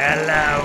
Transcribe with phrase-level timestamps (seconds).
[0.00, 0.59] Hello,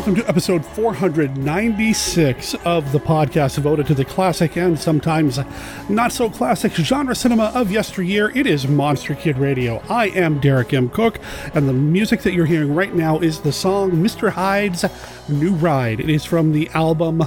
[0.00, 5.38] welcome to episode 496 of the podcast devoted to the classic and sometimes
[5.90, 8.30] not so classic genre cinema of yesteryear.
[8.30, 9.82] It is Monster Kid Radio.
[9.90, 10.88] I am Derek M.
[10.88, 11.20] Cook,
[11.52, 14.30] and the music that you're hearing right now is the song Mr.
[14.30, 14.86] Hyde's
[15.28, 16.00] New Ride.
[16.00, 17.22] It is from the album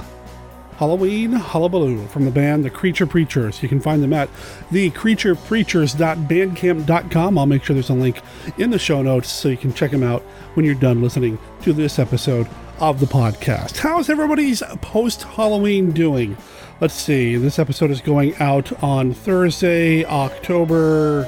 [0.78, 3.62] Halloween Hullabaloo from the band The Creature Preachers.
[3.62, 4.28] You can find them at
[4.72, 7.38] thecreaturepreachers.bandcamp.com.
[7.38, 8.20] I'll make sure there's a link
[8.58, 10.22] in the show notes so you can check them out
[10.54, 13.78] when you're done listening to this episode of the podcast.
[13.78, 16.36] How's everybody's post Halloween doing?
[16.80, 17.36] Let's see.
[17.36, 21.24] This episode is going out on Thursday, October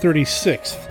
[0.00, 0.88] 36th.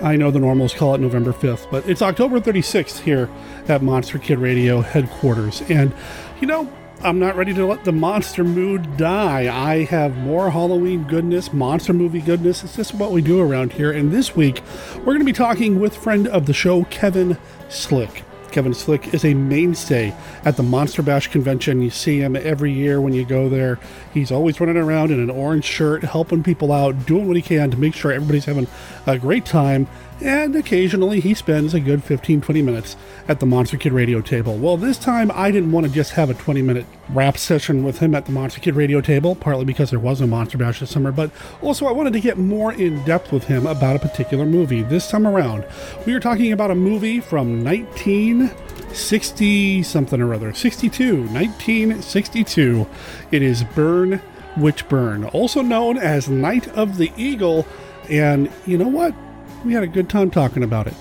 [0.00, 3.28] I know the normals call it November 5th, but it's October 36th here
[3.68, 5.62] at Monster Kid Radio headquarters.
[5.68, 5.92] And,
[6.40, 6.72] you know,
[7.04, 9.52] I'm not ready to let the monster mood die.
[9.52, 12.62] I have more Halloween goodness, monster movie goodness.
[12.62, 13.90] It's just what we do around here.
[13.90, 14.62] And this week,
[14.98, 17.36] we're going to be talking with friend of the show, Kevin
[17.68, 18.22] Slick.
[18.52, 20.14] Kevin Slick is a mainstay
[20.44, 21.82] at the Monster Bash convention.
[21.82, 23.78] You see him every year when you go there.
[24.12, 27.70] He's always running around in an orange shirt, helping people out, doing what he can
[27.70, 28.68] to make sure everybody's having
[29.06, 29.88] a great time.
[30.22, 34.56] And occasionally he spends a good 15 20 minutes at the Monster Kid radio table.
[34.56, 37.98] Well, this time I didn't want to just have a 20 minute rap session with
[37.98, 40.90] him at the Monster Kid radio table, partly because there was no Monster Bash this
[40.90, 44.46] summer, but also I wanted to get more in depth with him about a particular
[44.46, 44.82] movie.
[44.82, 45.66] This time around,
[46.06, 52.86] we are talking about a movie from 1960 something or other, 62, 1962.
[53.32, 54.22] It is Burn
[54.56, 57.66] Witch Burn, also known as Night of the Eagle.
[58.08, 59.16] And you know what?
[59.64, 60.94] We had a good time talking about it.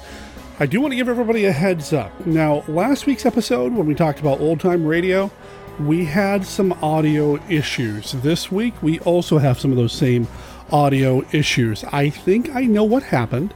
[0.59, 2.28] I do want to give everybody a heads up.
[2.28, 5.31] Now, last week's episode, when we talked about old time radio,
[5.80, 8.12] we had some audio issues.
[8.12, 10.28] This week, we also have some of those same
[10.72, 11.84] audio issues.
[11.85, 13.56] I think I know what happened.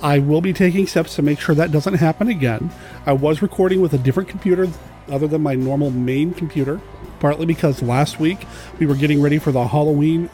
[0.00, 2.70] I will be taking steps to make sure that doesn't happen again.
[3.04, 4.68] I was recording with a different computer
[5.08, 6.80] other than my normal main computer,
[7.20, 8.46] partly because last week
[8.78, 10.30] we were getting ready for the Halloween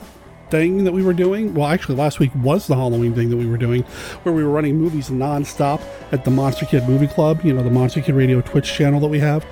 [0.53, 1.55] thing that we were doing.
[1.55, 3.85] Well, actually, last week was the Halloween thing that we were doing,
[4.23, 5.81] where we were running movies nonstop
[6.13, 9.09] at the Monster Kid Movie Club, you know, the Monster Kid Radio Twitch channel that
[9.09, 9.45] we have,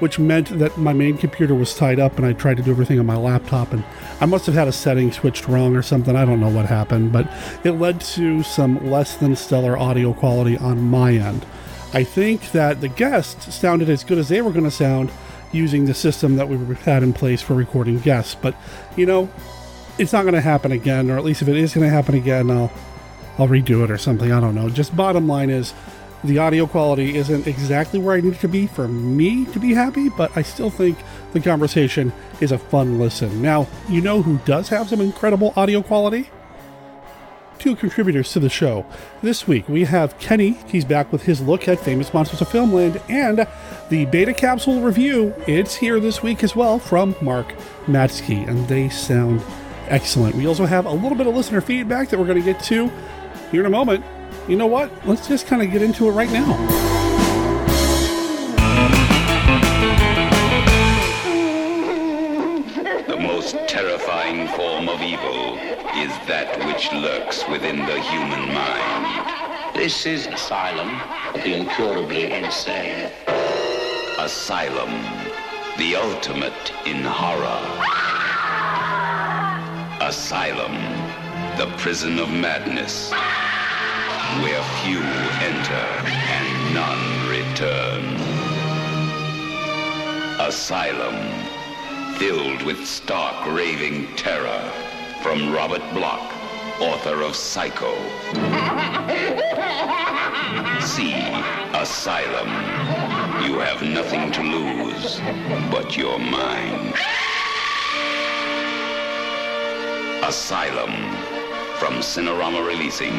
[0.00, 2.98] which meant that my main computer was tied up and I tried to do everything
[2.98, 3.70] on my laptop.
[3.74, 3.84] And
[4.22, 6.16] I must have had a setting switched wrong or something.
[6.16, 7.30] I don't know what happened, but
[7.62, 11.44] it led to some less than stellar audio quality on my end.
[11.92, 15.10] I think that the guests sounded as good as they were going to sound
[15.52, 18.34] using the system that we had in place for recording guests.
[18.34, 18.54] But,
[18.96, 19.28] you know,
[19.98, 22.14] it's not going to happen again, or at least if it is going to happen
[22.14, 22.72] again, I'll
[23.38, 24.32] I'll redo it or something.
[24.32, 24.70] I don't know.
[24.70, 25.74] Just bottom line is
[26.24, 29.74] the audio quality isn't exactly where I need it to be for me to be
[29.74, 30.98] happy, but I still think
[31.32, 33.42] the conversation is a fun listen.
[33.42, 36.30] Now, you know who does have some incredible audio quality?
[37.58, 38.86] Two contributors to the show.
[39.22, 40.58] This week we have Kenny.
[40.66, 43.46] He's back with his look at famous monsters of filmland and
[43.90, 45.34] the beta capsule review.
[45.46, 47.54] It's here this week as well from Mark
[47.86, 49.42] Matsky, and they sound
[49.88, 50.34] excellent.
[50.34, 52.90] We also have a little bit of listener feedback that we're going to get to
[53.50, 54.04] here in a moment.
[54.48, 54.90] You know what?
[55.06, 56.46] Let's just kind of get into it right now.
[63.06, 65.56] The most terrifying form of evil
[65.96, 69.74] is that which lurks within the human mind.
[69.74, 71.00] This is Asylum
[71.34, 73.10] of the Incurably Insane.
[74.18, 74.90] Asylum,
[75.78, 78.15] the ultimate in horror.
[80.06, 80.72] Asylum,
[81.58, 83.10] the prison of madness,
[84.40, 85.02] where few
[85.42, 85.86] enter
[86.30, 88.04] and none return.
[90.38, 91.16] Asylum,
[92.18, 94.70] filled with stark raving terror,
[95.24, 96.32] from Robert Bloch,
[96.80, 97.92] author of Psycho.
[100.86, 101.14] See
[101.74, 102.48] Asylum.
[103.44, 105.20] You have nothing to lose
[105.68, 106.94] but your mind.
[110.24, 110.90] Asylum
[111.78, 113.12] from Cinerama Releasing.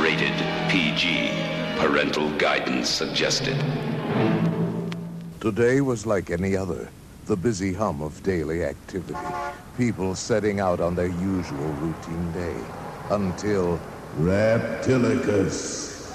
[0.00, 0.32] Rated
[0.68, 1.30] PG.
[1.78, 3.56] Parental guidance suggested.
[5.40, 6.88] Today was like any other.
[7.26, 9.14] The busy hum of daily activity.
[9.76, 12.56] People setting out on their usual routine day.
[13.10, 13.78] Until
[14.18, 16.10] Reptilicus.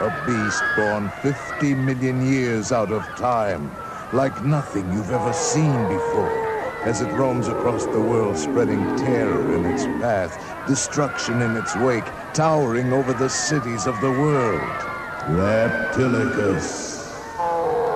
[0.00, 3.70] A beast born 50 million years out of time.
[4.12, 6.41] Like nothing you've ever seen before.
[6.84, 10.36] As it roams across the world, spreading terror in its path,
[10.66, 14.60] destruction in its wake, towering over the cities of the world.
[15.28, 16.98] Reptilicus.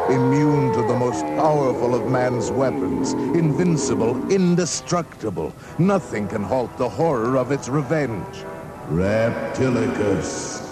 [0.08, 5.52] immune to the most powerful of man's weapons, invincible, indestructible.
[5.78, 8.44] Nothing can halt the horror of its revenge.
[8.88, 10.62] Reptilicus.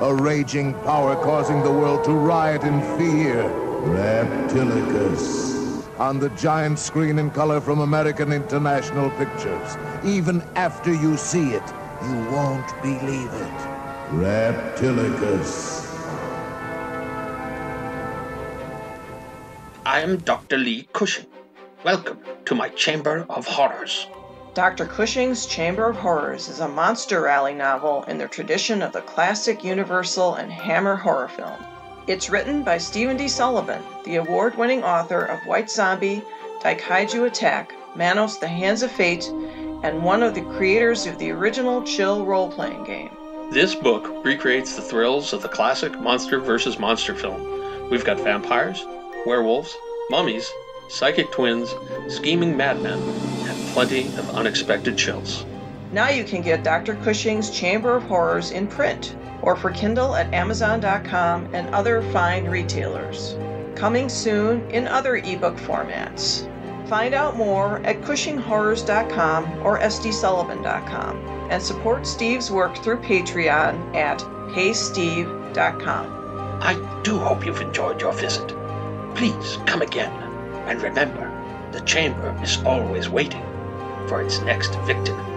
[0.00, 3.44] A raging power causing the world to riot in fear.
[3.84, 5.51] Reptilicus.
[6.02, 9.76] On the giant screen in color from American International Pictures.
[10.04, 11.62] Even after you see it,
[12.02, 13.60] you won't believe it.
[14.10, 15.86] Reptilicus.
[19.86, 20.58] I am Dr.
[20.58, 21.28] Lee Cushing.
[21.84, 24.08] Welcome to my Chamber of Horrors.
[24.54, 24.86] Dr.
[24.86, 29.62] Cushing's Chamber of Horrors is a monster rally novel in the tradition of the classic
[29.62, 31.64] Universal and Hammer horror film.
[32.08, 33.28] It's written by Stephen D.
[33.28, 36.20] Sullivan, the award winning author of White Zombie,
[36.60, 39.28] Daikaiju Attack, Manos the Hands of Fate,
[39.84, 43.16] and one of the creators of the original Chill role playing game.
[43.52, 47.88] This book recreates the thrills of the classic monster versus monster film.
[47.88, 48.84] We've got vampires,
[49.24, 49.72] werewolves,
[50.10, 50.50] mummies,
[50.88, 51.72] psychic twins,
[52.08, 55.46] scheming madmen, and plenty of unexpected chills.
[55.92, 56.96] Now you can get Dr.
[56.96, 63.36] Cushing's Chamber of Horrors in print or for Kindle at Amazon.com and other fine retailers.
[63.74, 66.48] Coming soon in other ebook formats.
[66.88, 71.16] Find out more at CushingHorrors.com or SDSullivan.com
[71.50, 74.18] and support Steve's work through Patreon at
[74.54, 76.22] PaySteve.com.
[76.62, 78.48] I do hope you've enjoyed your visit.
[79.14, 80.12] Please come again.
[80.66, 81.28] And remember,
[81.72, 83.42] the chamber is always waiting
[84.06, 85.31] for its next victim.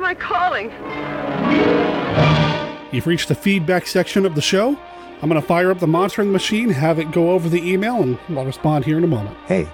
[0.00, 0.70] Am I calling?
[2.92, 4.78] You've reached the feedback section of the show.
[5.22, 8.18] I'm going to fire up the monitoring machine, have it go over the email, and
[8.30, 9.36] I'll respond here in a moment.
[9.46, 9.68] Hey.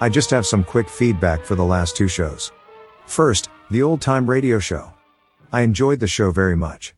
[0.00, 2.52] I just have some quick feedback for the last two shows.
[3.06, 4.92] First, the old time radio show.
[5.52, 6.94] I enjoyed the show very much.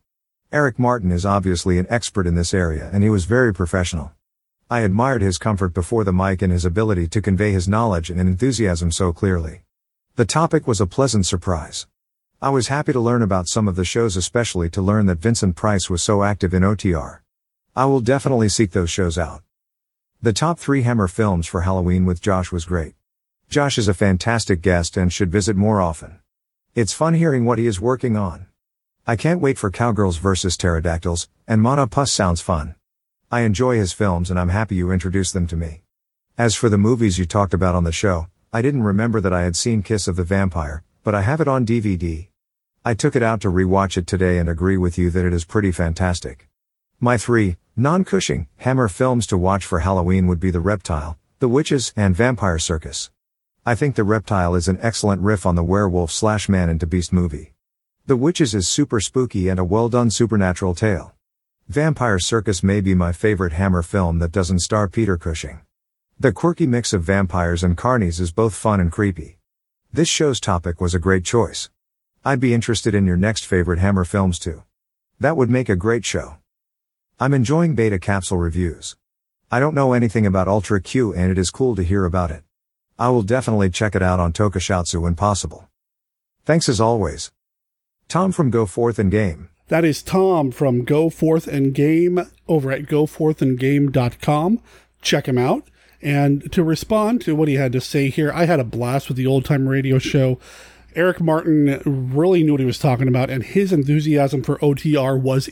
[0.51, 4.13] Eric Martin is obviously an expert in this area and he was very professional.
[4.69, 8.19] I admired his comfort before the mic and his ability to convey his knowledge and
[8.19, 9.63] enthusiasm so clearly.
[10.15, 11.85] The topic was a pleasant surprise.
[12.39, 15.55] I was happy to learn about some of the shows especially to learn that Vincent
[15.55, 17.21] Price was so active in OTR.
[17.75, 19.41] I will definitely seek those shows out.
[20.21, 22.93] The top three Hammer films for Halloween with Josh was great.
[23.49, 26.19] Josh is a fantastic guest and should visit more often.
[26.75, 28.45] It's fun hearing what he is working on.
[29.07, 30.55] I can't wait for Cowgirls vs.
[30.57, 32.75] Pterodactyls, and Mana Puss sounds fun.
[33.31, 35.81] I enjoy his films and I'm happy you introduced them to me.
[36.37, 39.41] As for the movies you talked about on the show, I didn't remember that I
[39.41, 42.27] had seen Kiss of the Vampire, but I have it on DVD.
[42.83, 45.45] I took it out to rewatch it today and agree with you that it is
[45.45, 46.49] pretty fantastic.
[46.99, 51.93] My three, non-Cushing, Hammer films to watch for Halloween would be The Reptile, The Witches,
[51.95, 53.09] and Vampire Circus.
[53.65, 57.13] I think The Reptile is an excellent riff on the werewolf slash man into beast
[57.13, 57.53] movie.
[58.07, 61.13] The Witches is super spooky and a well done supernatural tale.
[61.69, 65.61] Vampire Circus may be my favorite Hammer film that doesn't star Peter Cushing.
[66.19, 69.36] The quirky mix of vampires and carnies is both fun and creepy.
[69.93, 71.69] This show's topic was a great choice.
[72.25, 74.63] I'd be interested in your next favorite Hammer films too.
[75.19, 76.37] That would make a great show.
[77.19, 78.97] I'm enjoying beta capsule reviews.
[79.49, 82.43] I don't know anything about Ultra Q and it is cool to hear about it.
[82.99, 85.69] I will definitely check it out on Tokusatsu when possible.
[86.43, 87.31] Thanks as always.
[88.09, 89.49] Tom from Go Forth and Game.
[89.69, 94.59] That is Tom from Go Forth and Game over at goforthandgame.com.
[95.01, 95.63] Check him out.
[96.01, 99.17] And to respond to what he had to say here, I had a blast with
[99.17, 100.39] the old time radio show.
[100.95, 105.47] Eric Martin really knew what he was talking about, and his enthusiasm for OTR was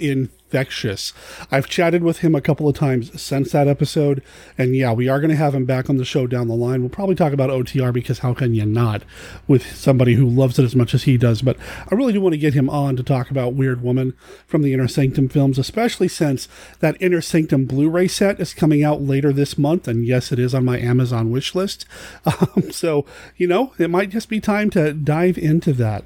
[0.45, 1.11] infectious.
[1.51, 4.21] I've chatted with him a couple of times since that episode,
[4.57, 6.81] and yeah, we are going to have him back on the show down the line.
[6.81, 9.03] We'll probably talk about OTR because how can you not
[9.47, 11.41] with somebody who loves it as much as he does?
[11.41, 11.57] But
[11.91, 14.13] I really do want to get him on to talk about Weird Woman
[14.47, 16.47] from the Inner Sanctum films, especially since
[16.79, 20.39] that Inner Sanctum Blu ray set is coming out later this month, and yes, it
[20.39, 21.85] is on my Amazon wish list.
[22.55, 23.05] Um, so,
[23.37, 26.03] you know, it might just be time to dive into that.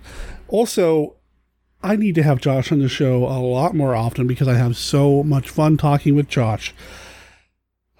[0.47, 1.15] Also,
[1.81, 4.75] I need to have Josh on the show a lot more often because I have
[4.75, 6.73] so much fun talking with Josh.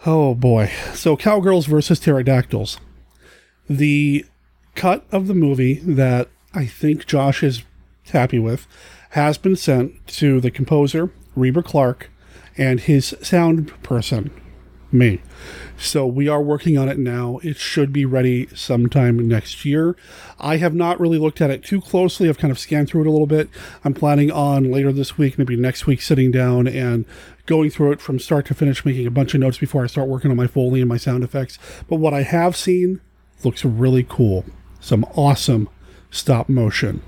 [0.06, 0.72] Oh boy.
[0.94, 2.80] So, Cowgirls versus Pterodactyls.
[3.70, 4.26] The
[4.76, 7.64] cut of the movie that I think Josh is
[8.12, 8.68] happy with
[9.12, 12.10] has been sent to the composer, Reber Clark,
[12.58, 14.32] and his sound person,
[14.92, 15.22] me.
[15.78, 17.40] So we are working on it now.
[17.44, 19.96] It should be ready sometime next year.
[20.40, 22.28] I have not really looked at it too closely.
[22.28, 23.50] I've kind of scanned through it a little bit.
[23.84, 27.06] I'm planning on later this week, maybe next week, sitting down and
[27.46, 30.08] going through it from start to finish, making a bunch of notes before I start
[30.08, 31.58] working on my Foley and my sound effects.
[31.88, 33.02] But what I have seen
[33.44, 34.46] looks really cool.
[34.80, 35.70] Some awesome
[36.12, 37.02] stop motion.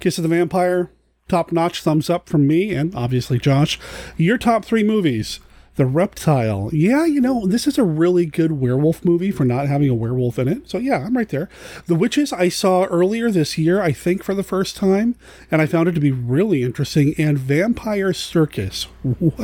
[0.00, 0.90] Kiss of the Vampire,
[1.28, 3.78] top notch thumbs up from me and obviously Josh.
[4.16, 5.40] Your top three movies.
[5.78, 6.70] The Reptile.
[6.72, 10.36] Yeah, you know, this is a really good werewolf movie for not having a werewolf
[10.36, 10.68] in it.
[10.68, 11.48] So, yeah, I'm right there.
[11.86, 15.14] The Witches I saw earlier this year, I think, for the first time,
[15.52, 17.14] and I found it to be really interesting.
[17.16, 18.88] And Vampire Circus.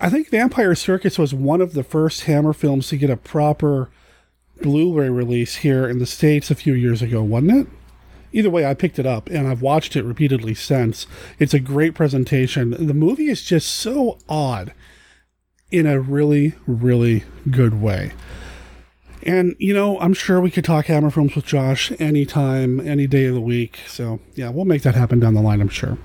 [0.00, 3.90] I think Vampire Circus was one of the first Hammer films to get a proper
[4.60, 7.68] Blu ray release here in the States a few years ago, wasn't it?
[8.34, 11.06] Either way, I picked it up and I've watched it repeatedly since.
[11.38, 12.72] It's a great presentation.
[12.72, 14.74] The movie is just so odd
[15.70, 18.12] in a really, really good way.
[19.22, 23.26] And, you know, I'm sure we could talk Hammer films with Josh anytime, any day
[23.26, 23.78] of the week.
[23.86, 25.96] So, yeah, we'll make that happen down the line, I'm sure.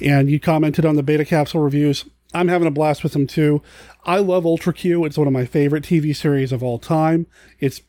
[0.00, 2.04] And you commented on the beta capsule reviews.
[2.34, 3.62] I'm having a blast with them too.
[4.04, 5.04] I love Ultra Q.
[5.04, 7.28] It's one of my favorite TV series of all time.
[7.60, 7.80] It's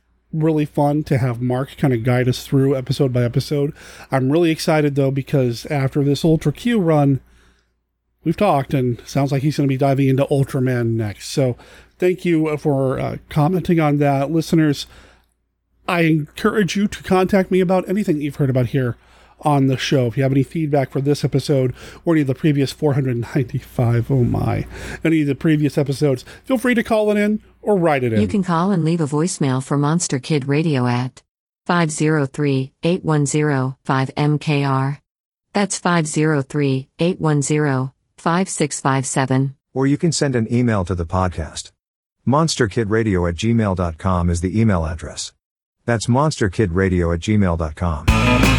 [0.44, 3.74] really fun to have Mark kind of guide us through episode by episode.
[4.12, 7.22] I'm really excited though because after this Ultra Q run,
[8.24, 11.30] we've talked and sounds like he's going to be diving into Ultraman next.
[11.30, 11.56] So
[11.98, 14.88] thank you for uh, commenting on that, listeners.
[15.88, 18.98] I encourage you to contact me about anything you've heard about here
[19.42, 20.08] on the show.
[20.08, 21.74] If you have any feedback for this episode
[22.04, 24.65] or any of the previous 495, oh my,
[25.04, 28.22] any of the previous episodes, feel free to call it in or write it in.
[28.22, 31.24] You can call and leave a voicemail for Monster Kid Radio at
[31.65, 35.00] 503 810 5MKR.
[35.54, 39.56] That's 503 810 5657.
[39.74, 41.72] Or you can send an email to the podcast.
[42.27, 45.34] MonsterKidRadio at gmail.com is the email address.
[45.86, 48.55] That's monsterkidradio at gmail.com.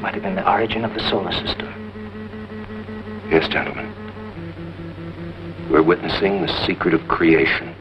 [0.00, 1.68] might have been the origin of the solar system.
[3.30, 3.94] Yes, gentlemen.
[5.70, 7.74] We're witnessing the secret of creation.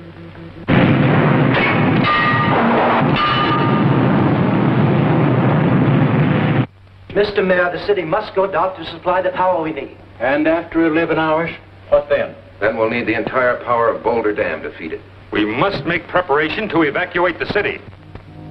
[7.09, 7.45] Mr.
[7.45, 9.97] Mayor, the city must go dark to supply the power we need.
[10.19, 11.49] And after 11 hours,
[11.89, 12.35] what then?
[12.59, 15.01] Then we'll need the entire power of Boulder Dam to feed it.
[15.31, 17.79] We must make preparation to evacuate the city.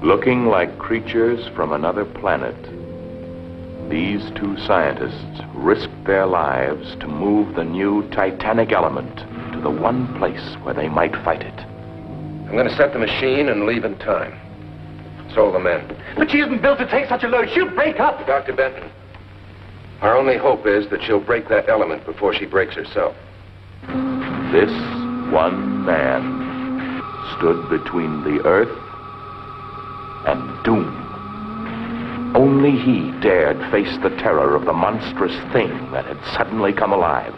[0.02, 2.56] Looking like creatures from another planet,
[3.90, 9.16] these two scientists risked their lives to move the new titanic element
[9.52, 11.58] to the one place where they might fight it.
[11.58, 14.38] I'm going to set the machine and leave in time.
[15.34, 15.96] So the men.
[16.16, 17.50] But she isn't built to take such a load.
[17.50, 18.26] She'll break up.
[18.26, 18.54] Dr.
[18.54, 18.90] Benton,
[20.00, 23.14] our only hope is that she'll break that element before she breaks herself.
[24.52, 24.70] This
[25.32, 27.02] one man
[27.36, 28.76] stood between the Earth
[30.26, 31.07] and doom.
[32.34, 37.34] Only he dared face the terror of the monstrous thing that had suddenly come alive.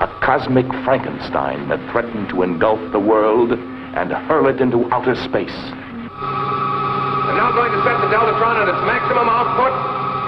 [0.00, 5.56] A cosmic Frankenstein that threatened to engulf the world and hurl it into outer space.
[5.56, 9.72] I'm now going to set the Deltatron at its maximum output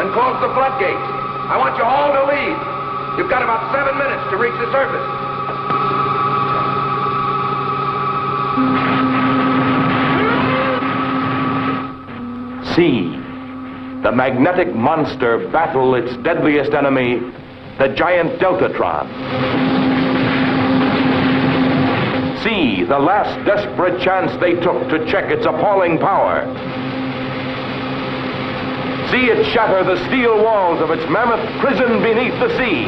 [0.00, 1.04] and close the floodgates.
[1.52, 2.56] I want you all to leave.
[3.18, 5.04] You've got about seven minutes to reach the surface.
[12.74, 13.17] See
[14.02, 17.18] the magnetic monster battle its deadliest enemy,
[17.78, 19.06] the giant Deltatron.
[22.44, 26.46] See the last desperate chance they took to check its appalling power.
[29.10, 32.86] See it shatter the steel walls of its mammoth prison beneath the sea.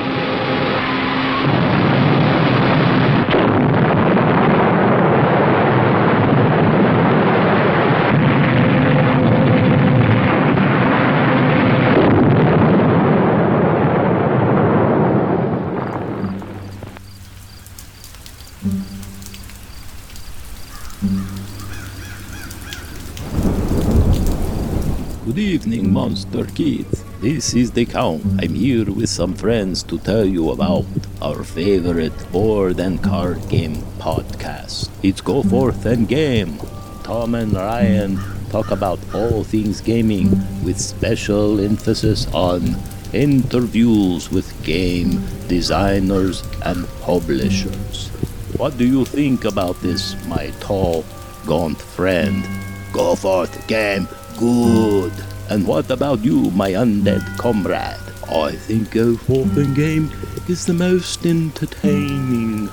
[25.90, 27.04] Monster Kids.
[27.20, 28.22] This is the Count.
[28.40, 30.86] I'm here with some friends to tell you about
[31.20, 34.88] our favorite board and card game podcast.
[35.02, 36.58] It's Go Forth and Game.
[37.02, 38.20] Tom and Ryan
[38.50, 40.30] talk about all things gaming
[40.64, 42.76] with special emphasis on
[43.12, 48.08] interviews with game designers and publishers.
[48.56, 51.04] What do you think about this, my tall,
[51.46, 52.46] gaunt friend?
[52.92, 54.06] Go forth, game.
[54.38, 55.12] Good.
[55.50, 57.98] And what about you, my undead comrade?
[58.30, 60.08] I think Go Forth and Game
[60.48, 62.68] is the most entertaining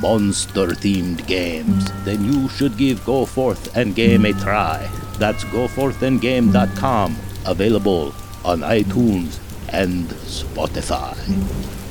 [0.00, 4.88] monster themed games, then you should give Go Forth and Game a try.
[5.18, 9.38] That's goforthandgame.com, available on iTunes
[9.70, 11.83] and Spotify.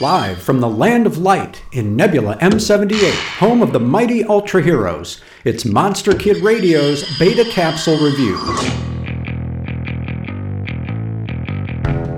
[0.00, 5.20] Live from the Land of Light in Nebula M78, home of the mighty Ultra Heroes,
[5.44, 8.38] it's Monster Kid Radio's Beta Capsule Review.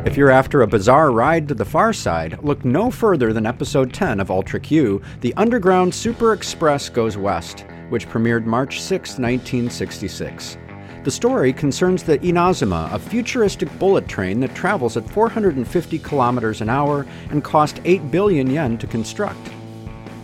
[0.07, 3.93] If you're after a bizarre ride to the far side, look no further than episode
[3.93, 10.57] 10 of Ultra Q, The Underground Super Express Goes West, which premiered March 6, 1966.
[11.05, 16.69] The story concerns the Inazuma, a futuristic bullet train that travels at 450 kilometers an
[16.69, 19.51] hour and cost 8 billion yen to construct.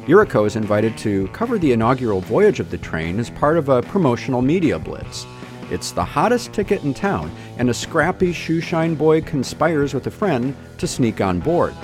[0.06, 3.82] Yuriko is invited to cover the inaugural voyage of the train as part of a
[3.82, 5.26] promotional media blitz.
[5.68, 10.54] It's the hottest ticket in town, and a scrappy shoeshine boy conspires with a friend
[10.78, 11.75] to sneak on board.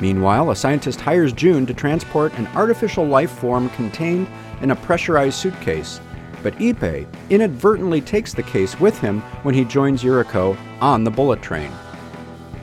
[0.00, 4.28] Meanwhile, a scientist hires June to transport an artificial life form contained
[4.62, 6.00] in a pressurized suitcase
[6.42, 11.42] but Ippei inadvertently takes the case with him when he joins Yuriko on the bullet
[11.42, 11.70] train.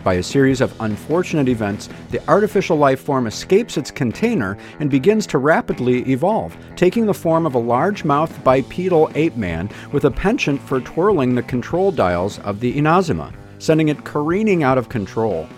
[0.03, 5.25] By a series of unfortunate events, the artificial life form escapes its container and begins
[5.27, 10.61] to rapidly evolve, taking the form of a large-mouthed bipedal ape man with a penchant
[10.61, 15.49] for twirling the control dials of the Inazuma, sending it careening out of control.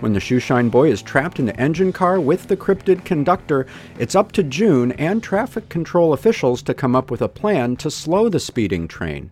[0.00, 3.66] When the shoeshine boy is trapped in the engine car with the cryptid conductor,
[3.98, 7.90] it's up to June and traffic control officials to come up with a plan to
[7.90, 9.30] slow the speeding train.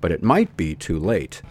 [0.00, 1.42] But it might be too late.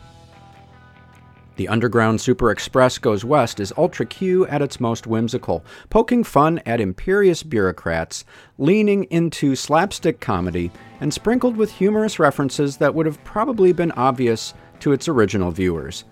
[1.57, 6.59] The Underground Super Express Goes West is Ultra Q at its most whimsical, poking fun
[6.65, 8.25] at imperious bureaucrats,
[8.57, 14.55] leaning into slapstick comedy, and sprinkled with humorous references that would have probably been obvious
[14.79, 16.05] to its original viewers.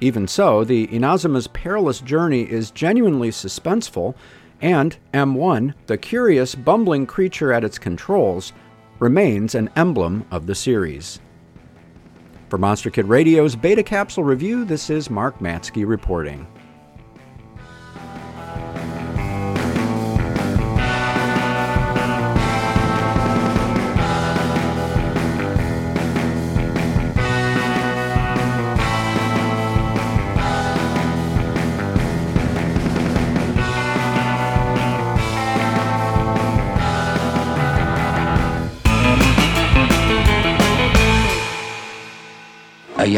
[0.00, 4.14] Even so, the Inazuma's perilous journey is genuinely suspenseful,
[4.60, 8.52] and M1, the curious, bumbling creature at its controls,
[8.98, 11.20] remains an emblem of the series.
[12.48, 16.46] For Monster Kid Radio's Beta Capsule Review, this is Mark Matsky reporting.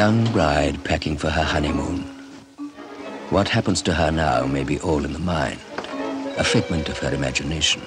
[0.01, 2.01] Young bride packing for her honeymoon.
[3.29, 5.61] What happens to her now may be all in the mind,
[6.39, 7.83] a figment of her imagination.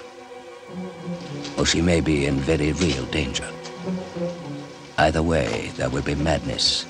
[1.57, 3.49] Or she may be in very real danger.
[4.99, 6.85] Either way, there will be madness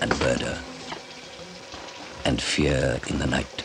[0.00, 0.56] and murder
[2.24, 3.56] and fear in the night.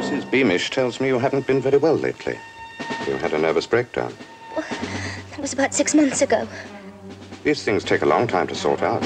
[0.00, 0.28] Mrs.
[0.32, 2.36] Beamish tells me you haven't been very well lately.
[3.06, 4.12] You had a nervous breakdown.
[5.50, 6.46] That was about six months ago.
[7.42, 9.02] These things take a long time to sort out.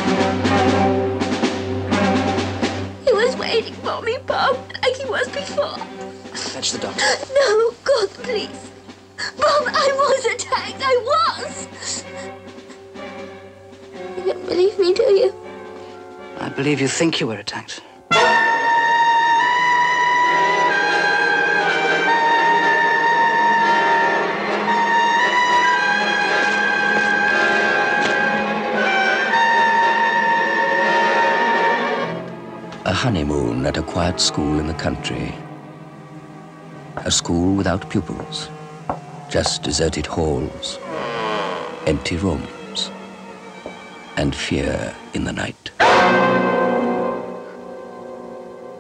[3.07, 5.79] He was waiting for me, Bob, like he was before.
[6.35, 7.03] Fetch the doctor.
[7.33, 8.71] No, God, please.
[9.39, 10.83] Bob, I was attacked.
[10.85, 12.05] I was.
[14.19, 15.35] You don't believe me, do you?
[16.41, 17.81] I believe you think you were attacked.
[32.95, 35.35] Honeymoon at a quiet school in the country.
[36.97, 38.49] A school without pupils.
[39.29, 40.79] Just deserted halls,
[41.87, 42.91] empty rooms,
[44.17, 45.71] and fear in the night.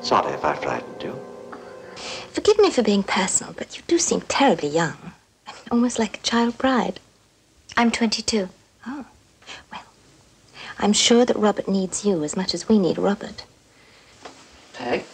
[0.01, 1.19] Sorry if I frightened you.
[2.31, 4.97] Forgive me for being personal, but you do seem terribly young.
[5.47, 7.01] I mean, almost like a child bride.
[7.77, 8.49] I'm 22.
[8.87, 9.07] Oh,
[9.73, 9.83] well,
[10.79, 13.45] I'm sure that Robert needs you as much as we need Robert.
[14.75, 15.05] Peg?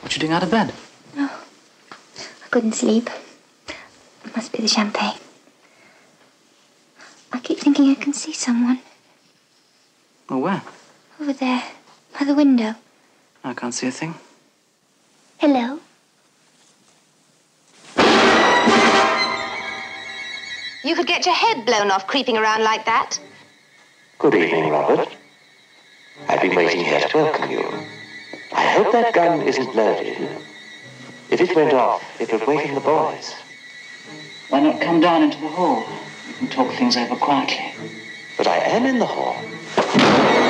[0.00, 0.72] What you doing out of bed?
[1.16, 1.44] Oh,
[2.44, 3.10] I couldn't sleep.
[4.24, 5.18] It must be the champagne.
[7.32, 8.80] I keep thinking I can see someone.
[10.28, 10.62] Oh, where?
[11.20, 11.64] Over there,
[12.18, 12.74] by the window.
[13.42, 14.14] I can't see a thing.
[15.38, 15.80] Hello?
[20.84, 23.18] You could get your head blown off creeping around like that.
[24.18, 25.08] Good evening, Robert.
[26.26, 27.62] I've been waiting here to welcome you.
[28.52, 30.28] I hope that gun isn't loaded.
[31.30, 33.34] If it went off, it would waken the boys.
[34.48, 35.86] Why not come down into the hall?
[36.26, 37.72] We can talk things over quietly.
[38.36, 40.47] But I am in the hall.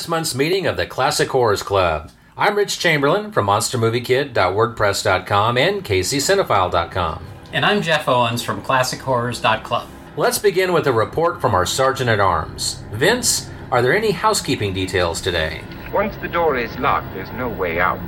[0.00, 2.10] This month's meeting of the Classic Horrors Club.
[2.34, 7.26] I'm Rich Chamberlain from MonsterMovieKid.wordpress.com and KCCinephile.com.
[7.52, 9.86] And I'm Jeff Owens from ClassicHorrors.club.
[10.16, 12.82] Let's begin with a report from our Sergeant at Arms.
[12.92, 15.62] Vince, are there any housekeeping details today?
[15.92, 18.00] Once the door is locked, there's no way out.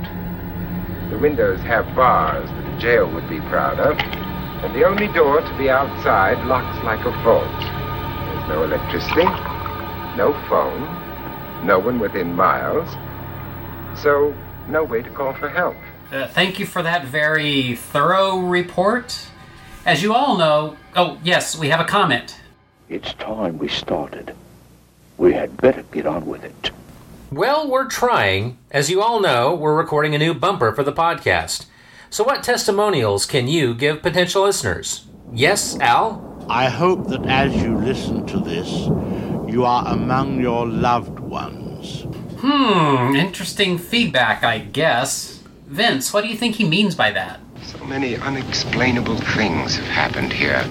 [1.11, 5.41] The windows have bars that a jail would be proud of, and the only door
[5.41, 7.61] to the outside locks like a vault.
[7.61, 9.25] There's no electricity,
[10.17, 11.02] no phone,
[11.63, 12.89] no one within miles,
[13.99, 14.35] so
[14.67, 15.75] no way to call for help.
[16.11, 19.27] Uh, thank you for that very thorough report.
[19.85, 22.39] As you all know, oh, yes, we have a comment.
[22.87, 24.35] It's time we started.
[25.17, 26.71] We had better get on with it.
[27.31, 28.59] Well, we're trying.
[28.69, 31.65] As you all know, we're recording a new bumper for the podcast.
[32.09, 35.07] So, what testimonials can you give potential listeners?
[35.33, 36.45] Yes, Al?
[36.47, 38.69] I hope that as you listen to this,
[39.51, 42.03] you are among your loved ones.
[42.39, 45.41] Hmm, interesting feedback, I guess.
[45.67, 47.39] Vince, what do you think he means by that?
[47.63, 50.63] So many unexplainable things have happened here.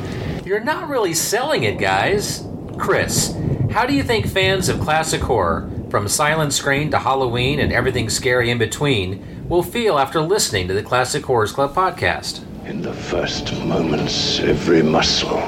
[0.45, 2.47] You're not really selling it, guys.
[2.79, 3.37] Chris,
[3.71, 8.09] how do you think fans of classic horror, from Silent Screen to Halloween and everything
[8.09, 12.45] scary in between, will feel after listening to the Classic Horrors Club podcast?
[12.67, 15.39] In the first moments, every muscle,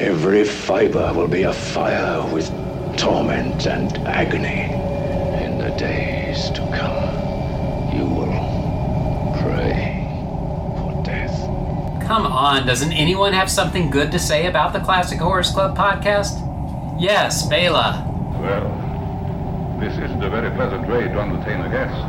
[0.00, 2.50] every fiber will be afire with
[2.96, 4.72] torment and agony.
[5.44, 10.06] In the days to come, you will pray
[10.78, 11.36] for death.
[12.06, 16.46] Come on, doesn't anyone have something good to say about the Classic Horrors Club podcast?
[17.00, 18.06] Yes, Bela.
[18.40, 22.06] Well, this isn't a very pleasant way to entertain a guest.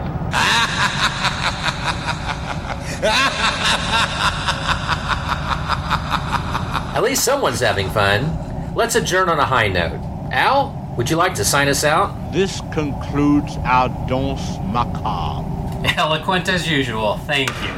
[6.94, 8.38] At least someone's having fun.
[8.76, 10.00] Let's adjourn on a high note.
[10.32, 12.32] Al, would you like to sign us out?
[12.32, 15.46] This concludes our Danse Macabre.
[15.98, 17.18] Eloquent as usual.
[17.28, 17.74] Thank you.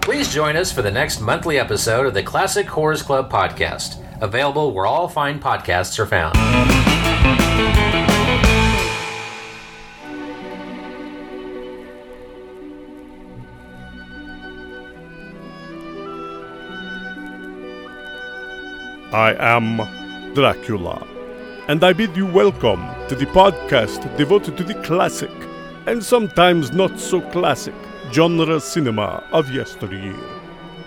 [0.00, 4.72] Please join us for the next monthly episode of the Classic Horrors Club podcast, available
[4.72, 6.36] where all fine podcasts are found.
[19.12, 21.06] I am Dracula,
[21.70, 25.30] and I bid you welcome to the podcast devoted to the classic,
[25.86, 27.76] and sometimes not so classic,
[28.10, 30.18] genre cinema of yesteryear.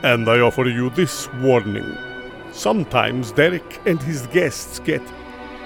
[0.04, 1.98] And I offer you this warning.
[2.52, 5.02] Sometimes Derek and his guests get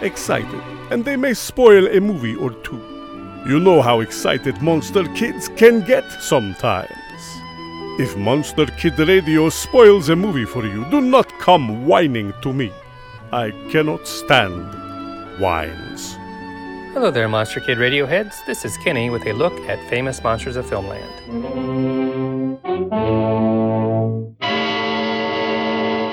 [0.02, 2.80] excited, and they may spoil a movie or two.
[3.48, 6.92] You know how excited monster kids can get sometimes.
[7.98, 12.72] If Monster Kid Radio spoils a movie for you, do not come whining to me.
[13.32, 14.87] I cannot stand
[15.40, 16.16] whines.
[16.94, 18.42] Hello there, Monster Kid Radio heads.
[18.48, 22.58] This is Kenny with a look at famous monsters of filmland.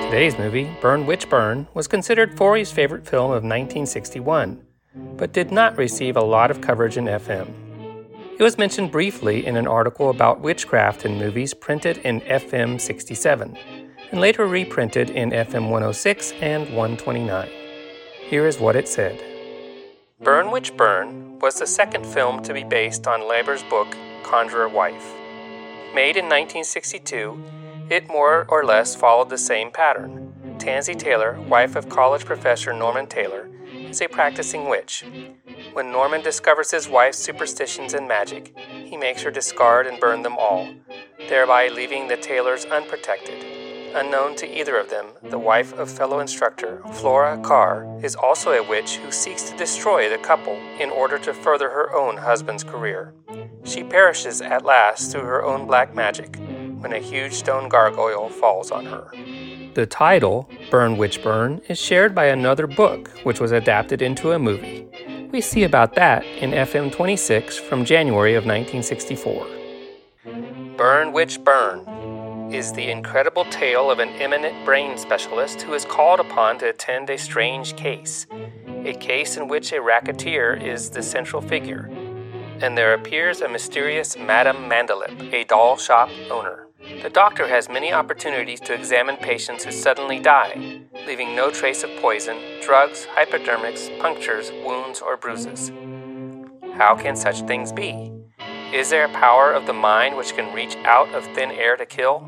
[0.05, 4.63] Today's movie, Burn Witch Burn, was considered Forry's favorite film of 1961,
[5.17, 7.51] but did not receive a lot of coverage in FM.
[8.37, 13.57] It was mentioned briefly in an article about witchcraft in movies printed in FM 67,
[14.11, 17.64] and later reprinted in FM 106 and 129.
[18.27, 19.23] Here is what it said
[20.19, 25.13] Burn Witch Burn was the second film to be based on Leiber's book Conjure Wife.
[25.93, 27.39] Made in 1962,
[27.91, 30.33] it more or less followed the same pattern.
[30.57, 35.03] Tansy Taylor, wife of college professor Norman Taylor, is a practicing witch.
[35.73, 40.35] When Norman discovers his wife's superstitions and magic, he makes her discard and burn them
[40.39, 40.67] all,
[41.29, 43.64] thereby leaving the Taylors unprotected.
[43.95, 48.67] Unknown to either of them, the wife of fellow instructor Flora Carr is also a
[48.67, 53.13] witch who seeks to destroy the couple in order to further her own husband's career.
[53.63, 56.37] She perishes at last through her own black magic
[56.79, 59.11] when a huge stone gargoyle falls on her.
[59.73, 64.39] The title, Burn Witch Burn, is shared by another book, which was adapted into a
[64.39, 64.87] movie.
[65.31, 69.47] We see about that in FM 26 from January of 1964.
[70.77, 71.85] Burn Witch Burn
[72.51, 77.09] is the incredible tale of an eminent brain specialist who is called upon to attend
[77.09, 78.27] a strange case,
[78.85, 81.89] a case in which a racketeer is the central figure,
[82.61, 86.67] and there appears a mysterious Madame Mandilip, a doll shop owner.
[87.01, 91.89] The doctor has many opportunities to examine patients who suddenly die, leaving no trace of
[91.99, 95.71] poison, drugs, hypodermics, punctures, wounds, or bruises.
[96.75, 98.14] How can such things be?
[98.73, 101.85] Is there a power of the mind which can reach out of thin air to
[101.85, 102.27] kill?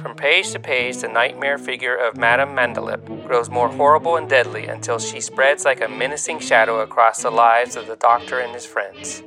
[0.00, 4.66] From page to page, the nightmare figure of Madame Mandilip grows more horrible and deadly
[4.66, 8.64] until she spreads like a menacing shadow across the lives of the doctor and his
[8.64, 9.22] friends.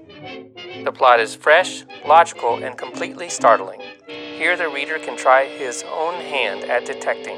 [0.83, 3.81] The plot is fresh, logical, and completely startling.
[4.07, 7.38] Here, the reader can try his own hand at detecting.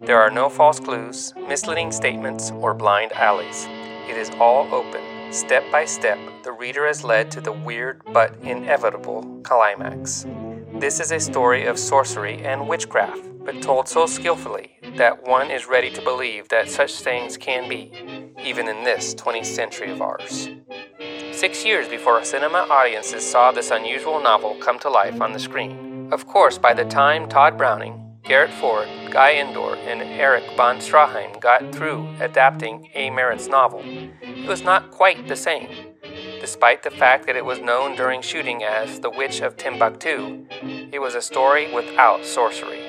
[0.00, 3.66] There are no false clues, misleading statements, or blind alleys.
[4.08, 5.15] It is all open.
[5.30, 10.24] Step by step, the reader is led to the weird but inevitable climax.
[10.74, 15.66] This is a story of sorcery and witchcraft, but told so skillfully that one is
[15.66, 17.90] ready to believe that such things can be,
[18.42, 20.48] even in this 20th century of ours.
[21.32, 26.08] Six years before cinema audiences saw this unusual novel come to life on the screen.
[26.12, 31.40] Of course, by the time Tod Browning, Garrett Fort, Guy Endore, and Erich von Stroheim
[31.40, 33.08] got through adapting A.
[33.10, 35.68] Merritt's novel, it was not quite the same.
[36.40, 40.44] Despite the fact that it was known during shooting as The Witch of Timbuktu,
[40.92, 42.80] it was a story without sorcery.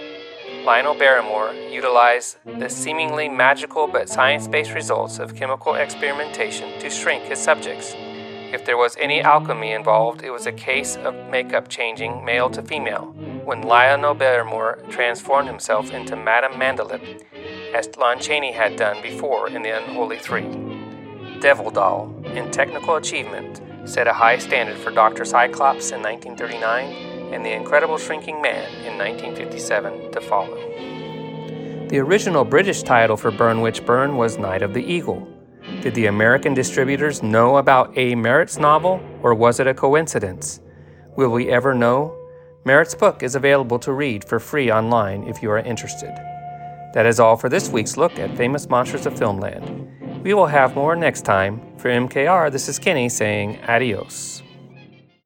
[0.66, 7.24] Lionel Barrymore utilized the seemingly magical but science based results of chemical experimentation to shrink
[7.24, 7.94] his subjects.
[7.96, 12.62] If there was any alchemy involved, it was a case of makeup changing male to
[12.62, 13.14] female,
[13.48, 17.24] when Lionel Barrymore transformed himself into Madame Mandilip,
[17.74, 20.44] as Lon Chaney had done before in The Unholy Three.
[21.40, 25.24] Devil Doll, in technical achievement, set a high standard for Dr.
[25.24, 30.58] Cyclops in 1939 and The Incredible Shrinking Man in 1957 to follow.
[31.88, 35.26] The original British title for Burn Witch Burn was Night of the Eagle.
[35.80, 38.14] Did the American distributors know about A.
[38.14, 40.60] Merritt's novel, or was it a coincidence?
[41.16, 42.17] Will we ever know?
[42.68, 46.14] Merritt's book is available to read for free online if you are interested.
[46.94, 50.22] That is all for this week's look at famous monsters of Filmland.
[50.22, 51.62] We will have more next time.
[51.78, 54.44] For MKR, this is Kenny saying adios.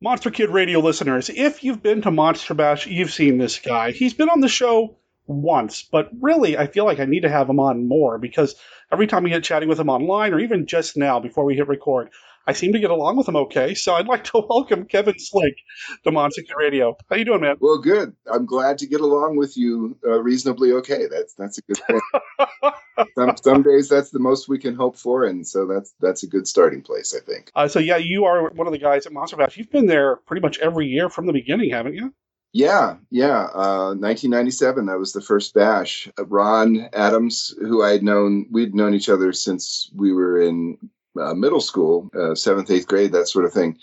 [0.02, 3.90] Monster Kid Radio listeners, if you've been to Monster Bash, you've seen this guy.
[3.90, 7.50] He's been on the show once, but really, I feel like I need to have
[7.50, 8.54] him on more because
[8.92, 11.68] every time we get chatting with him online, or even just now before we hit
[11.68, 12.12] record,
[12.48, 13.74] I seem to get along with him okay.
[13.76, 15.56] So I'd like to welcome Kevin Slick
[16.04, 16.98] to Monster Radio.
[17.10, 17.58] How you doing, man?
[17.60, 18.16] Well, good.
[18.32, 21.08] I'm glad to get along with you uh, reasonably okay.
[21.08, 22.72] That's that's a good thing.
[23.16, 26.28] some, some days that's the most we can hope for, and so that's that's a
[26.28, 27.52] good starting place, I think.
[27.56, 29.58] Uh, so yeah, you are one of the guys at Monster Bash.
[29.58, 32.14] You've been there pretty much every year from the beginning, haven't you?
[32.54, 33.48] Yeah, yeah.
[33.54, 36.10] Uh, 1997, that was the first bash.
[36.20, 40.78] Uh, Ron Adams, who I had known, we'd known each other since we were in
[41.20, 43.78] uh, middle school, uh, seventh, eighth grade, that sort of thing.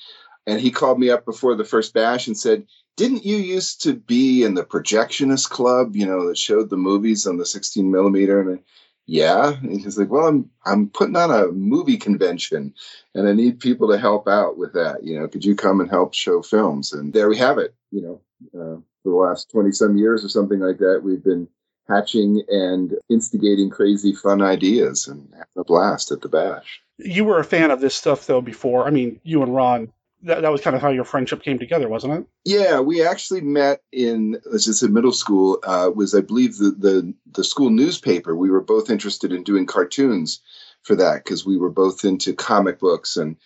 [0.46, 3.94] And he called me up before the first bash and said, Didn't you used to
[3.94, 8.40] be in the projectionist club, you know, that showed the movies on the 16 millimeter?
[8.40, 8.62] And I,
[9.06, 9.54] yeah.
[9.62, 12.74] And he's like, Well, I'm I'm putting on a movie convention
[13.14, 15.04] and I need people to help out with that.
[15.04, 16.92] You know, could you come and help show films?
[16.92, 17.74] And there we have it.
[17.90, 18.20] You know,
[18.54, 21.48] uh, for the last 20 some years or something like that, we've been
[21.88, 27.38] hatching and instigating crazy fun ideas and having a blast at the bash you were
[27.38, 28.86] a fan of this stuff though before.
[28.86, 29.92] I mean, you and Ron.
[30.22, 32.26] That, that was kind of how your friendship came together, wasn't it?
[32.44, 35.60] Yeah, we actually met in let's just say middle school.
[35.62, 38.34] Uh, was I believe the, the the school newspaper.
[38.34, 40.40] We were both interested in doing cartoons
[40.82, 43.36] for that because we were both into comic books and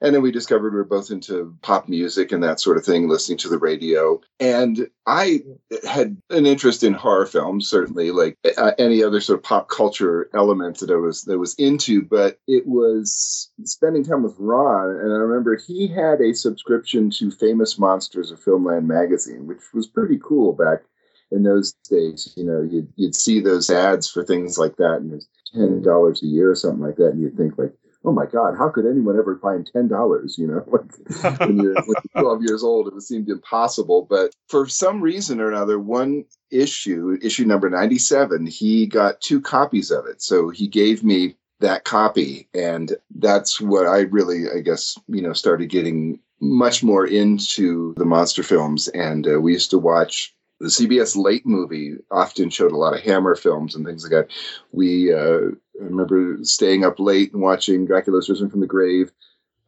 [0.00, 3.08] and then we discovered we are both into pop music and that sort of thing,
[3.08, 4.20] listening to the radio.
[4.38, 5.40] And I
[5.88, 10.28] had an interest in horror films, certainly, like uh, any other sort of pop culture
[10.34, 12.02] element that I was that was into.
[12.02, 17.30] But it was spending time with Ron, and I remember he had a subscription to
[17.30, 20.82] Famous Monsters of Filmland magazine, which was pretty cool back
[21.30, 22.34] in those days.
[22.36, 25.80] You know, you'd you'd see those ads for things like that, and it was ten
[25.80, 27.72] dollars a year or something like that, and you'd think like
[28.06, 30.38] oh my god, how could anyone ever find ten dollars?
[30.38, 34.06] You know, when you're, when you're 12 years old, it seemed impossible.
[34.08, 39.90] But for some reason or another, one issue, issue number 97, he got two copies
[39.90, 40.22] of it.
[40.22, 45.32] So he gave me that copy, and that's what I really, I guess, you know,
[45.32, 48.88] started getting much more into the monster films.
[48.88, 53.00] And uh, we used to watch the CBS late movie often showed a lot of
[53.00, 54.28] Hammer films and things like that.
[54.72, 59.12] We uh, remember staying up late and watching Dracula's Risen from the Grave.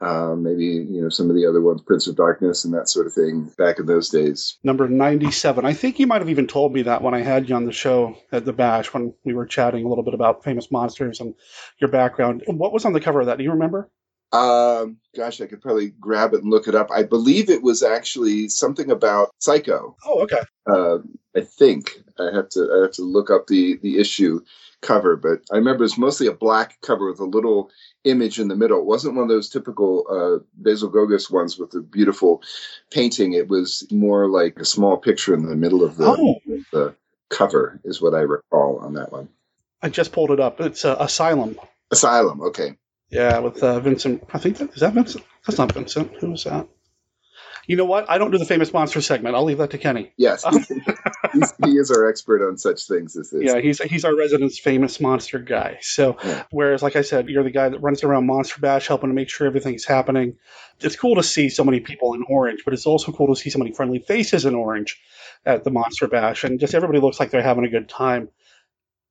[0.00, 3.08] Uh, maybe you know some of the other ones, Prince of Darkness and that sort
[3.08, 3.50] of thing.
[3.58, 5.64] Back in those days, Number 97.
[5.64, 7.72] I think you might have even told me that when I had you on the
[7.72, 11.34] show at the Bash when we were chatting a little bit about famous monsters and
[11.78, 12.44] your background.
[12.46, 13.38] What was on the cover of that?
[13.38, 13.90] Do you remember?
[14.32, 16.90] Um, gosh, I could probably grab it and look it up.
[16.90, 19.96] I believe it was actually something about Psycho.
[20.06, 20.40] Oh, okay.
[20.70, 20.98] Uh,
[21.36, 24.40] I think I have to I have to look up the the issue
[24.82, 27.70] cover, but I remember it's mostly a black cover with a little
[28.04, 28.78] image in the middle.
[28.80, 32.42] It wasn't one of those typical uh, Basil Gogos ones with the beautiful
[32.90, 33.32] painting.
[33.32, 36.36] It was more like a small picture in the middle of the, Oh.
[36.72, 36.94] the
[37.30, 39.28] cover, is what I recall on that one.
[39.82, 40.60] I just pulled it up.
[40.60, 41.58] It's uh, Asylum.
[41.90, 42.40] Asylum.
[42.42, 42.76] Okay.
[43.10, 44.24] Yeah, with uh, Vincent.
[44.32, 45.24] I think that is that Vincent.
[45.46, 46.16] That's not Vincent.
[46.20, 46.68] Who is that?
[47.68, 48.08] You know what?
[48.08, 49.36] I don't do the famous monster segment.
[49.36, 50.12] I'll leave that to Kenny.
[50.16, 50.42] Yes,
[51.34, 53.42] He's, he is our expert on such things as this.
[53.44, 55.78] Yeah, he's he's our resident's famous monster guy.
[55.82, 56.16] So,
[56.50, 59.28] whereas, like I said, you're the guy that runs around Monster Bash helping to make
[59.28, 60.38] sure everything's happening.
[60.80, 63.50] It's cool to see so many people in orange, but it's also cool to see
[63.50, 64.98] so many friendly faces in orange
[65.44, 68.30] at the Monster Bash, and just everybody looks like they're having a good time.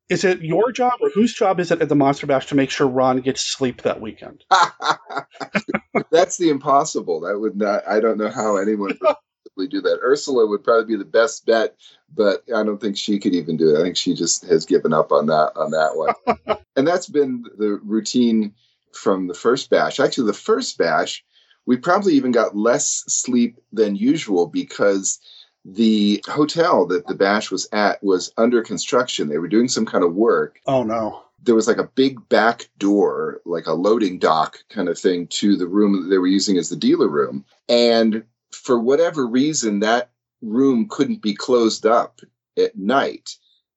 [0.10, 2.70] Is it your job or whose job is it at the Monster Bash to make
[2.70, 4.46] sure Ron gets sleep that weekend?
[6.12, 7.22] That's the impossible.
[7.22, 7.86] That would not.
[7.88, 10.00] I don't know how anyone would possibly do that.
[10.02, 11.76] Ursula would probably be the best bet,
[12.15, 13.80] but I don't think she could even do it.
[13.80, 16.58] I think she just has given up on that on that one.
[16.78, 18.54] and that's been the routine
[18.93, 20.00] from the first bash.
[20.00, 21.26] Actually, the first bash,
[21.65, 25.20] we probably even got less sleep than usual because
[25.69, 29.27] the hotel that the bash was at was under construction.
[29.27, 31.23] They were doing some kind of work Oh no.
[31.43, 35.58] there was like a big back door, like a loading dock kind of thing to
[35.58, 37.43] the room that they were using as the dealer room.
[37.67, 40.10] And for whatever reason, that
[40.41, 42.21] room couldn't be closed up
[42.58, 43.30] at night.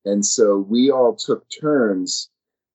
[0.05, 2.31] And so we all took turns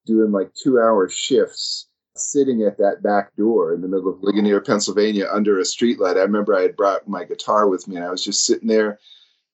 [0.06, 4.62] doing like two hour shifts sitting at that back door in the middle of Ligonier,
[4.62, 6.18] Pennsylvania under a streetlight.
[6.18, 9.00] I remember I had brought my guitar with me and I was just sitting there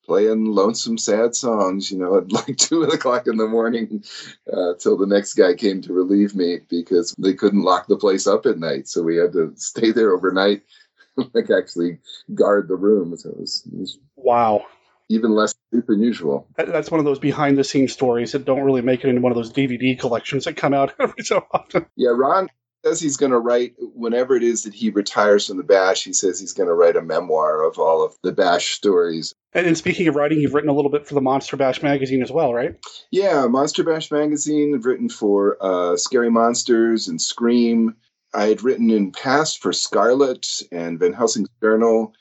[0.03, 4.03] playing lonesome sad songs you know at like two o'clock in the morning
[4.51, 8.25] uh, till the next guy came to relieve me because they couldn't lock the place
[8.25, 10.63] up at night so we had to stay there overnight
[11.35, 11.99] like actually
[12.33, 14.65] guard the room so it was, it was Wow.
[15.11, 18.63] Even less sleep than usual That's one of those behind the scenes stories that don't
[18.63, 21.85] really make it into one of those DVD collections that come out every so often.
[21.95, 22.47] yeah ron
[22.83, 26.13] says he's going to write whenever it is that he retires from the bash he
[26.13, 29.77] says he's going to write a memoir of all of the bash stories And, and
[29.77, 32.53] speaking of writing, you've written a little bit for the Monster Bash magazine as well,
[32.53, 32.73] right?
[33.11, 34.73] Yeah, Monster Bash magazine.
[34.73, 37.95] I've written for uh, Scary Monsters and Scream.
[38.33, 42.13] I had written in past for Scarlet and Van Helsing's Journal.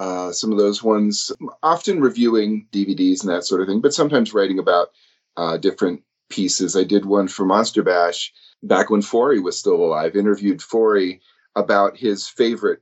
[0.00, 1.30] Uh, some of those ones,
[1.62, 4.88] often reviewing DVDs and that sort of thing, but sometimes writing about
[5.36, 6.74] uh, different pieces.
[6.74, 8.32] I did one for Monster Bash
[8.62, 10.16] back when Forry was still alive.
[10.16, 11.20] Interviewed Forry
[11.54, 12.80] about his favorite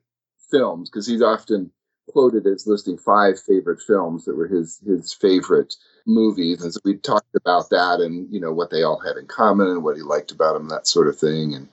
[0.48, 1.72] films because he's often
[2.09, 5.74] quoted as listing five favorite films that were his his favorite
[6.07, 9.26] movies, and so we talked about that and you know what they all had in
[9.26, 11.52] common and what he liked about them, that sort of thing.
[11.52, 11.68] And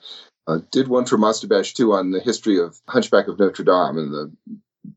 [0.47, 3.99] uh, did one for Monster Bash too on the history of Hunchback of Notre Dame
[3.99, 4.31] and the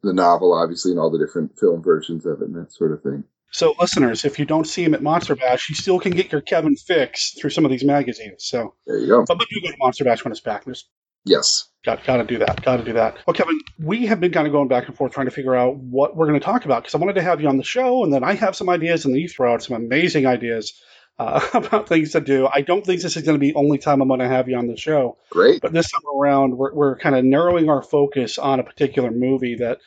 [0.03, 3.03] the novel, obviously, and all the different film versions of it and that sort of
[3.03, 3.25] thing.
[3.51, 6.43] So, listeners, if you don't see him at Monster Bash, you still can get your
[6.43, 8.45] Kevin fix through some of these magazines.
[8.45, 9.25] So, there you go.
[9.27, 10.65] But, but do go to Monster Bash when it's back.
[10.65, 10.87] There's
[11.25, 11.69] Yes.
[11.85, 12.63] Got, got to do that.
[12.63, 13.19] Got to do that.
[13.27, 15.77] Well, Kevin, we have been kind of going back and forth trying to figure out
[15.77, 18.05] what we're going to talk about because I wanted to have you on the show,
[18.05, 20.81] and then I have some ideas, and then you throw out some amazing ideas
[21.19, 22.49] uh, about things to do.
[22.53, 24.49] I don't think this is going to be the only time I'm going to have
[24.49, 25.19] you on the show.
[25.31, 25.61] Great.
[25.61, 29.57] But this time around, we're, we're kind of narrowing our focus on a particular movie
[29.57, 29.79] that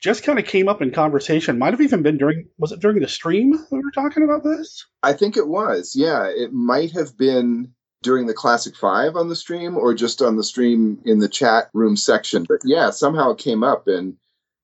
[0.00, 1.58] just kind of came up in conversation.
[1.58, 4.42] Might have even been during, was it during the stream that we were talking about
[4.42, 4.86] this?
[5.02, 5.92] I think it was.
[5.94, 10.36] Yeah, it might have been during the Classic Five on the stream or just on
[10.36, 12.46] the stream in the chat room section.
[12.48, 14.16] But yeah, somehow it came up and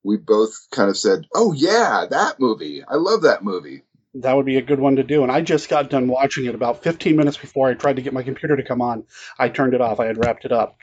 [0.03, 2.83] we both kind of said, oh, yeah, that movie.
[2.83, 3.83] I love that movie.
[4.23, 5.23] That would be a good one to do.
[5.23, 8.13] And I just got done watching it about 15 minutes before I tried to get
[8.13, 9.05] my computer to come on.
[9.39, 10.01] I turned it off.
[10.01, 10.79] I had wrapped it up.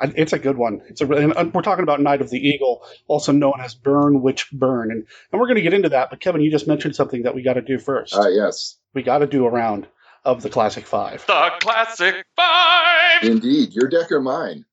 [0.00, 0.82] I- It's a good one.
[0.88, 1.06] It's a.
[1.06, 4.90] really- And we're talking about Night of the Eagle, also known as Burn Witch Burn,
[4.90, 6.10] and and we're going to get into that.
[6.10, 8.14] But Kevin, you just mentioned something that we got to do first.
[8.16, 8.76] Ah, yes.
[8.92, 9.86] We got to do a round
[10.24, 11.24] of the Classic Five.
[11.26, 13.22] The Classic Five!
[13.22, 14.64] Indeed, your deck or mine.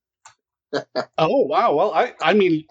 [1.18, 1.74] oh wow!
[1.74, 2.64] Well, I I mean,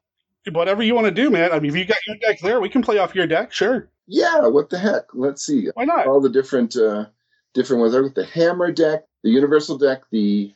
[0.52, 1.52] whatever you want to do, man.
[1.52, 3.54] I mean, if you got your deck there, we can play off your deck.
[3.54, 3.90] Sure.
[4.08, 4.48] Yeah.
[4.48, 5.04] What the heck?
[5.14, 5.70] Let's see.
[5.74, 6.08] Why not?
[6.08, 7.06] All the different uh,
[7.54, 7.96] different ones.
[7.96, 10.54] With the hammer deck, the universal deck, the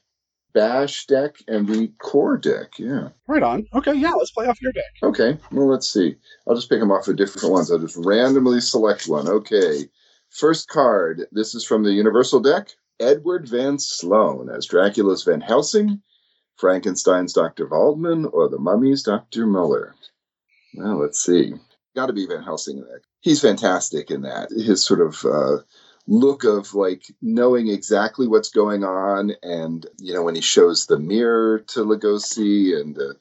[0.54, 2.80] bash deck, and the core deck.
[2.80, 3.10] Yeah.
[3.28, 3.68] Right on.
[3.74, 3.94] Okay.
[3.94, 4.12] Yeah.
[4.12, 4.84] Let's play off your deck.
[5.04, 5.38] Okay.
[5.52, 6.16] Well, let's see.
[6.48, 7.72] I'll just pick them off of different ones.
[7.72, 9.28] I'll just randomly select one.
[9.28, 9.90] Okay.
[10.30, 11.28] First card.
[11.32, 12.70] This is from the universal deck.
[13.00, 16.02] Edward Van Sloan as Dracula's Van Helsing,
[16.58, 17.68] Frankenstein's Dr.
[17.68, 19.46] Waldman, or the Mummy's Dr.
[19.46, 19.96] Muller.
[20.76, 21.54] Well, let's see.
[21.96, 23.02] Got to be Van Helsing in that.
[23.22, 24.50] He's fantastic in that.
[24.52, 25.64] His sort of uh,
[26.08, 31.00] look of like knowing exactly what's going on, and you know when he shows the
[31.00, 33.14] mirror to Lugosi, and uh,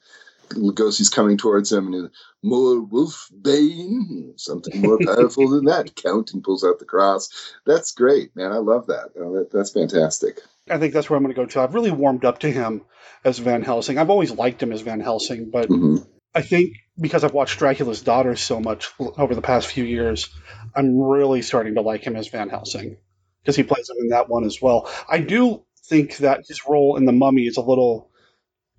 [0.49, 2.11] Lugosi's coming towards him, and
[2.43, 5.95] more wolf bane, something more powerful than that.
[5.95, 7.29] Count and pulls out the cross.
[7.65, 8.51] That's great, man.
[8.51, 9.11] I love that.
[9.17, 10.41] Oh, that that's fantastic.
[10.69, 11.61] I think that's where I'm going to go to.
[11.61, 12.81] I've really warmed up to him
[13.23, 13.97] as Van Helsing.
[13.97, 16.03] I've always liked him as Van Helsing, but mm-hmm.
[16.33, 20.29] I think because I've watched Dracula's Daughter so much over the past few years,
[20.75, 22.97] I'm really starting to like him as Van Helsing
[23.41, 24.89] because he plays him in that one as well.
[25.09, 28.09] I do think that his role in The Mummy is a little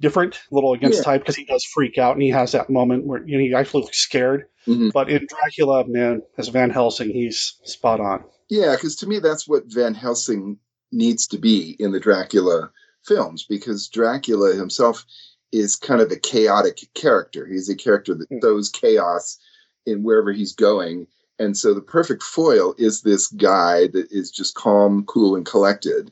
[0.00, 1.04] different, a little against Yeah.
[1.04, 3.54] type because he does freak out and he has that moment where you know he
[3.54, 4.46] actually looks scared.
[4.66, 4.92] Mhm.
[4.92, 8.24] But in Dracula, man, as Van Helsing, he's spot on.
[8.48, 10.58] Yeah, because to me, that's what Van Helsing
[10.92, 12.70] needs to be in the Dracula
[13.04, 15.04] films, because Dracula himself
[15.52, 17.46] is kind of a chaotic character.
[17.46, 18.38] He's a character that hmm.
[18.40, 19.38] throws chaos
[19.86, 21.06] in wherever he's going.
[21.38, 26.10] And so the perfect foil is this guy that is just calm, cool, and collected.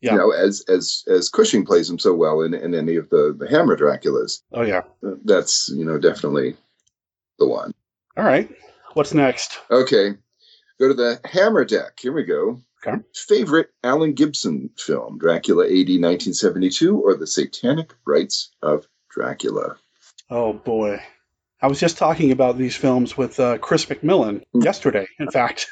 [0.00, 0.12] Yeah.
[0.12, 3.34] You know, as as as Cushing plays him so well in, in any of the,
[3.36, 4.42] the Hammer Draculas.
[4.52, 4.82] Oh yeah.
[5.04, 6.54] Uh, that's, you know, definitely
[7.38, 7.74] the one.
[8.16, 8.48] All right.
[8.94, 9.58] What's next?
[9.70, 10.14] Okay.
[10.78, 11.98] Go to the Hammer deck.
[11.98, 12.60] Here we go.
[12.86, 13.02] Okay.
[13.14, 19.76] Favorite Alan Gibson film, Dracula AD 1972 or The Satanic Rites of Dracula?
[20.30, 21.00] Oh boy.
[21.60, 25.68] I was just talking about these films with uh, Chris McMillan yesterday, in fact.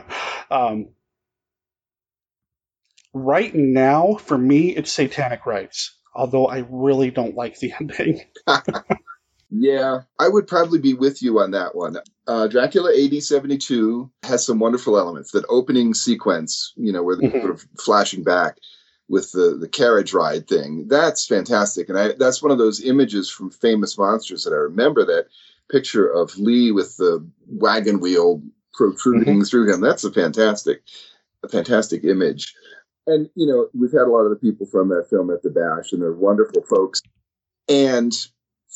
[0.50, 0.88] um,
[3.14, 8.22] right now, for me, it's Satanic Rites, although I really don't like the ending.
[9.50, 11.96] Yeah, I would probably be with you on that one.
[12.26, 15.30] Uh, Dracula AD 72 has some wonderful elements.
[15.30, 17.40] That opening sequence, you know, where they're Mhm.
[17.40, 18.58] sort of flashing back
[19.08, 21.88] with the, the carriage ride thing, that's fantastic.
[21.88, 25.28] And I, that's one of those images from Famous Monsters that I remember that
[25.70, 28.42] picture of Lee with the wagon wheel
[28.74, 29.80] protruding through him.
[29.80, 30.82] That's a fantastic,
[31.42, 32.54] a fantastic image.
[33.06, 35.48] And, you know, we've had a lot of the people from that film at the
[35.48, 37.00] Bash, and they're wonderful folks.
[37.66, 38.12] And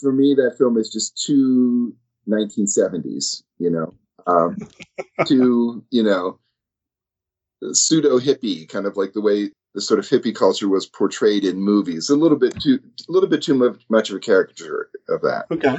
[0.02, 1.94] for me, that film is just too
[2.28, 3.94] 1970s, you know,
[4.26, 4.56] um,
[5.26, 6.38] too, you know,
[7.72, 11.56] pseudo hippie, kind of like the way the sort of hippie culture was portrayed in
[11.56, 12.10] movies.
[12.10, 12.78] A little bit too,
[13.08, 15.46] a little bit too much, of a caricature of that.
[15.50, 15.76] Okay.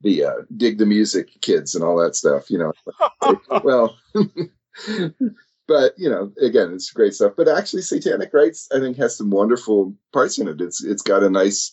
[0.00, 2.72] The uh, dig the music kids and all that stuff, you know.
[3.62, 3.96] well,
[5.68, 7.34] but you know, again, it's great stuff.
[7.36, 10.60] But actually, Satanic Rites, I think, has some wonderful parts in it.
[10.60, 11.72] It's it's got a nice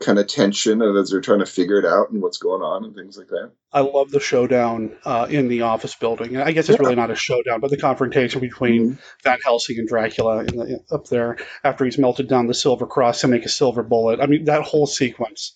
[0.00, 2.94] kind of tension as they're trying to figure it out and what's going on and
[2.94, 3.50] things like that.
[3.72, 6.36] I love the showdown uh, in the office building.
[6.38, 10.38] I guess it's really not a showdown, but the confrontation between Van Helsing and Dracula
[10.44, 13.82] in the, up there after he's melted down the silver cross to make a silver
[13.82, 14.20] bullet.
[14.20, 15.54] I mean, that whole sequence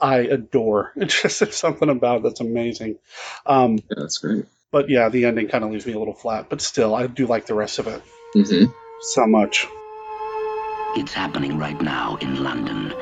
[0.00, 0.92] I adore.
[0.96, 2.98] It's just it's something about it that's amazing.
[3.46, 4.44] Um, yeah, that's great.
[4.72, 7.28] But yeah, the ending kind of leaves me a little flat, but still, I do
[7.28, 8.02] like the rest of it
[8.34, 8.72] Mm-hmm.
[9.02, 9.68] so much.
[10.96, 12.92] It's happening right now in London.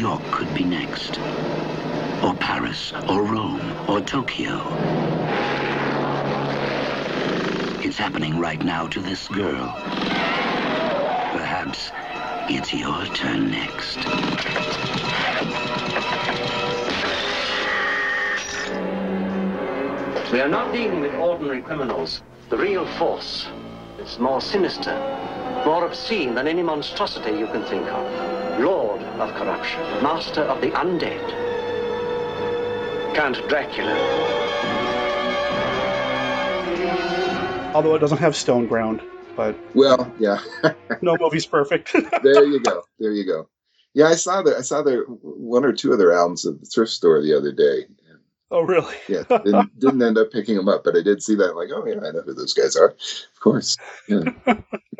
[0.00, 1.18] York could be next.
[2.24, 4.56] Or Paris, or Rome, or Tokyo.
[7.84, 9.66] It's happening right now to this girl.
[11.36, 11.90] Perhaps
[12.48, 13.98] it's your turn next.
[20.32, 22.22] We are not dealing with ordinary criminals.
[22.48, 23.48] The real force
[23.98, 24.96] is more sinister,
[25.66, 28.60] more obscene than any monstrosity you can think of.
[28.60, 31.20] Lord of corruption, master of the undead.
[33.14, 33.94] Count Dracula.
[37.74, 39.02] Although it doesn't have Stoneground,
[39.36, 40.40] but Well, yeah.
[41.02, 41.92] no movie's perfect.
[42.22, 42.82] there you go.
[42.98, 43.48] There you go.
[43.94, 44.56] Yeah, I saw that.
[44.56, 47.52] I saw their one or two of their albums at the thrift store the other
[47.52, 47.86] day.
[48.50, 48.94] Oh, really?
[49.08, 51.56] Yeah, didn't, didn't end up picking them up, but I did see that.
[51.56, 52.90] Like, oh yeah, I know who those guys are.
[52.90, 53.76] Of course,
[54.08, 54.22] yeah.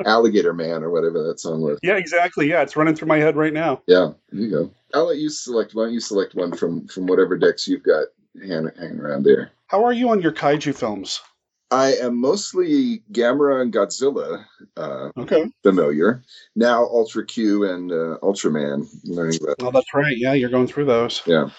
[0.04, 1.78] Alligator Man or whatever that song was.
[1.82, 2.48] Yeah, exactly.
[2.48, 3.82] Yeah, it's running through my head right now.
[3.86, 4.70] Yeah, there you go.
[4.94, 5.74] I'll let you select.
[5.74, 8.06] Why don't you select one from from whatever decks you've got
[8.38, 9.52] hanging, hanging around there?
[9.66, 11.20] How are you on your kaiju films?
[11.72, 14.44] I am mostly Gamera and Godzilla
[14.76, 15.48] uh, okay.
[15.62, 16.24] familiar.
[16.56, 19.56] Now Ultra Q and uh, Ultraman learning about.
[19.60, 20.16] Oh, that's right.
[20.16, 21.22] Yeah, you're going through those.
[21.26, 21.50] Yeah.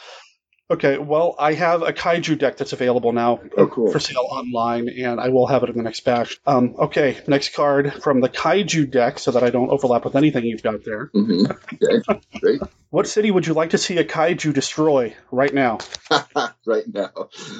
[0.71, 3.91] Okay, well, I have a kaiju deck that's available now Oh, cool.
[3.91, 6.39] for sale online, and I will have it in the next batch.
[6.47, 10.45] Um, okay, next card from the kaiju deck, so that I don't overlap with anything
[10.45, 11.07] you've got there.
[11.13, 11.43] hmm
[11.73, 12.01] Okay,
[12.39, 12.61] great.
[12.89, 15.77] What city would you like to see a kaiju destroy right now?
[16.65, 17.11] right now,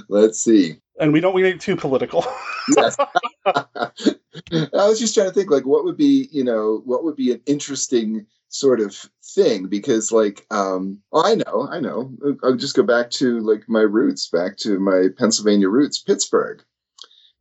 [0.10, 0.82] let's see.
[1.00, 2.26] And we don't want to get too political.
[2.78, 2.96] Yes.
[4.52, 7.32] I was just trying to think, like, what would be, you know, what would be
[7.32, 9.68] an interesting sort of thing?
[9.68, 12.14] Because, like, um, oh, I know, I know.
[12.44, 16.64] I'll just go back to like my roots, back to my Pennsylvania roots, Pittsburgh.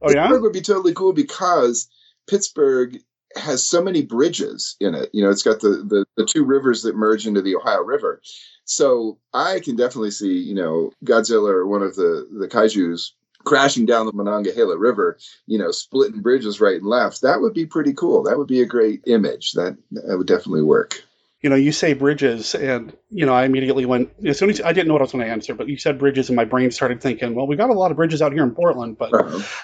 [0.02, 1.88] Oh yeah, Pittsburgh would be totally cool because
[2.28, 2.98] Pittsburgh
[3.36, 5.10] has so many bridges in it.
[5.12, 8.20] You know, it's got the the, the two rivers that merge into the Ohio River.
[8.64, 13.14] So I can definitely see, you know, Godzilla or one of the the kaiju's
[13.44, 17.22] crashing down the Monongahela River, you know, splitting bridges right and left.
[17.22, 18.22] That would be pretty cool.
[18.24, 19.52] That would be a great image.
[19.52, 21.02] That that would definitely work.
[21.42, 24.72] you know, you say bridges, and you know, I immediately went as soon as I
[24.74, 26.70] didn't know what I was going to answer, but you said bridges, and my brain
[26.70, 29.12] started thinking, well, we got a lot of bridges out here in Portland, but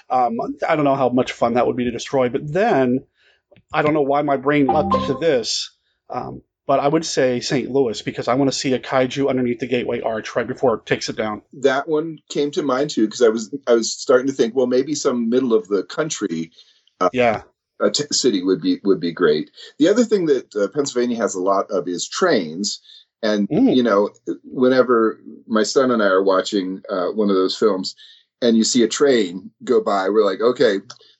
[0.09, 2.29] um, I don't know how much fun that would be to destroy.
[2.29, 3.05] But then
[3.71, 5.69] I don't know why my brain leapt to this,
[6.09, 7.71] um, but I would say St.
[7.71, 10.85] Louis because I want to see a kaiju underneath the Gateway Arch right before it
[10.85, 11.41] takes it down.
[11.53, 14.67] That one came to mind too because I was I was starting to think, well,
[14.67, 16.51] maybe some middle of the country
[16.99, 17.43] uh, yeah
[17.79, 19.51] a t- city would be would be great.
[19.79, 22.81] The other thing that uh, Pennsylvania has a lot of is trains,
[23.21, 24.09] and you know,
[24.43, 27.95] whenever my son and I are watching uh, one of those films,
[28.41, 30.79] and you see a train go by, we're like, okay,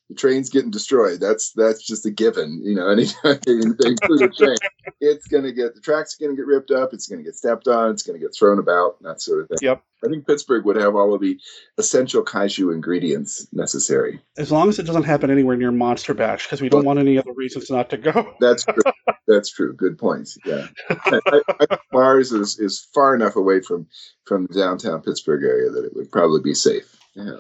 [0.10, 1.20] the train's getting destroyed.
[1.20, 2.62] That's that's just a given.
[2.64, 4.56] You know, anytime they include a train,
[5.02, 6.94] it's gonna get the track's gonna get ripped up.
[6.94, 7.92] It's gonna get stepped on.
[7.92, 9.02] It's gonna get thrown about.
[9.04, 9.58] That sort of thing.
[9.62, 9.84] Yep.
[10.06, 11.40] I think Pittsburgh would have all of the
[11.80, 14.22] essential kaiju ingredients necessary.
[14.38, 17.18] As long as it doesn't happen anywhere near Monster Bash, because we don't want any
[17.18, 18.36] other reasons not to go.
[18.40, 18.84] That's true.
[19.28, 19.74] That's true.
[19.74, 20.38] Good points.
[20.46, 23.88] Yeah, I, I, Mars is is far enough away from
[24.26, 26.96] from downtown Pittsburgh area that it would probably be safe.
[27.16, 27.38] Yeah.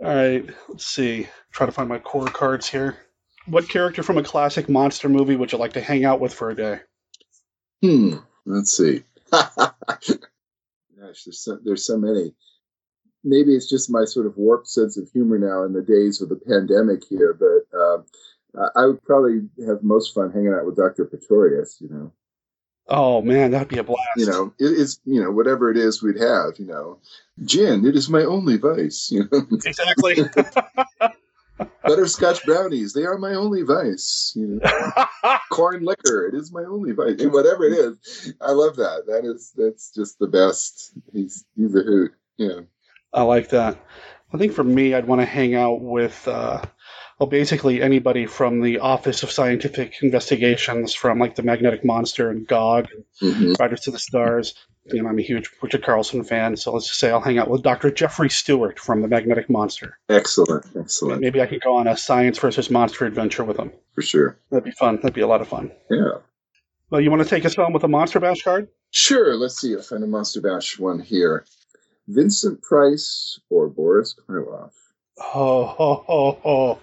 [0.00, 1.26] All right, let's see.
[1.52, 2.96] Try to find my core cards here.
[3.46, 6.50] What character from a classic monster movie would you like to hang out with for
[6.50, 6.80] a day?
[7.82, 8.16] Hmm.
[8.46, 9.02] Let's see.
[9.32, 12.34] Gosh, there's so, there's so many.
[13.24, 16.28] Maybe it's just my sort of warped sense of humor now in the days of
[16.28, 17.78] the pandemic here, but
[18.58, 21.04] I- I would probably have most fun hanging out with Dr.
[21.04, 21.80] Pretorius.
[21.80, 22.12] You know,
[22.88, 24.00] Oh man, that'd be a blast.
[24.16, 26.58] you know, it is you know whatever it is we'd have.
[26.58, 26.98] You know,
[27.44, 29.10] gin, it is my only vice.
[29.10, 30.16] You know, exactly.
[31.82, 34.32] Butterscotch brownies, they are my only vice.
[34.36, 37.20] You know, corn liquor, it is my only vice.
[37.24, 39.04] Whatever it is, I love that.
[39.06, 40.92] That is that's just the best.
[41.12, 42.12] He's he's a hoot.
[42.36, 42.60] Yeah.
[43.12, 43.76] I like that.
[44.32, 46.62] I think for me, I'd want to hang out with, uh,
[47.18, 52.46] well, basically anybody from the Office of Scientific Investigations, from like the Magnetic Monster and
[52.46, 52.88] GOG
[53.20, 53.58] and Mhm.
[53.58, 54.54] Riders to the Stars.
[54.86, 57.50] You know, I'm a huge Richard Carlson fan, so let's just say I'll hang out
[57.50, 57.90] with Dr.
[57.90, 59.98] Jeffrey Stewart from the Magnetic Monster.
[60.08, 63.70] Excellent, excellent Maybe I could go on a science versus monster adventure with him.
[63.94, 64.38] for sure.
[64.50, 64.96] That'd be fun.
[64.96, 65.72] That'd be a lot of fun.
[65.90, 66.18] Yeah.
[66.90, 68.68] Well, you want to take us home with a Monster Bash card?
[68.92, 69.34] Sure.
[69.36, 69.74] Let's see.
[69.74, 71.44] I'll find a Monster Bash one here.
[72.06, 74.72] Vincent Price or Boris Karloff.
[75.20, 76.78] Oh, ho, ho, ho.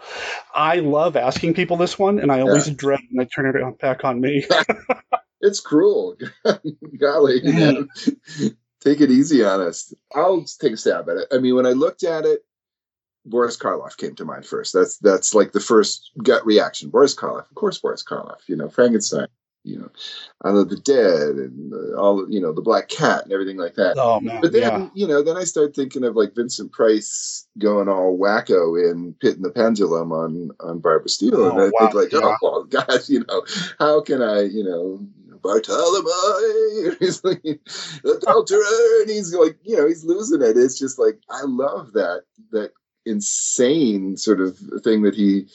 [0.54, 4.04] I love asking people this one, and I always dread when they turn it back
[4.04, 4.46] on me.
[5.46, 6.18] It's cruel.
[7.00, 7.88] Golly, man.
[8.82, 9.94] take it easy on us.
[10.14, 11.28] I'll take a stab at it.
[11.32, 12.44] I mean, when I looked at it,
[13.26, 14.74] Boris Karloff came to mind first.
[14.74, 16.90] That's that's like the first gut reaction.
[16.90, 18.40] Boris Karloff, of course, Boris Karloff.
[18.48, 19.28] You know, Frankenstein.
[19.66, 19.90] You know,
[20.44, 22.30] I love the dead and uh, all.
[22.30, 23.96] You know, the Black Cat and everything like that.
[23.98, 24.90] Oh man, But then, yeah.
[24.94, 29.36] you know, then I started thinking of like Vincent Price going all wacko in Pit
[29.38, 32.36] and the Pendulum on on Barbara Steele, and Oh, I think like, yeah.
[32.44, 33.44] oh gosh, you know,
[33.80, 35.06] how can I, you know,
[35.42, 37.44] Bartholomew, he's like
[38.04, 40.58] adulterer, and he's like, you know, he's losing it.
[40.58, 42.72] It's just like I love that that
[43.06, 45.46] insane sort of thing that he,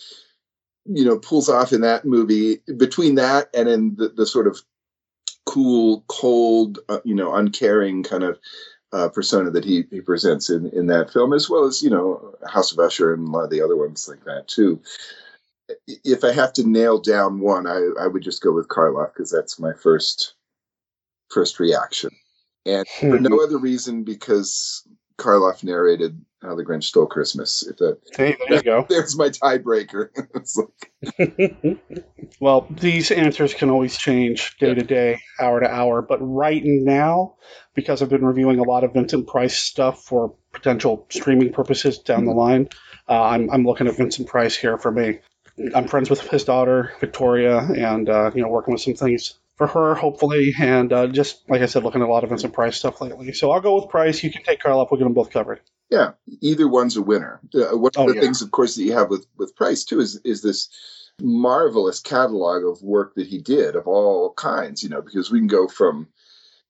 [0.92, 2.60] you know, pulls off in that movie.
[2.76, 4.60] Between that and in the, the sort of
[5.46, 8.38] cool, cold, uh, you know, uncaring kind of
[8.92, 12.34] uh, persona that he, he presents in, in that film, as well as, you know,
[12.48, 14.80] House of Usher and a lot of the other ones like that, too.
[15.86, 19.30] If I have to nail down one, I, I would just go with Karloff because
[19.30, 20.34] that's my first
[21.30, 22.10] first reaction.
[22.66, 24.86] And for no other reason because
[25.16, 27.66] Karloff narrated How the Grinch Stole Christmas.
[27.66, 28.86] If that, Hey, there you go.
[28.88, 30.08] There's my tiebreaker.
[31.18, 31.80] like,
[32.40, 37.34] Well, these answers can always change day to day, hour to hour, but right now,
[37.74, 42.24] because I've been reviewing a lot of Vincent Price stuff for potential streaming purposes down
[42.24, 42.68] the line,
[43.08, 45.18] uh, I'm I'm looking at Vincent Price here for me.
[45.74, 49.66] I'm friends with his daughter Victoria, and uh, you know working with some things for
[49.88, 52.76] her hopefully, and uh, just like I said, looking at a lot of Vincent Price
[52.78, 53.32] stuff lately.
[53.32, 54.22] So I'll go with Price.
[54.22, 54.88] You can take Karloff.
[54.90, 55.60] We'll get them both covered.
[55.90, 57.40] Yeah, either one's a winner.
[57.54, 58.20] Uh, one of Oh, the yeah.
[58.22, 60.68] things, of course, that you have with with Price too is is this
[61.20, 64.82] marvelous catalog of work that he did of all kinds.
[64.82, 66.08] You know, because we can go from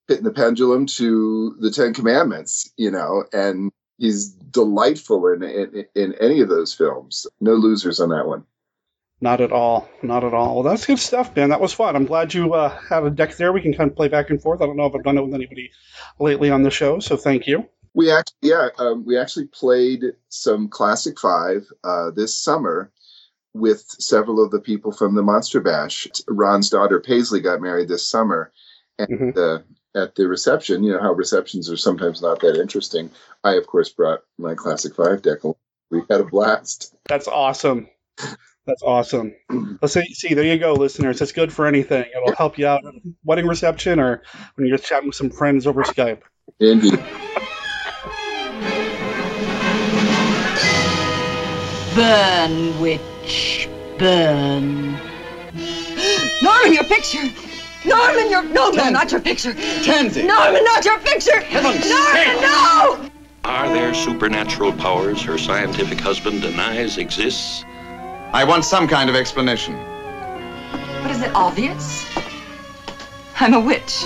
[0.07, 2.71] hitting the pendulum to the Ten Commandments.
[2.77, 7.25] You know, and he's delightful in in, in any of those films.
[7.39, 8.43] No losers on that one.
[9.23, 9.87] Not at all.
[10.01, 10.55] Not at all.
[10.55, 11.49] Well, that's good stuff, man.
[11.49, 11.95] That was fun.
[11.95, 13.53] I'm glad you uh, had a deck there.
[13.53, 14.61] We can kind of play back and forth.
[14.61, 15.71] I don't know if I've done it with anybody
[16.19, 17.67] lately on the show, so thank you.
[17.93, 22.91] We actually, yeah, um, we actually played some classic five uh, this summer
[23.53, 26.07] with several of the people from the Monster Bash.
[26.27, 28.51] Ron's daughter Paisley got married this summer,
[28.97, 29.59] and uh,
[29.93, 33.11] at the reception, you know how receptions are sometimes not that interesting.
[33.43, 35.39] I, of course, brought my classic five deck.
[35.91, 36.95] We had a blast.
[37.05, 37.87] That's awesome.
[38.67, 39.33] That's awesome.
[39.81, 41.19] Let's see, see, there you go, listeners.
[41.21, 42.05] It's good for anything.
[42.15, 44.21] It'll help you out at a wedding reception or
[44.55, 46.21] when you're just chatting with some friends over Skype.
[46.59, 46.99] Indeed.
[51.95, 54.91] Burn, witch, burn.
[56.41, 57.23] Norman, your picture!
[57.83, 59.53] Norman, your no, no, not your picture.
[59.53, 60.23] Tansy!
[60.23, 61.41] Norman, not your picture.
[61.41, 62.41] Heavens Norman, sake.
[62.41, 63.09] no!
[63.43, 67.65] Are there supernatural powers her scientific husband denies exists?
[68.33, 69.75] I want some kind of explanation.
[71.01, 72.07] What is it obvious?
[73.41, 74.03] I'm a witch.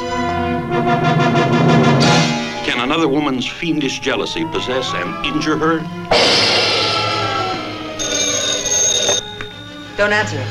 [2.65, 5.77] Can another woman's fiendish jealousy possess and injure her?
[9.95, 10.47] Don't answer it.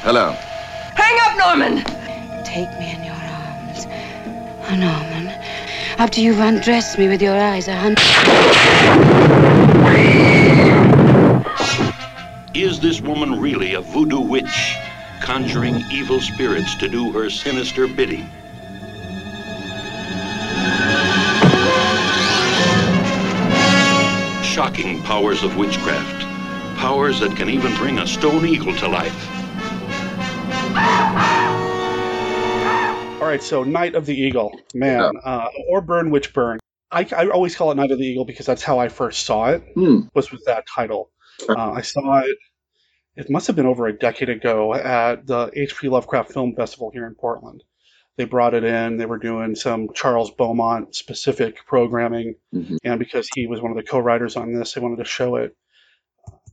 [0.00, 0.32] Hello.
[0.94, 1.84] Hang up, Norman.
[2.44, 3.86] Take me in your arms.
[4.70, 5.28] Oh, Norman.
[5.98, 9.09] After you've undressed me with your eyes a hundred.
[12.54, 14.76] Is this woman really a voodoo witch,
[15.22, 18.26] conjuring evil spirits to do her sinister bidding?
[24.42, 26.26] Shocking powers of witchcraft.
[26.76, 29.28] Powers that can even bring a stone eagle to life.
[33.20, 36.58] All right, so Night of the Eagle, man, uh, or Burn Witch Burn.
[36.90, 39.50] I, I always call it Night of the Eagle because that's how I first saw
[39.50, 39.62] it.
[39.74, 40.00] Hmm.
[40.14, 41.12] Was with that title.
[41.48, 42.36] Uh, I saw it.
[43.16, 45.88] It must have been over a decade ago at the H.P.
[45.88, 47.62] Lovecraft Film Festival here in Portland.
[48.16, 48.98] They brought it in.
[48.98, 52.34] They were doing some Charles Beaumont specific programming,
[52.84, 55.56] and because he was one of the co-writers on this, they wanted to show it.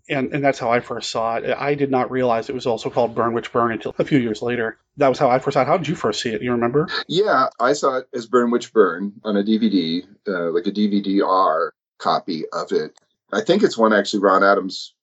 [0.09, 1.53] And and that's how I first saw it.
[1.57, 4.41] I did not realize it was also called Burn Witch Burn until a few years
[4.41, 4.77] later.
[4.95, 5.67] That was how I first saw it.
[5.67, 6.41] How did you first see it?
[6.41, 6.87] You remember?
[7.09, 11.73] Yeah, I saw it as Burn Witch Burn on a DVD, uh, like a DVD-R
[11.97, 12.97] copy of it.
[13.33, 14.93] I think it's one actually Ron Adams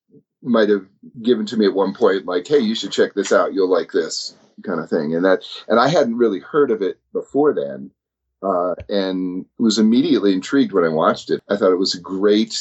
[0.41, 0.85] might have
[1.21, 3.53] given to me at one point, like, "Hey, you should check this out.
[3.53, 5.15] You'll like this," kind of thing.
[5.15, 7.91] And that, and I hadn't really heard of it before then,
[8.43, 11.41] uh, and was immediately intrigued when I watched it.
[11.49, 12.57] I thought it was a great,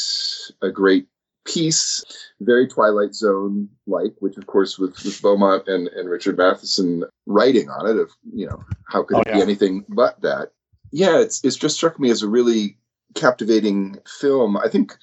[0.62, 1.06] a great
[1.44, 2.02] piece,
[2.40, 7.68] very Twilight Zone like, which of course with, with Beaumont and, and Richard Matheson writing
[7.68, 10.52] on it, of you know how could Oh, it be anything but that?
[10.90, 12.78] Yeah, it's it's just struck me as a really
[13.14, 14.56] captivating film.
[14.56, 14.96] I think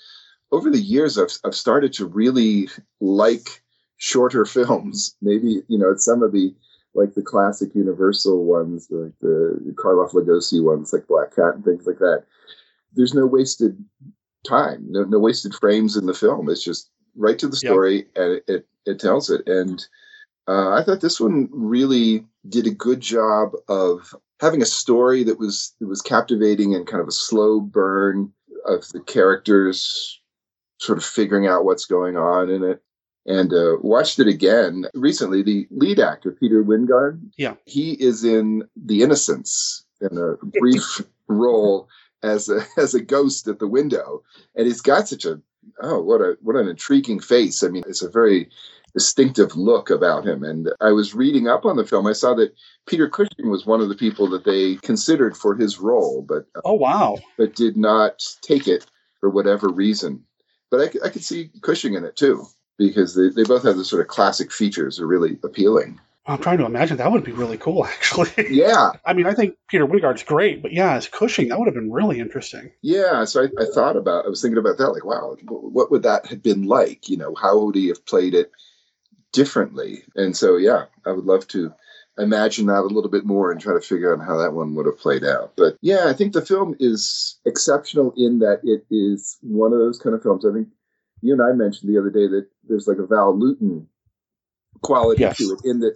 [0.52, 3.62] over the years I've I've started to really like
[3.98, 5.16] shorter films.
[5.22, 6.54] Maybe you know some of the
[6.94, 11.88] like the classic Universal ones, like the Karloff Lugosi ones, like Black Cat and things
[11.88, 12.24] like that.
[12.94, 13.84] There's no wasted
[14.46, 16.50] time, no no wasted frames in the film.
[16.50, 17.72] It's just right to the Yep.
[17.72, 19.48] story, and it, it it tells it.
[19.48, 19.86] And
[20.48, 25.40] uh, I thought this one really did a good job of having a story that
[25.40, 28.34] was that was captivating and kind of a slow burn
[28.66, 30.21] of the characters
[30.82, 32.82] sort of figuring out what's going on in it.
[33.28, 35.44] And uh, watched it again recently.
[35.44, 37.54] The lead actor Peter Wyngarde, Yeah.
[37.66, 41.88] he is in The Innocents in a brief role
[42.24, 44.24] as a as a ghost at the window,
[44.56, 45.40] and he's got such a
[45.84, 47.62] oh what a what an intriguing face.
[47.62, 48.50] I mean, it's a very
[48.96, 50.44] distinctive look about him.
[50.44, 52.08] And I was reading up on the film.
[52.08, 52.54] I saw that
[52.88, 56.62] Peter Cushing was one of the people that they considered for his role, but uh,
[56.66, 57.20] Oh wow.
[57.38, 58.88] but did not take it
[59.20, 60.24] for whatever reason.
[60.72, 62.46] But I, could see Cushing in it too
[62.78, 66.00] because they, they both have the sort of classic features are really appealing.
[66.26, 68.32] I'm trying to imagine that would be really cool, actually.
[68.50, 68.92] Yeah.
[69.06, 71.92] I mean, I think Peter Wyngarde's great, but yeah, as Cushing, that would have been
[71.92, 72.72] really interesting.
[72.82, 76.04] Yeah, so I, I thought about, I was thinking about that, like, wow, what would
[76.04, 77.10] that have been like?
[77.10, 78.52] You know, how would he have played it
[79.34, 80.04] differently?
[80.16, 81.74] And so, yeah, I would love to
[82.18, 84.86] imagine that a little bit more and try to figure out how that one would
[84.86, 85.54] have played out.
[85.56, 89.98] But yeah, I think the film is exceptional in that it is one of those
[89.98, 90.46] kind of films.
[90.46, 90.68] I think
[91.22, 93.88] you and I mentioned the other day that there's like a Val Lewton
[94.82, 95.38] quality Yes.
[95.38, 95.96] to it in that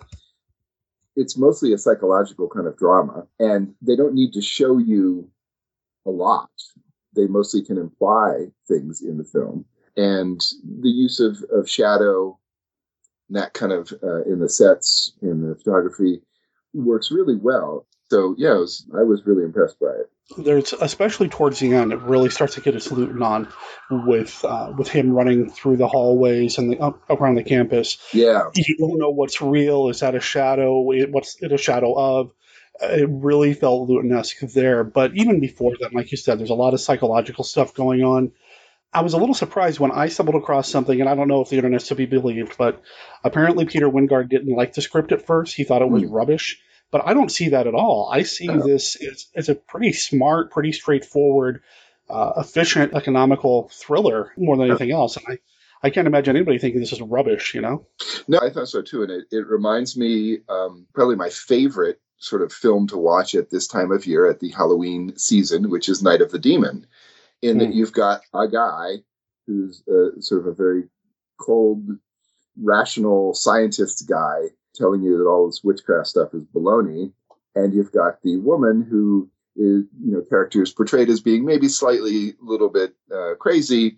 [1.16, 5.30] it's mostly a psychological kind of drama, and they don't need to show you
[6.06, 6.50] a lot.
[7.16, 10.42] They mostly can imply things in the film, and
[10.82, 12.38] the use of, of shadow,
[13.28, 16.22] and that kind of uh, in the sets, in the photography,
[16.74, 17.86] works really well.
[18.10, 20.12] So yeah, it was, I was really impressed by it.
[20.38, 23.48] There's especially towards the end, it really starts to get its Lewton on
[23.92, 28.00] with uh, with him running through the hallways and the up, around the campus.
[28.12, 29.90] Yeah, You don't know what's real.
[29.90, 30.80] Is that a shadow?
[30.80, 32.32] What's it a shadow of?
[32.82, 34.84] It really felt Lewton-esque there.
[34.84, 38.32] But even before that, like you said, there's a lot of psychological stuff going on.
[38.96, 41.50] I was a little surprised when I stumbled across something, and I don't know if
[41.50, 42.82] the internet's to be believed, but
[43.26, 45.54] apparently Peter Wyngarde didn't like the script at first.
[45.54, 46.62] He thought it was rubbish.
[46.92, 48.10] But I don't see that at all.
[48.10, 51.62] I see this as, as a pretty smart, pretty straightforward,
[52.10, 55.18] uh, efficient, economical thriller more than anything else.
[55.18, 55.40] And I,
[55.84, 57.88] I can't imagine anybody thinking this is rubbish, you know?
[58.30, 62.42] No, I thought so too, and it, it reminds me um, probably my favorite sort
[62.42, 66.02] of film to watch at this time of year at the Halloween season, which is
[66.02, 66.88] Night of the Demon.
[67.46, 67.72] In that Hmm.
[67.74, 68.96] you've got a guy
[69.46, 70.84] who's uh, sort of a very
[71.40, 71.88] cold,
[72.62, 77.12] rational scientist guy telling you that all this witchcraft stuff is baloney,
[77.56, 81.68] and you've got the woman who is, you know, character is portrayed as being maybe
[81.68, 83.98] slightly, a little bit uh, crazy,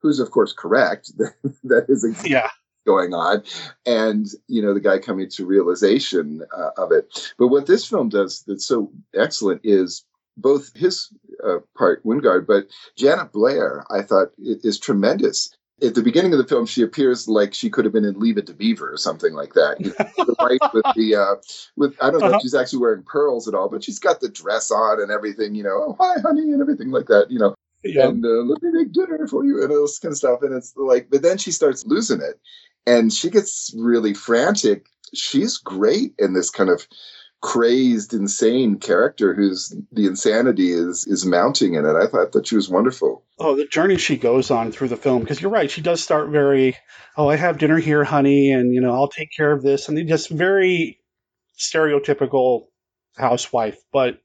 [0.00, 1.10] who's of course correct.
[1.64, 2.48] that is a Yeah.
[2.86, 3.42] going on
[3.86, 8.10] and you know the guy coming to realization uh, of it but what this film
[8.10, 10.04] does that's so excellent is
[10.36, 11.08] both his
[11.44, 12.66] uh, part Wyngarde but
[12.96, 17.52] janet blair i thought is tremendous at the beginning of the film she appears like
[17.52, 19.76] she could have been in leave it to beaver or something like that
[20.16, 21.34] the wife with the uh
[21.76, 22.36] with i don't know Uh-huh.
[22.36, 25.54] if she's actually wearing pearls at all but she's got the dress on and everything
[25.54, 28.08] you know oh hi honey and everything like that you know Yeah.
[28.08, 30.40] and uh, let me make dinner for you and all this kind of stuff.
[30.42, 32.40] And it's like, but then she starts losing it,
[32.86, 34.86] and she gets really frantic.
[35.12, 36.88] She's great in this kind of
[37.44, 41.94] crazed, insane character whose the insanity is is mounting in it.
[41.94, 43.22] I thought that she was wonderful.
[43.38, 46.30] Oh, the journey she goes on through the film, because you're right, she does start
[46.30, 46.74] very,
[47.18, 49.90] oh, I have dinner here, honey, and, you know, I'll take care of this.
[49.90, 51.00] And just very
[51.58, 52.68] stereotypical
[53.14, 53.76] housewife.
[53.92, 54.20] But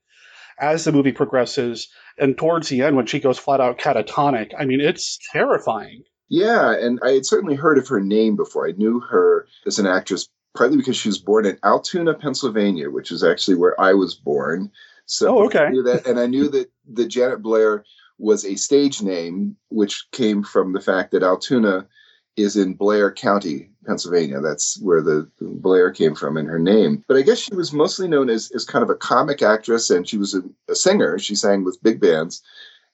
[0.57, 4.63] as the movie progresses, and towards the end, when she goes flat out catatonic, I
[4.63, 6.03] mean, it's terrifying.
[6.30, 8.65] Yeah, and I had certainly heard of her name before.
[8.65, 13.12] I knew her as an actress partly because she was born in Altoona, Pennsylvania, which
[13.12, 14.72] is actually where I was born.
[15.06, 15.66] So Oh, okay.
[15.66, 17.84] I that, and I knew that the Janet Blair
[18.18, 21.88] was a stage name, which came from the fact that Altoona
[22.36, 24.39] is in Blair County, Pennsylvania.
[24.39, 27.04] That's where the Blair came from in her name.
[27.08, 30.08] But I guess she was mostly known as, as kind of a comic actress, and
[30.08, 31.18] she was a, a singer.
[31.18, 32.41] She sang with big bands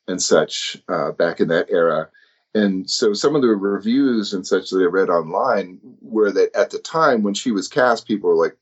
[0.07, 2.09] and such uh, back in that era.
[2.55, 6.71] And so some of the reviews and such that I read online were that at
[6.71, 8.57] the time when she was cast, people were like,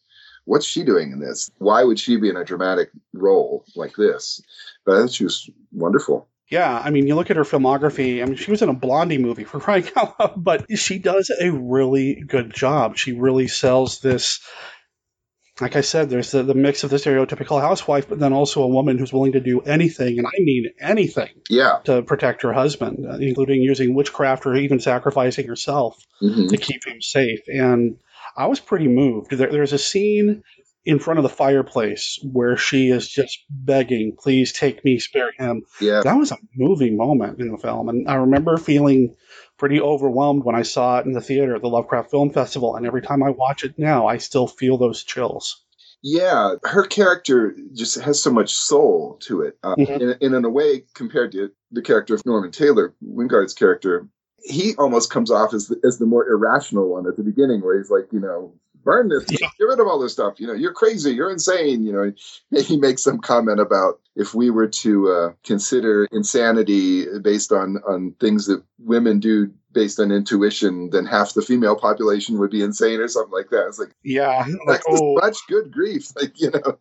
[0.46, 1.52] what's she doing in this?
[1.60, 4.41] Why would she be in a dramatic role like this?
[4.84, 6.28] But I thought she was wonderful.
[6.50, 8.22] Yeah, I mean, you look at her filmography.
[8.22, 11.32] I mean, she was in a Blondie movie for crying out loud, but she does
[11.39, 12.98] a really good job.
[12.98, 14.39] She really sells this.
[15.62, 18.68] Like I said, there's the, the mix of the stereotypical housewife, but then also a
[18.68, 21.78] woman who's willing to do anything, and I mean anything, Yeah.
[21.84, 26.49] to protect her husband, uh, including using witchcraft or even sacrificing herself Mhm.
[26.49, 27.41] to keep him safe.
[27.47, 27.97] And
[28.36, 29.30] I was pretty moved.
[29.30, 30.41] There, there's a scene
[30.86, 35.64] in front of the fireplace where she is just begging, "Please take me, spare him."
[35.80, 36.02] Yeah.
[36.04, 39.16] That was a moving moment in the film, and I remember feeling
[39.58, 42.76] pretty overwhelmed when I saw it in the theater at the Lovecraft Film Festival.
[42.76, 45.64] And every time I watch it now, I still feel those chills.
[46.02, 49.58] Yeah, her character just has so much soul to it.
[49.64, 50.02] Uh, Mhm.
[50.02, 54.10] and, and in a way, compared to the character of Norman Taylor, Wyngarde's character,
[54.42, 57.78] he almost comes off as the, as the more irrational one at the beginning, where
[57.78, 58.54] he's like, you know,
[58.84, 60.40] burn this, get rid of all this stuff.
[60.40, 61.84] You know, you're crazy, you're insane.
[61.84, 62.14] You know,
[62.62, 68.16] he makes some comment about if we were to uh, consider insanity based on on
[68.20, 73.00] things that women do based on intuition, then half the female population would be insane
[73.00, 73.68] or something like that.
[73.68, 76.12] It's like Yeah, like oh, much good grief.
[76.16, 76.78] Like, you know,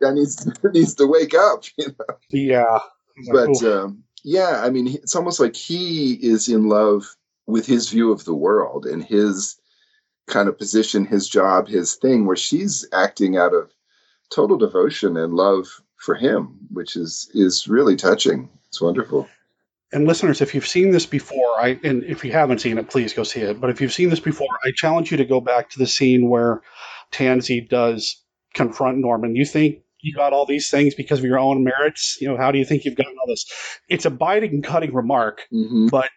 [0.00, 2.16] that needs needs to wake up, you know.
[2.30, 2.78] yeah.
[3.32, 3.82] But Ooh.
[3.82, 7.04] um, yeah, I mean, it's almost like he is in love
[7.46, 9.58] with his view of the world and his
[10.28, 13.70] kind of position, his job, his thing, where she's acting out of
[14.30, 15.66] total devotion and love
[15.96, 18.48] for him, which is is really touching.
[18.68, 19.28] It's wonderful.
[19.90, 23.12] And listeners, if you've seen this before, I and if you haven't seen it, please
[23.14, 23.60] go see it.
[23.60, 26.28] But if you've seen this before, I challenge you to go back to the scene
[26.28, 26.60] where
[27.10, 28.22] Tansy does
[28.54, 29.34] confront Norman.
[29.34, 32.18] You think you got all these things because of your own merits?
[32.20, 33.46] You know, how do you think you've gotten all this?
[33.88, 35.86] It's a biting, cutting remark, Mm-hmm.
[35.88, 36.10] but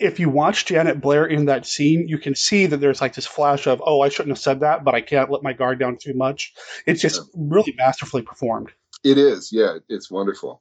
[0.00, 3.26] if you watch Janet Blair in that scene, you can see that there's like this
[3.26, 5.98] flash of, oh, I shouldn't have said that, but I can't let my guard down
[6.00, 6.52] too much.
[6.86, 8.70] It's just really masterfully performed.
[9.04, 10.60] It is, yeah, it's wonderful.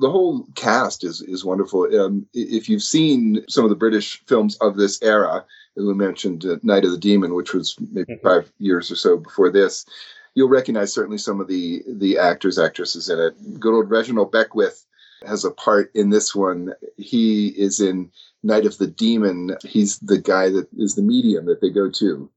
[0.00, 1.84] The whole cast is is wonderful.
[1.98, 5.44] Um, if you've seen some of the British films of this era,
[5.76, 8.26] we mentioned uh, Night of the Demon, which was maybe Mm-hmm.
[8.26, 9.86] five years or so before this,
[10.34, 13.60] you'll recognize certainly some of the the actors actresses in it.
[13.60, 14.84] Good old Reginald Beckwith
[15.26, 16.72] has a part in this one.
[16.96, 18.10] He is in
[18.42, 19.56] Night of the Demon.
[19.62, 22.30] He's the guy that is the medium that they go to.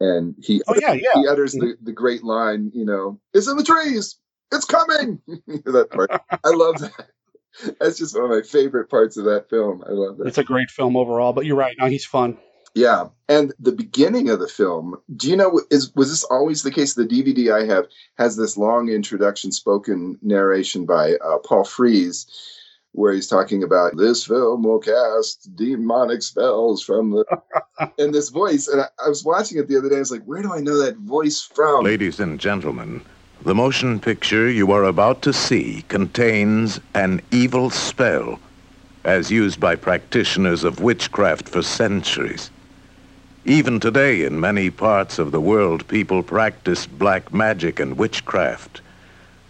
[0.00, 1.10] And he Oh, yeah, yeah.
[1.14, 4.16] he utters the, the great line, you know, it's in the trees,
[4.50, 5.20] it's coming.
[5.26, 6.10] that part.
[6.30, 7.10] I love that.
[7.80, 9.84] That's just one of my favorite parts of that film.
[9.86, 10.28] I love that.
[10.28, 11.76] It's a great film overall, but you're right.
[11.78, 12.38] No, he's fun.
[12.74, 14.96] Yeah, and the beginning of the film.
[15.16, 16.94] Do you know is was this always the case?
[16.94, 22.26] The DVD I have has this long introduction, spoken narration by uh, Paul Frees,
[22.92, 27.24] where he's talking about this film will cast demonic spells from the
[27.98, 28.68] and this voice.
[28.68, 29.96] And I, I was watching it the other day.
[29.96, 31.84] I was like, where do I know that voice from?
[31.84, 33.02] Ladies and gentlemen,
[33.42, 38.38] the motion picture you are about to see contains an evil spell,
[39.04, 42.50] as used by practitioners of witchcraft for centuries.
[43.50, 48.80] Even today, in many parts of the world, people practice black magic and witchcraft.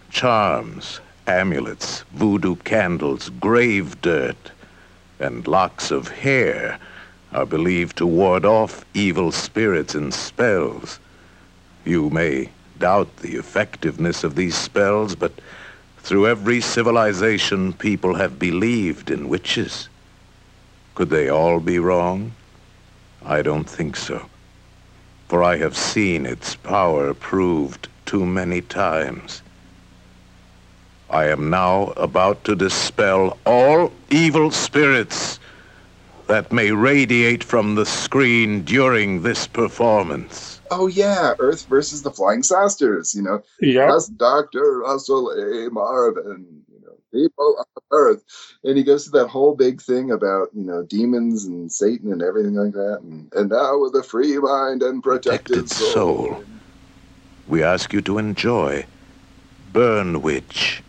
[0.09, 4.53] Charms, amulets, voodoo candles, grave dirt,
[5.19, 6.79] and locks of hair
[7.35, 10.99] are believed to ward off evil spirits and spells.
[11.85, 12.49] You may
[12.79, 15.33] doubt the effectiveness of these spells, but
[15.99, 19.91] through every civilization, people have believed in witches.
[20.95, 22.33] Could they all be wrong?
[23.25, 24.27] I don't think so.
[25.29, 29.43] For I have seen its power proved too many times.
[31.09, 35.39] I am now about to dispel all evil spirits
[36.29, 40.61] that may radiate from the screen during this performance.
[40.71, 43.15] Oh yeah, Earth versus the Flying Saucers.
[43.15, 43.91] You know, Yeah.
[43.91, 45.69] That's Doctor Russell A.
[45.71, 46.63] Marvin.
[47.13, 48.25] You know, people on Earth,
[48.65, 52.23] and he goes through that whole big thing about you know demons and Satan and
[52.23, 53.01] everything like that.
[53.03, 55.93] And, and now with a free mind and protected soul.
[55.93, 56.45] Soul.
[57.49, 58.87] We ask you to enjoy
[59.73, 60.83] Burn Witch.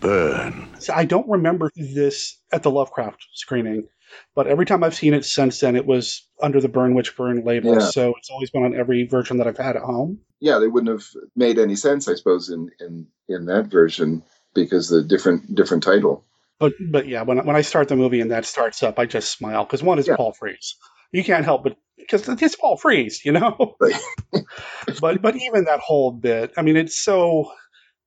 [0.00, 0.68] Burn.
[0.80, 3.88] So I don't remember this at the Lovecraft screening,
[4.34, 7.44] but every time I've seen it since then, it was under the Burn Witch Burn
[7.44, 7.74] label.
[7.74, 7.86] Yeah.
[7.86, 10.20] So it's always been on every version that I've had at home.
[10.40, 14.22] Yeah, they wouldn't have made any sense, I suppose, in in in that version
[14.54, 16.24] because the different different title.
[16.58, 19.30] But but yeah, when when I start the movie and that starts up, I just
[19.30, 20.76] smile because one is Paul Frees.
[21.12, 23.76] You can't help but because it's Paul Frees, you know.
[25.00, 27.52] but but even that whole bit, I mean, it's so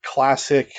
[0.04, 0.72] classic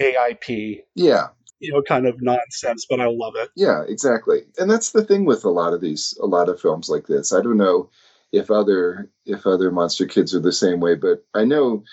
[0.00, 1.28] AIP, Yeah,
[1.58, 3.50] you know, kind of nonsense, but I love it.
[3.56, 4.42] Yeah, exactly.
[4.58, 7.32] And that's the thing with a lot of these a lot of films like this.
[7.32, 7.90] I don't know
[8.32, 11.84] if other if other monster kids are the same way, but I know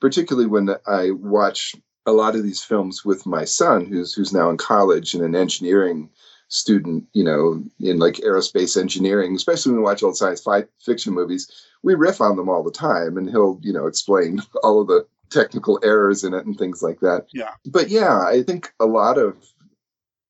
[0.00, 1.74] particularly when I watch
[2.06, 5.34] a lot of these films with my son who's who's now in college and an
[5.34, 6.10] engineering
[6.48, 11.12] student, you know, in like aerospace engineering, especially when we watch old science fi- fiction
[11.14, 11.50] movies,
[11.82, 15.06] we riff on them all the time and he'll, you know, explain all of the
[15.30, 17.50] technical errors in it and things like that Yeah.
[17.66, 19.36] but yeah, I think a lot of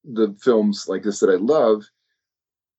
[0.05, 1.85] the films like this that I love,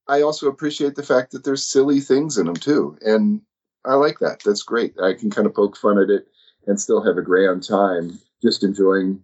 [0.07, 3.41] I also appreciate the fact that there's silly things in them too, and
[3.83, 4.41] I like that.
[4.43, 4.95] That's great.
[4.99, 6.27] I can kind of poke fun at it
[6.67, 9.21] and still have a grand time, just enjoying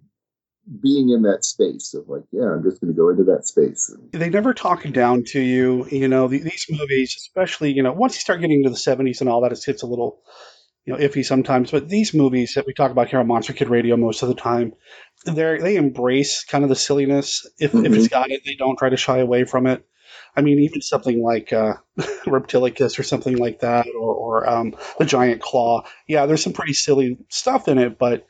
[0.81, 3.93] being in that space of like, yeah, I'm just going to go into that space.
[4.11, 6.27] They never talk down to you, you know.
[6.27, 9.41] The, these movies, especially, you know, once you start getting into the '70s and all
[9.41, 10.21] that, it gets a little,
[10.85, 11.71] you know, iffy sometimes.
[11.71, 14.35] But these movies that we talk about here on Monster Kid Radio most of the
[14.35, 14.73] time,
[15.25, 17.47] they they embrace kind of the silliness.
[17.57, 19.85] If if it's got it, they don't try to shy away from it.
[20.35, 21.73] I mean, even something like uh,
[22.25, 25.83] Reptilicus or something like that, or, or um, the Giant Claw.
[26.07, 28.27] Yeah, there's some pretty silly stuff in it, but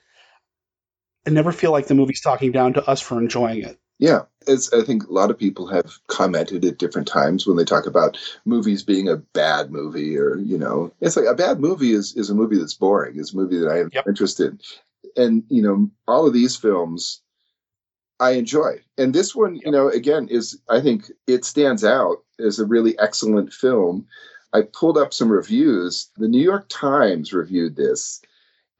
[1.25, 3.79] I never feel like the movie's talking down to us for enjoying it.
[3.99, 7.63] Yeah, it's, I think a lot of people have commented at different times when they
[7.63, 11.91] talk about movies being a bad movie, or you know, it's like a bad movie
[11.91, 14.59] is is a movie that's boring, is a movie that I am no interest in,
[15.15, 17.21] and you know, all of these films
[18.19, 22.57] I enjoy, and this one, you know, again is I think it stands out as
[22.57, 24.07] a really excellent film.
[24.51, 26.09] I pulled up some reviews.
[26.17, 28.19] The New York Times reviewed this,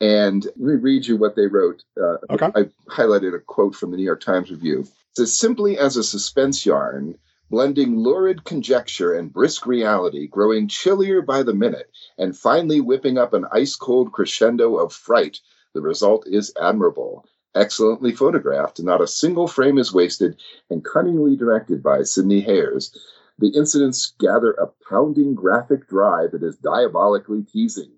[0.02, 1.84] and let me read you what they wrote.
[1.96, 4.82] Uh, I highlighted a quote from the New York Times review.
[4.82, 7.18] It says, simply as a suspense yarn,
[7.50, 13.34] blending lurid conjecture and brisk reality, growing chillier by the minute, and finally whipping up
[13.34, 15.40] an ice cold crescendo of fright,
[15.74, 17.26] the result is admirable.
[17.56, 18.82] excellently photographed.
[18.82, 22.96] Not a single frame is wasted and cunningly directed by Sidney Hayers.
[23.40, 27.92] The incidents gather a pounding graphic drive that is diabolically teasing.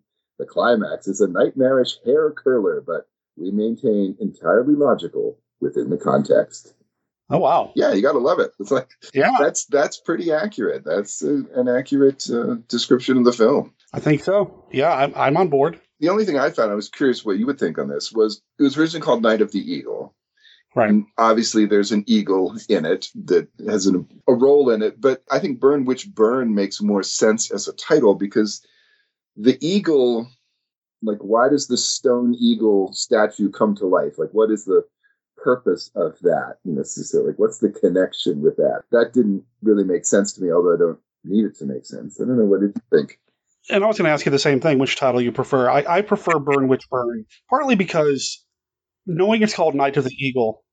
[0.43, 6.73] The climax is a nightmarish hair curler, but we maintain entirely logical within the context.
[7.29, 7.71] Oh wow!
[7.75, 8.51] Yeah, you got to love it.
[8.59, 10.83] It's like yeah, that's that's pretty accurate.
[10.83, 13.73] That's a, an accurate uh, description of the film.
[13.93, 14.65] I think so.
[14.69, 15.79] Yeah, I'm, I'm on board.
[16.01, 18.41] The only thing I found, I was curious what you would think on this, was
[18.59, 20.13] it was originally called Night of the Eagle.
[20.75, 20.89] Right.
[20.89, 25.23] And obviously, there's an eagle in it that has an, a role in it, but
[25.31, 28.61] I think Burn Witch Burn makes more sense as a title because
[29.35, 30.29] the eagle,
[31.01, 34.17] like, why does the stone eagle statue come to life?
[34.17, 34.85] Like, what is the
[35.37, 37.31] purpose of that necessarily?
[37.31, 38.83] Like, what's the connection with that?
[38.91, 42.19] That didn't really make sense to me, although I don't need it to make sense.
[42.19, 42.45] I don't know.
[42.45, 43.19] What did you think?
[43.69, 44.77] And I was going to ask you the same thing.
[44.77, 45.69] Which title you prefer?
[45.69, 48.43] I, I prefer Burn Witch Burn, partly because
[49.05, 50.63] knowing it's called Night of the Eagle,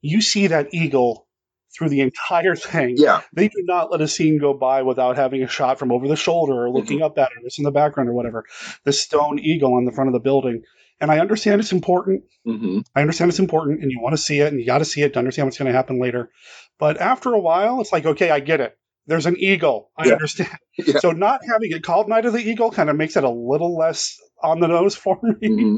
[0.00, 1.26] you see that eagle
[1.74, 2.94] through the entire thing.
[2.96, 3.22] Yeah.
[3.32, 6.16] They do not let a scene go by without having a shot from over the
[6.16, 7.04] shoulder or looking mm-hmm.
[7.04, 8.44] up at it, or it's in the background or whatever.
[8.84, 10.62] The stone eagle on the front of the building.
[11.00, 12.24] And I understand it's important.
[12.46, 12.80] Mm-hmm.
[12.94, 15.00] I understand it's important, and you want to see it, and you got to see
[15.02, 16.30] it to understand what's going to happen later.
[16.78, 18.76] But after a while, it's like, okay, I get it.
[19.06, 19.90] There's an eagle.
[19.96, 20.12] I Yeah.
[20.14, 20.50] understand.
[20.78, 20.98] Yeah.
[21.00, 23.76] So not having it called Night of the Eagle kind of makes it a little
[23.76, 25.48] less on the nose for me.
[25.48, 25.76] Mm-hmm.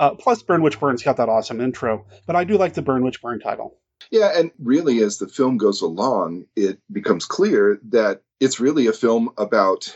[0.00, 3.04] Uh, plus, Burn Witch Burn's got that awesome intro, but I do like the Burn
[3.04, 3.78] Witch Burn title.
[4.10, 8.92] Yeah, and really, as the film goes along, it becomes clear that it's really a
[8.92, 9.94] film about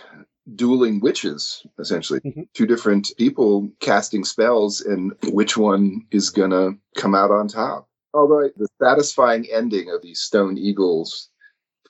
[0.54, 2.20] dueling witches, essentially.
[2.20, 2.42] Mm-hmm.
[2.54, 7.88] Two different people casting spells, and which one is going to come out on top.
[8.14, 11.28] Although the satisfying ending of these stone eagles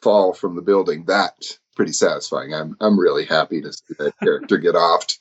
[0.07, 1.35] fall from the building, that
[1.75, 2.55] pretty satisfying.
[2.55, 5.19] I'm I'm really happy to see that character get offed.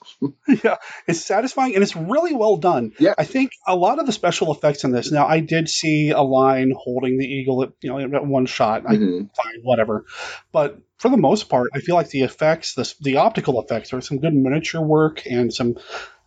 [0.64, 0.76] yeah,
[1.08, 2.92] it's satisfying and it's really well done.
[3.00, 5.12] Yeah, I think a lot of the special effects in this.
[5.12, 8.84] Now, I did see a line holding the eagle at you know at one shot.
[8.88, 9.30] I, Mhm.
[9.36, 10.06] fine, whatever.
[10.52, 14.02] But for the most part, I feel like the effects, the the optical effects, are
[14.02, 15.76] some good miniature work and some.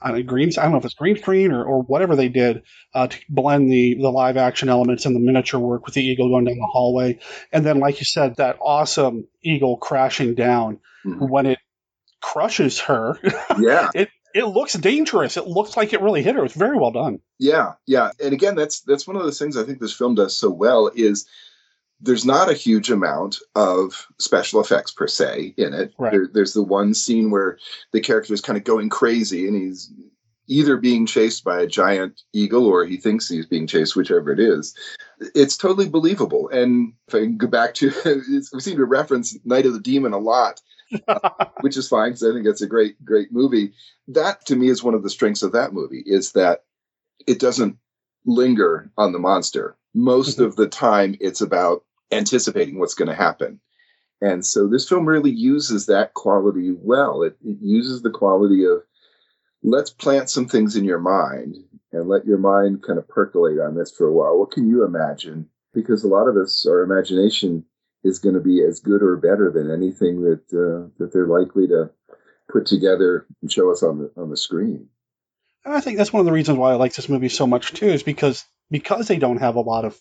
[0.01, 0.37] I don't know.
[0.37, 2.63] I don't know if it's green screen or, or whatever they did
[2.95, 6.29] uh, to blend the the live action elements and the miniature work with the eagle
[6.29, 7.19] going down the hallway,
[7.53, 11.59] and then like you said, that awesome eagle crashing down when it
[12.21, 13.19] crushes her.
[13.61, 13.91] Yeah.
[13.95, 15.37] it it looks dangerous.
[15.37, 16.45] It looks like it really hit her.
[16.45, 17.21] It's very well done.
[17.39, 18.11] Yeah, yeah.
[18.23, 20.91] And again, that's that's one of those things I think this film does so well
[20.95, 21.27] is
[22.01, 25.93] there's not a huge amount of special effects per se in it.
[25.99, 26.13] Right.
[26.13, 27.59] There, there's the one scene where
[27.93, 29.93] the character is kind of going crazy and he's
[30.47, 34.41] either being chased by a giant eagle or he thinks he's being chased, whichever it
[34.41, 34.75] is.
[35.35, 36.49] It's totally believable.
[36.49, 37.93] And if I can go back to,
[38.53, 40.61] we seem to reference Night of the Demon a lot,
[41.61, 43.73] which is fine because I think it's a great, great movie.
[44.07, 46.65] That to me is one of the strengths of that movie is that
[47.27, 47.77] it doesn't
[48.25, 49.77] linger on the monster.
[49.95, 50.45] Most mm-hmm.
[50.45, 53.61] of the time, it's about anticipating what's going to happen.
[54.21, 57.23] And so this film really uses that quality well.
[57.23, 58.83] It, it uses the quality of
[59.63, 61.57] let's plant some things in your mind
[61.93, 64.39] and let your mind kind of percolate on this for a while.
[64.39, 65.49] What can you imagine?
[65.73, 67.65] Because a lot of us, our imagination
[68.05, 71.67] is going to be as good or better than anything that uh, that they're likely
[71.69, 71.91] to
[72.51, 74.89] put together and show us on the on the screen.
[75.65, 77.89] I think that's one of the reasons why I like this movie so much too,
[77.89, 79.99] is because because they don't have a lot of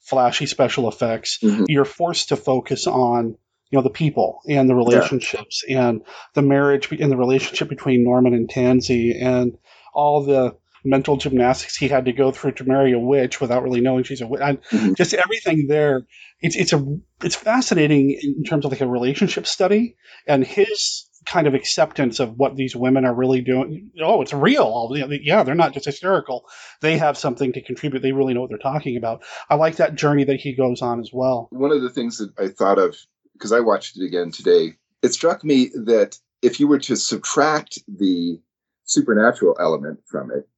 [0.00, 1.64] flashy special effects, mm-hmm.
[1.68, 3.36] you're forced to focus on
[3.70, 6.02] you know the people and the relationships and
[6.34, 9.58] the marriage and the relationship between Norman and Tansy and
[9.92, 13.80] all the mental gymnastics he had to go through to marry a witch without really
[13.80, 14.40] knowing she's a witch.
[14.42, 14.94] And mm-hmm.
[14.94, 16.06] just everything there.
[16.40, 16.84] It's it's a
[17.22, 19.96] it's fascinating in terms of like a relationship study
[20.26, 23.90] and his kind of acceptance of what these women are really doing.
[24.00, 24.90] Oh, it's real.
[24.94, 26.48] Yeah, they're not just hysterical.
[26.80, 28.00] They have something to contribute.
[28.00, 29.22] They really know what they're talking about.
[29.50, 31.48] I like that journey that he goes on as well.
[31.50, 32.96] One of the things that I thought of
[33.34, 34.72] because I watched it again today,
[35.02, 38.40] it struck me that if you were to subtract the
[38.84, 40.48] supernatural element from it,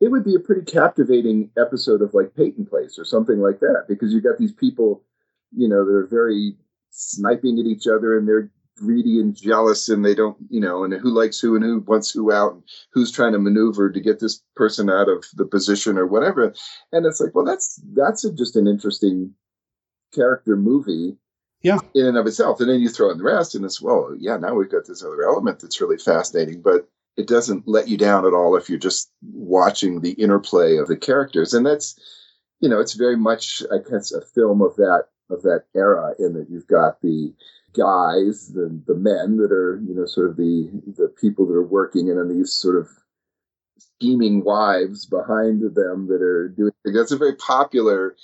[0.00, 3.86] it would be a pretty captivating episode of like Peyton Place or something like that
[3.88, 5.02] because you've got these people,
[5.56, 6.56] you know, they're very
[6.90, 8.50] sniping at each other and they're
[8.80, 12.10] greedy and jealous and they don't, you know, and who likes who and who wants
[12.10, 12.62] who out and
[12.92, 16.54] who's trying to maneuver to get this person out of the position or whatever.
[16.92, 19.32] And it's like, well, that's that's a, just an interesting
[20.14, 21.16] character movie
[21.62, 21.78] yeah.
[21.94, 22.60] in and of itself.
[22.60, 25.04] And then you throw in the rest and it's well yeah now we've got this
[25.04, 28.78] other element that's really fascinating but it doesn't let you down at all if you're
[28.78, 31.52] just watching the interplay of the characters.
[31.52, 31.98] And that's
[32.60, 36.34] you know it's very much i guess a film of that of that era in
[36.34, 37.32] that you've got the
[37.72, 41.62] guys the the men that are you know sort of the the people that are
[41.62, 42.88] working and then these sort of
[43.78, 46.72] scheming wives behind them that are doing.
[46.84, 48.16] That's a very popular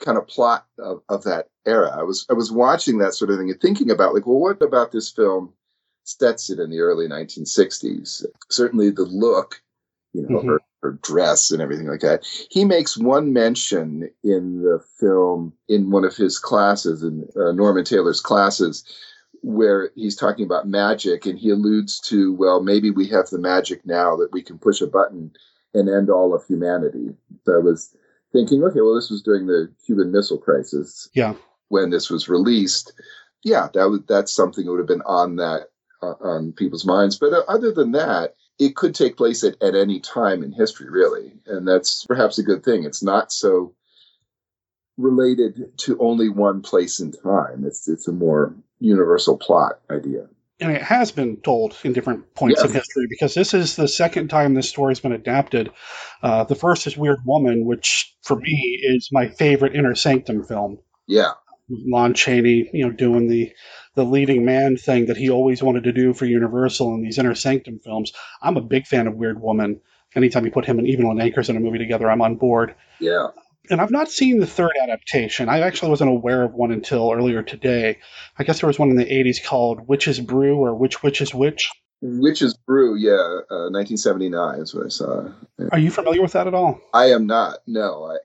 [0.00, 1.90] kind of plot of, of that era.
[1.96, 4.60] I was I was watching that sort of thing and thinking about like, well, what
[4.60, 5.52] about this film
[6.04, 8.24] Stetson in the early 1960s?
[8.50, 9.62] Certainly the look,
[10.12, 10.46] you know, Mhm.
[10.46, 12.24] her, her dress and everything like that.
[12.50, 17.84] He makes one mention in the film in one of his classes in uh, Norman
[17.84, 18.84] Taylor's classes
[19.42, 23.84] where he's talking about magic and he alludes to well maybe we have the magic
[23.84, 25.30] now that we can push a button
[25.74, 27.08] and end all of humanity
[27.44, 27.94] so i was
[28.32, 31.34] thinking okay well this was during the cuban missile crisis Yeah.
[31.68, 32.94] when this was released
[33.42, 35.68] yeah that would that's something that would have been on that
[36.02, 39.74] uh, on people's minds but uh, other than that it could take place at, at
[39.74, 43.74] any time in history really and that's perhaps a good thing it's not so
[44.96, 50.26] related to only one place in time it's it's a more universal plot idea
[50.60, 52.76] and it has been told in different points in Yes.
[52.76, 55.72] history because this is the second time this story's been adapted.
[56.22, 60.78] Uh, the first is Weird Woman, which for me is my favorite Inner Sanctum film.
[61.08, 61.32] yeah
[61.68, 63.52] Lon Chaney, you know, doing the
[63.94, 67.34] the leading man thing that he always wanted to do for Universal in these Inner
[67.34, 68.12] Sanctum films.
[68.42, 69.80] I'm a big fan of Weird Woman.
[70.16, 72.74] Anytime you put him and even Evelyn Ankers in a movie together, I'm on board.
[73.00, 73.28] yeah
[73.70, 75.48] And I've not seen the third adaptation.
[75.48, 77.98] I actually wasn't aware of one until earlier today.
[78.38, 81.34] I guess there was one in the 80s called Witch's Brew or Which Witch is
[81.34, 81.70] Which.
[82.02, 85.28] Witch's Brew, yeah, uh, 1979 is what I saw.
[85.58, 85.68] Yeah.
[85.72, 86.80] Are you familiar with that at all?
[86.92, 87.58] I am not.
[87.66, 88.16] No, I,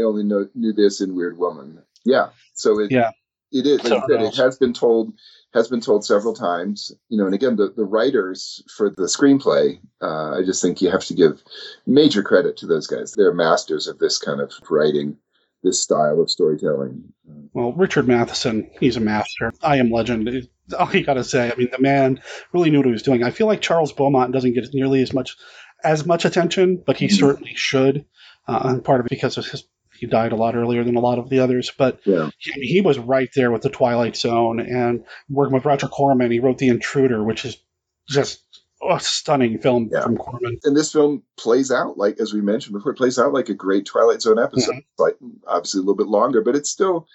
[0.00, 1.82] I only know, knew this in Weird Woman.
[2.04, 3.10] Yeah, so it Yeah.
[3.52, 3.84] it is.
[3.84, 5.14] Like said, it has been told
[5.52, 6.92] has been told several times.
[7.08, 10.90] You know, and again, the the writers for the screenplay, uh, I just think you
[10.90, 11.42] have to give
[11.86, 13.12] major credit to those guys.
[13.12, 15.16] They're masters of this kind of writing,
[15.62, 17.12] this style of storytelling.
[17.52, 19.52] Well, Richard Matheson, he's a master.
[19.62, 20.48] I am legend.
[20.78, 21.52] All you got to say.
[21.52, 22.20] I mean, the man
[22.52, 23.22] really knew what he was doing.
[23.22, 25.36] I feel like Charles Beaumont doesn't get nearly as much
[25.84, 28.04] as much attention, but he certainly should.
[28.48, 29.64] Uh, and part of it because of his,
[29.98, 31.70] he died a lot earlier than a lot of the others.
[31.76, 32.30] But Yeah.
[32.38, 36.30] he, he was right there with the Twilight Zone and working with Roger Corman.
[36.30, 37.56] He wrote The Intruder, which is
[38.08, 38.42] just
[38.86, 40.58] a stunning film from Corman.
[40.64, 43.54] and this film plays out like as we mentioned before it plays out like a
[43.54, 45.02] great twilight zone episode Mm-hmm.
[45.02, 45.16] like
[45.46, 47.06] obviously a little bit longer but it's still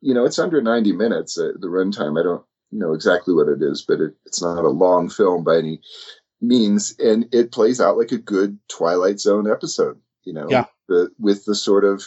[0.00, 3.60] you know it's under 90 minutes uh, the runtime i don't know exactly what it
[3.60, 5.82] is but it, it's not a long film by any
[6.40, 10.64] means and it plays out like a good twilight zone episode you know Yeah.
[10.88, 12.02] The, with the sort of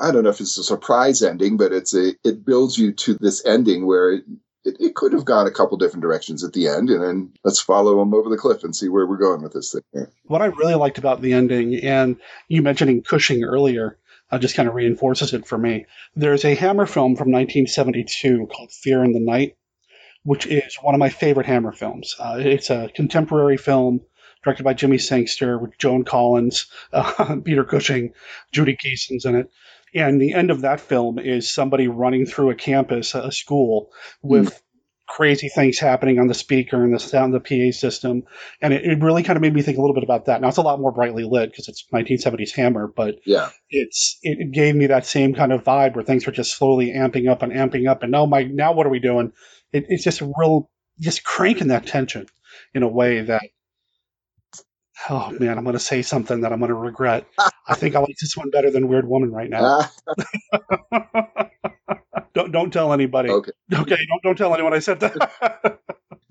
[0.00, 3.14] i don't know if it's a surprise ending but it's a it builds you to
[3.14, 4.24] this ending where it,
[4.64, 7.60] it, it could have gone a couple different directions at the end and then let's
[7.60, 10.46] follow them over the cliff and see where we're going with this thing what I
[10.46, 12.16] really liked about the ending, and
[12.48, 13.98] you mentioning Cushing earlier,
[14.30, 15.86] uh, just kind of reinforces it for me.
[16.14, 19.56] There's a Hammer film from 1972 called Fear in the Night,
[20.24, 22.14] which is one of my favorite Hammer films.
[22.18, 24.00] Uh, it's a contemporary film
[24.46, 28.12] directed by Jimmy Sangster with Joan Collins, uh, Peter Cushing,
[28.52, 29.50] Judy Geeson's in it.
[29.94, 33.90] And the end of that film is somebody running through a campus, a school,
[34.22, 34.62] with
[35.06, 38.24] crazy things happening on the speaker and the sound, the PA system,
[38.60, 40.40] and it, it really kind of made me think a little bit about that.
[40.40, 44.38] Now it's a lot more brightly lit because it's 1970s Hammer, but yeah it's it,
[44.40, 47.42] it gave me that same kind of vibe where things were just slowly amping up
[47.42, 49.32] and amping up, and now my now what are we doing?
[49.72, 50.70] It, it's just real
[51.00, 52.26] just cranking that tension
[52.74, 53.42] in a way that.
[55.08, 57.26] Oh man, I'm going to say something that I'm going to regret.
[57.66, 59.88] I think I like this one better than Weird Woman right now.
[60.52, 61.50] Ah.
[62.34, 63.30] don't don't tell anybody.
[63.30, 63.52] Okay.
[63.72, 63.96] Okay.
[64.08, 65.80] Don't don't tell anyone I said that.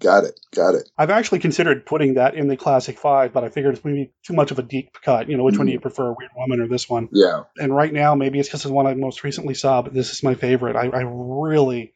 [0.02, 3.50] got it got it I've actually considered putting that in the classic five, but I
[3.50, 5.30] figured it's maybe too much of a deep cut.
[5.30, 5.84] You know, which one do you mm.
[5.84, 7.08] prefer, Weird Woman or this one?
[7.12, 9.94] yeah And right now, maybe it's because it's the one I most recently saw, but
[9.94, 10.76] this is my favorite.
[10.76, 11.94] I, I really,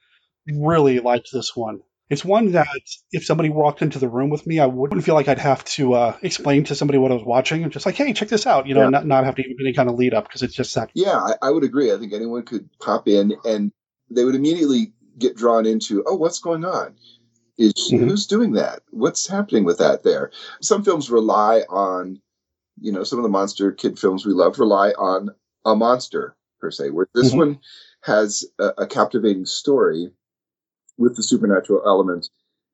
[0.47, 1.81] really liked this one.
[2.09, 2.67] It's one that
[3.11, 5.93] if somebody walked into the room with me, I wouldn't feel like I'd have to
[5.93, 7.63] uh, explain to somebody what I was watching.
[7.63, 8.65] I'm just like, hey, check this out.
[8.65, 8.89] You know, Yeah.
[8.89, 10.89] not, not have to even any kind of lead up because it's just that.
[10.95, 11.93] Yeah, I, I would agree.
[11.93, 13.71] I think anyone could pop in and
[14.09, 16.95] they would immediately get drawn into, oh, what's going on?
[17.59, 18.81] Is who's doing that?
[18.91, 20.31] What's happening with that there?
[20.61, 22.21] Some films rely on,
[22.79, 25.29] you know, some of the monster kid films we love rely on
[25.65, 27.37] a monster per se, where this Mhm.
[27.37, 27.59] one
[28.01, 30.11] has a, a captivating story
[30.99, 32.29] with the supernatural element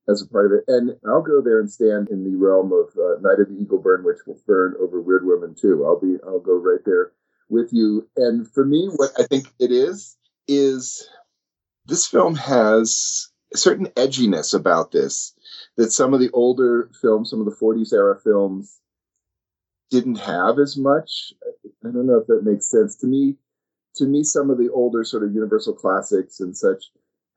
[0.09, 0.63] as a part of it.
[0.67, 3.79] And I'll go there and stand in the realm of uh, Night of the Eagle
[3.79, 5.85] Burn, which will burn over Weird Women too.
[5.85, 7.11] I'll be, I'll go right there
[7.49, 8.07] with you.
[8.17, 11.07] And for me, what I think it is is
[11.85, 15.33] this film has a certain edginess about this
[15.77, 18.79] that some of the older films, some of the 40s era films,
[19.91, 21.33] didn't have as much.
[21.83, 23.35] I don't know if that makes sense to me.
[23.97, 26.85] To me, some of the older sort of Universal classics and such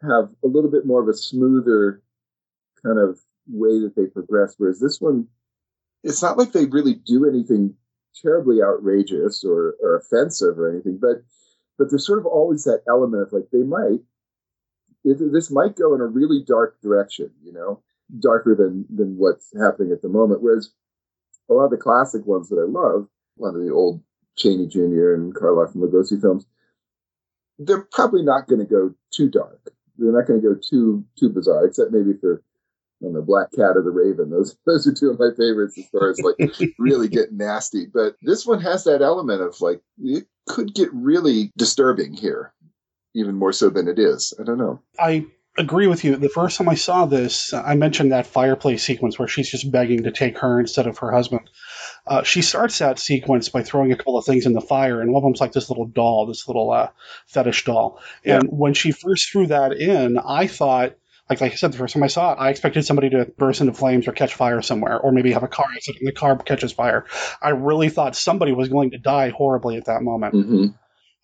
[0.02, 2.02] have a little bit more of a smoother
[2.82, 3.18] kind of
[3.48, 5.26] way that they progress, whereas this one
[6.04, 7.74] it's not like they really do anything
[8.22, 11.22] terribly outrageous or, or offensive or anything, but
[11.76, 14.00] but there's sort of always that element of like they might
[15.04, 17.82] this might go in a really dark direction, you know,
[18.18, 20.42] darker than than what's happening at the moment.
[20.42, 20.70] Whereas
[21.48, 23.08] a lot of the classic ones that I love,
[23.38, 24.02] a lot of the old
[24.36, 25.14] Chaney Jr.
[25.14, 26.46] and Karloff and Lugosi films,
[27.58, 29.72] they're probably not going to go too dark.
[29.98, 32.42] They're not going to go too too bizarre, except maybe for
[33.00, 34.30] and the Black Cat or the Raven.
[34.30, 36.36] Those those are two of my favorites as far as like
[36.78, 37.86] really get nasty.
[37.86, 42.52] But this one has that element of like it could get really disturbing here,
[43.14, 44.32] even more so than it is.
[44.40, 44.80] I don't know.
[44.98, 45.26] I
[45.56, 46.16] agree with you.
[46.16, 50.04] The first time I saw this, I mentioned that fireplace sequence where she's just begging
[50.04, 51.50] to take her instead of her husband.
[52.08, 55.12] Uh, she starts that sequence by throwing a couple of things in the fire, and
[55.12, 56.88] one of them's like this little doll, this little uh,
[57.26, 58.00] fetish doll.
[58.24, 60.94] And when she first threw that in, I thought
[61.28, 63.60] like, like I said, the first time I saw it, I expected somebody to burst
[63.60, 66.36] into flames or catch fire somewhere, or maybe have a car accident and the car
[66.38, 67.04] catches fire.
[67.42, 70.34] I really thought somebody was going to die horribly at that moment.
[70.34, 70.66] Mm-hmm.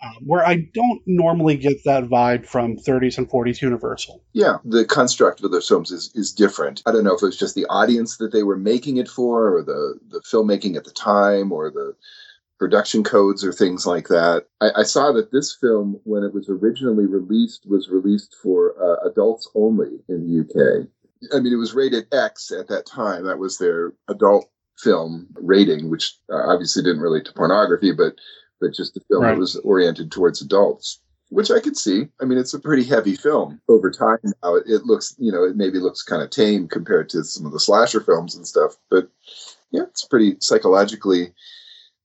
[0.03, 4.23] Um, where I don't normally get that vibe from 30s and 40s Universal.
[4.33, 6.83] Yeah, the construct of those films is, is different.
[6.85, 9.57] I don't know if it was just the audience that they were making it for,
[9.57, 11.95] or the the filmmaking at the time, or the
[12.59, 14.47] production codes or things like that.
[14.61, 19.07] I, I, saw that this film, when it was originally released, was released for uh,
[19.09, 20.89] adults only in the UK.
[21.35, 23.25] I mean, it was rated X at that time.
[23.25, 24.49] That was their adult
[24.79, 28.17] film rating, which uh, obviously didn't relate to pornography, but
[28.61, 29.33] but just a film right.
[29.33, 31.01] that was oriented towards adults.
[31.31, 32.07] Which I could see.
[32.21, 33.61] I mean, it's a pretty heavy film.
[33.69, 37.09] Over time, now it, it looks, you know, it maybe looks kind of tame compared
[37.09, 38.77] to some of the slasher films and stuff.
[38.89, 39.09] But
[39.73, 41.33] yeah, it's a pretty psychologically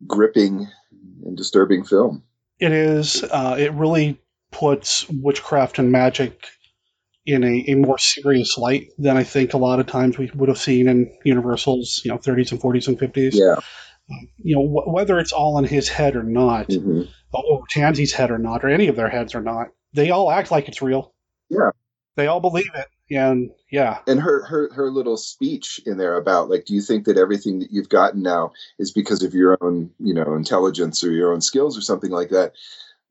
[0.07, 0.67] gripping
[1.25, 2.23] and disturbing film.
[2.59, 3.23] It is.
[3.23, 4.19] Uh, it really
[4.51, 6.47] puts witchcraft and magic
[7.25, 10.49] in a, a more serious light than I think a lot of times we would
[10.49, 13.31] have seen in Universal's, you know, 30s and 40s and 50s.
[13.33, 13.55] Yeah.
[14.37, 17.03] You know, wh- whether it's all in his head or not, mm-hmm.
[17.33, 20.51] or Tansy's head or not, or any of their heads or not, they all act
[20.51, 21.13] like it's real.
[21.49, 21.71] Yeah.
[22.15, 26.49] They all believe it and yeah and her her her little speech in there about
[26.49, 29.89] like do you think that everything that you've gotten now is because of your own
[29.99, 32.53] you know intelligence or your own skills or something like that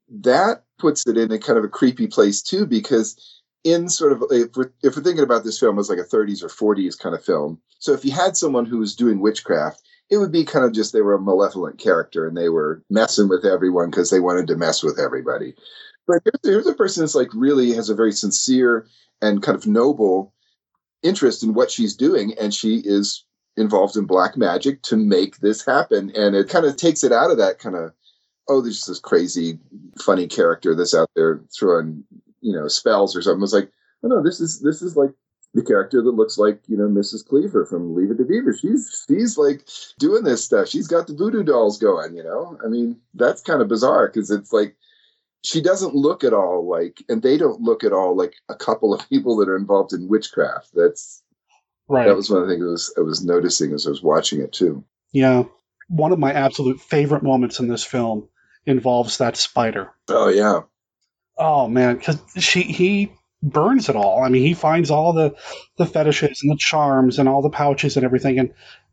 [0.09, 3.16] that puts it in a kind of a creepy place too because
[3.65, 6.43] in sort of if we're, if we're thinking about this film as like a 30s
[6.43, 10.18] or 40s kind of film so if you had someone who was doing witchcraft it
[10.18, 13.44] would be kind of just they were a malevolent character and they were messing with
[13.44, 15.55] everyone because they wanted to mess with everybody
[16.09, 18.86] but here's, a person that's like really has a very sincere
[19.20, 20.32] and kind of noble
[21.02, 23.24] interest in what she's doing, and she is
[23.56, 26.10] involved in black magic to make this happen.
[26.16, 27.93] And it kind of takes it out of that kind of
[28.51, 29.59] oh, there's this crazy,
[30.01, 32.02] funny character that's out there throwing
[32.40, 33.43] you know spells or something.
[33.43, 33.70] It's like
[34.02, 35.10] oh no, this is this is like
[35.55, 37.27] the character that looks like you know Mrs.
[37.27, 38.55] Cleaver from Leave It to Beaver.
[38.55, 39.66] She's she's like
[39.99, 40.69] doing this stuff.
[40.69, 42.15] She's got the voodoo dolls going.
[42.15, 44.77] You know, I mean that's kind of bizarre because it's like
[45.43, 48.93] she doesn't look at all like, and they don't look at all like a couple
[48.93, 50.70] of people that are involved in witchcraft.
[50.75, 51.23] That's
[51.89, 52.07] right.
[52.07, 54.41] That was one of the things I was, I was noticing as I was watching
[54.41, 54.85] it too.
[55.12, 55.45] Yeah,
[55.89, 58.29] one of my absolute favorite moments in this film
[58.66, 59.93] involves that spider.
[60.09, 60.62] Oh yeah.
[61.39, 63.12] Oh man, because she he
[63.43, 64.23] burns it all.
[64.23, 65.35] I mean, he finds all the
[65.77, 68.52] the fetishes and the charms and all the pouches and everything, and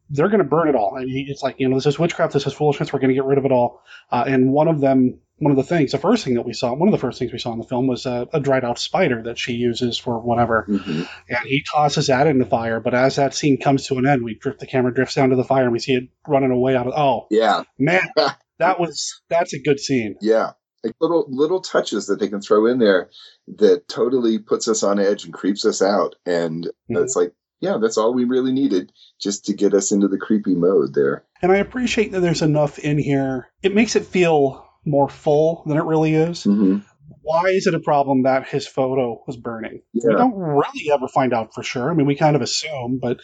[0.10, 0.96] they're going to burn it all.
[0.96, 2.94] And he, it's like you know, this is witchcraft, this is foolishness.
[2.94, 3.84] We're going to get rid of it all.
[4.12, 6.74] Uh, and one of them one of the things, the first thing that we saw,
[6.74, 8.80] one of the first things we saw in the film was a, a dried out
[8.80, 10.66] spider that she uses for whatever.
[10.70, 11.04] Mm-hmm.
[11.30, 12.80] And he tosses that in the fire.
[12.80, 15.36] But as that scene comes to an end, we drift the camera drifts down to
[15.36, 16.94] the fire and we see it running away out of.
[16.96, 18.08] Oh, yeah, man,
[18.60, 20.16] that was that's a good scene.
[20.22, 20.52] Yeah,
[20.86, 23.10] like little little touches that they can throw in there
[23.58, 26.16] that totally puts us on edge and creeps us out.
[26.26, 27.04] And mm-hmm.
[27.04, 30.56] it's like, yeah, that's all we really needed just to get us into the creepy
[30.56, 31.26] mode there.
[31.42, 33.50] And I appreciate that there's enough in here.
[33.64, 36.44] It makes it feel more full than it really is.
[36.44, 36.78] Mm-hmm.
[37.22, 39.82] Why is it a problem that his photo was burning?
[39.94, 40.10] Yeah.
[40.10, 41.90] We don't really ever find out for sure.
[41.90, 43.18] I mean, we kind of assume, but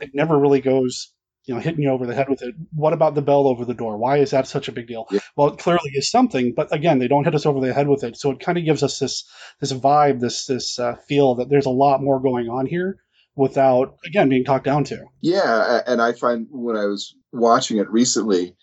[0.00, 1.12] it never really goes,
[1.48, 2.54] you know, hitting you over the head with it.
[2.74, 3.96] What about the bell over the door?
[3.96, 5.06] Why is that such a big deal?
[5.10, 5.20] Yeah.
[5.34, 8.04] Well, it clearly is something, but again, they don't hit us over the head with
[8.04, 8.18] it.
[8.18, 9.24] So it kind of gives us this
[9.60, 12.98] this vibe, this this uh, feel that there's a lot more going on here
[13.34, 15.06] without again being talked down to.
[15.22, 18.54] Yeah, and I find when I was watching it recently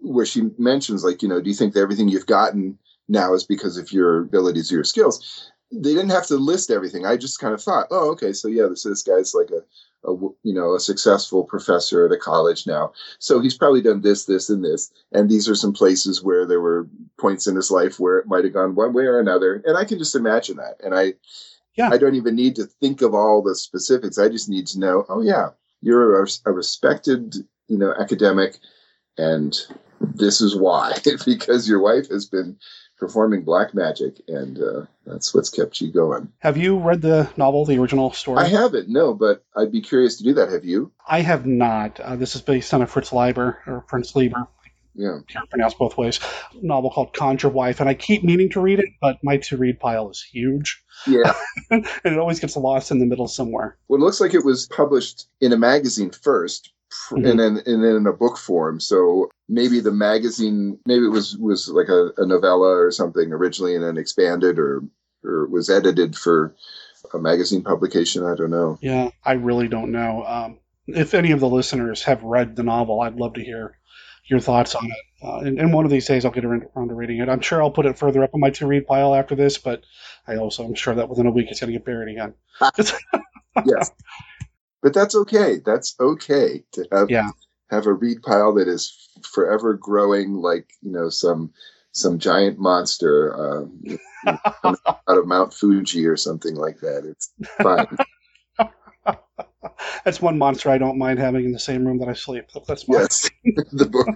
[0.00, 2.78] where she mentions like you know do you think that everything you've gotten
[3.08, 7.04] now is because of your abilities or your skills they didn't have to list everything
[7.04, 9.60] i just kind of thought oh okay so yeah this this guy's like a,
[10.04, 10.12] a
[10.42, 12.92] you know a successful professor at a college now.
[13.18, 14.90] So he's probably done this this and this.
[15.12, 16.88] And these are some places where there were
[17.18, 19.62] points in his life where it might have gone one way or another.
[19.64, 20.80] And i can just imagine that.
[20.84, 21.14] And i
[21.74, 21.88] yeah.
[21.90, 24.18] I don't even need to think of all the specifics.
[24.18, 25.50] I just need to know oh yeah
[25.80, 27.34] you're a, a respected
[27.72, 28.58] you know, academic,
[29.16, 29.56] and
[30.00, 30.92] this is why
[31.24, 32.58] because your wife has been
[33.02, 36.32] performing black magic, and uh, that's what's kept you going.
[36.38, 38.38] Have you read the novel, the original story?
[38.38, 40.50] I haven't, no, but I'd be curious to do that.
[40.50, 40.92] Have you?
[41.04, 41.98] I have not.
[41.98, 44.46] Uh, this is based on a Fritz Leiber or Fritz Lieber.
[44.94, 45.18] Yeah.
[45.26, 46.20] Can't pronounce both ways.
[46.60, 49.80] Novel called Conjure Wife, and I keep meaning to read it, but my to read
[49.80, 50.80] pile is huge.
[51.04, 51.32] Yeah.
[51.70, 53.78] and it always gets lost in the middle somewhere.
[53.88, 56.68] Well, it looks like it was published in a magazine 1st
[57.10, 57.30] Mhm.
[57.30, 58.80] and then and then in a book form.
[58.80, 63.74] So maybe the magazine, maybe it was was like a, a novella or something originally,
[63.74, 64.82] and then expanded or
[65.24, 66.54] or was edited for
[67.14, 68.24] a magazine publication.
[68.24, 68.78] I don't know.
[68.80, 70.24] Yeah, I really don't know.
[70.24, 73.78] Um, if any of the listeners have read the novel, I'd love to hear
[74.26, 75.24] your thoughts on it.
[75.24, 77.28] Uh, and, and one of these days, I'll get around around to reading it.
[77.28, 79.82] I'm sure I'll put it further up on my to read pile after this, but
[80.26, 82.34] I also am sure that within a week it's going to get buried again.
[83.66, 83.90] yes,
[84.82, 85.58] but that's okay.
[85.64, 87.30] That's okay to have Yeah.
[87.70, 91.52] have a read pile that is forever growing, like you know some
[91.92, 93.98] some giant monster um, you
[94.64, 97.04] know, out of Mount Fuji or something like that.
[97.04, 97.32] It's
[97.62, 97.86] fine.
[100.04, 102.46] That's one monster I don't mind having in the same room that I sleep.
[102.66, 103.00] That's fine.
[103.00, 103.30] yes,
[103.72, 104.08] the book,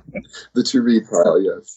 [0.55, 1.41] the to read pile.
[1.41, 1.77] Yes.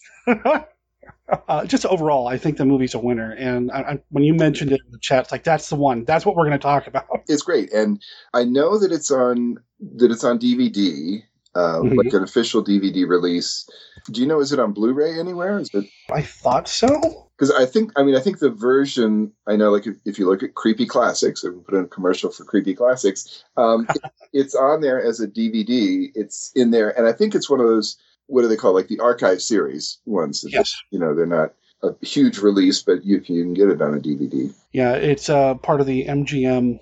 [1.48, 3.32] Uh, just overall, I think the movie's a winner.
[3.32, 6.04] And I, I, when you mentioned it in the chat, it's like that's the one.
[6.04, 7.06] That's what we're going to talk about.
[7.28, 8.02] it's great and
[8.34, 9.56] i know that it's on
[9.98, 11.22] that it's on dvd
[11.54, 11.96] uh, Mhm.
[11.96, 13.68] like an official dvd release
[14.10, 17.28] do you know is it on blu-ray anywhere is it I thought so.
[17.36, 20.28] because i think i mean i think the version i know like if, if you
[20.28, 24.02] look at creepy classics we put in a commercial for creepy classics um, it-
[24.32, 27.66] it's on there as a dvd it's in there and i think it's one of
[27.66, 27.96] those
[28.30, 30.74] what do they call like the archive series ones Yes.
[30.90, 31.52] you know they're not
[31.82, 35.28] a huge release but you, can, you can get it on a dvd Yeah, it's
[35.28, 36.78] uh, part of the MGM,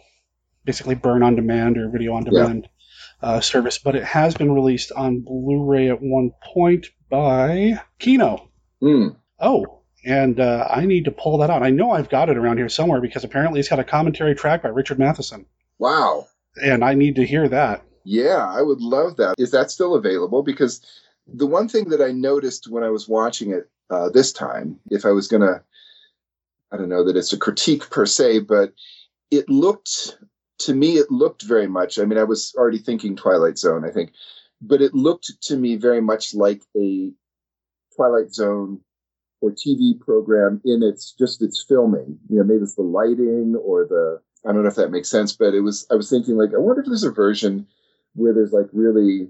[0.65, 2.31] basically burn on demand or video on Yeah.
[2.43, 2.69] demand
[3.23, 8.49] uh, service, but it has been released on Blu-ray at one point by Kino.
[8.81, 9.09] Hmm.
[9.41, 11.63] Oh, and uh, I need to pull that out.
[11.65, 14.63] I know I've got it around here somewhere because apparently it's got a commentary track
[14.63, 15.47] by Richard Matheson,
[15.79, 16.27] wow
[16.63, 17.83] and I need to hear that.
[18.05, 19.35] Yeah, I would love that.
[19.39, 20.43] Is that still available?
[20.43, 20.81] Because
[21.33, 25.05] the one thing that I noticed when I was watching it uh, this time, if
[25.05, 25.63] I was going to,
[26.73, 28.73] I don't know that it's a critique per se, but
[29.31, 30.19] it looked,
[30.61, 33.91] to me, it looked very much, I mean, I was already thinking Twilight Zone, I
[33.91, 34.13] think,
[34.61, 37.13] but it looked to me very much like a
[37.95, 38.81] Twilight Zone
[39.41, 42.19] or TV program in its just its filming.
[42.29, 45.33] You know, maybe it's the lighting or the I don't know if that makes sense,
[45.33, 47.67] but it was I was thinking like I wonder if there's a version
[48.15, 49.29] where there's like really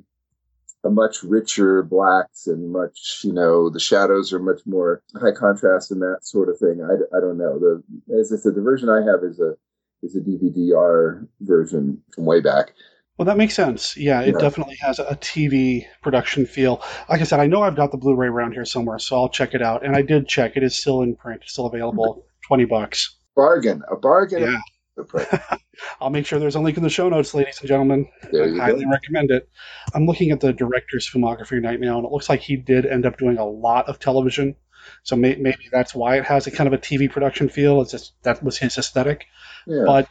[0.84, 5.90] a much richer blacks and much you know the shadows are much more high contrast
[5.90, 6.80] and that sort of thing.
[6.82, 7.58] I, I don't know.
[7.58, 7.82] The
[8.18, 9.54] as I said, the version I have is a
[10.02, 12.72] is a DVD-R version from way back.
[13.16, 13.96] Well, that makes sense.
[13.96, 14.38] Yeah, it Yeah.
[14.40, 16.80] definitely has a TV production feel.
[17.08, 19.54] Like I said, I know I've got the Blu-ray around here somewhere, so I'll check
[19.54, 19.84] it out.
[19.84, 23.16] And I did check; it is still in print, still available, twenty bucks.
[23.34, 24.42] Bargain, a bargain.
[24.42, 24.58] Yeah.
[26.00, 28.08] I'll make sure there's a link in the show notes, ladies and gentlemen.
[28.24, 28.90] I highly go.
[28.90, 29.48] recommend it.
[29.94, 33.06] I'm looking at the director's filmography right now, and it looks like he did end
[33.06, 34.56] up doing a lot of television.
[35.02, 37.80] So may, maybe that's why it has a kind of a TV production feel.
[37.80, 39.26] It's just that was his aesthetic.
[39.66, 39.84] Yeah.
[39.86, 40.08] But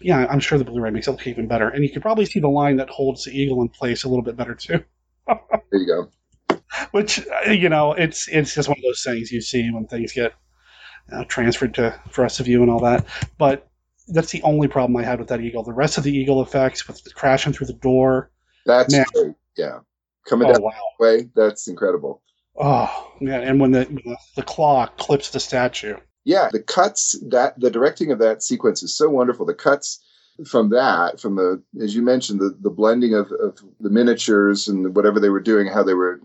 [0.00, 2.40] yeah, I'm sure the Blu-ray makes it look even better, and you can probably see
[2.40, 4.82] the line that holds the eagle in place a little bit better too.
[5.26, 5.36] there
[5.72, 6.58] you go.
[6.90, 10.12] Which uh, you know, it's it's just one of those things you see when things
[10.12, 10.32] get
[11.10, 13.06] uh, transferred to for us to view and all that.
[13.38, 13.68] But
[14.08, 15.62] that's the only problem I had with that eagle.
[15.62, 18.30] The rest of the eagle effects with the crashing through the door.
[18.66, 19.04] That's Man.
[19.14, 19.34] great.
[19.56, 19.80] Yeah.
[20.28, 20.72] Coming Oh, down wow.
[20.98, 22.22] the way, that's incredible.
[22.56, 23.42] Oh man!
[23.42, 25.96] And when the when the, the claw clips the statue.
[26.24, 29.46] Yeah, the cuts that the directing of that sequence is so wonderful.
[29.46, 30.00] The cuts
[30.46, 34.94] from that, from the as you mentioned, the, the blending of, of the miniatures and
[34.94, 36.20] whatever they were doing, how they were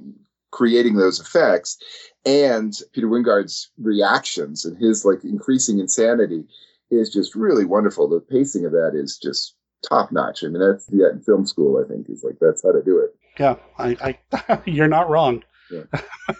[0.51, 1.77] creating those effects,
[2.25, 6.43] and Peter Wyngarde's reactions and his like increasing insanity
[6.89, 8.07] is just really wonderful.
[8.07, 9.55] The pacing of that is just
[9.87, 10.43] top notch.
[10.43, 11.83] I mean, that's yeah, in film school.
[11.83, 13.15] I think is like that's how to do it.
[13.39, 14.17] Yeah, I,
[14.49, 15.43] I you're not wrong.
[15.69, 15.83] Yeah.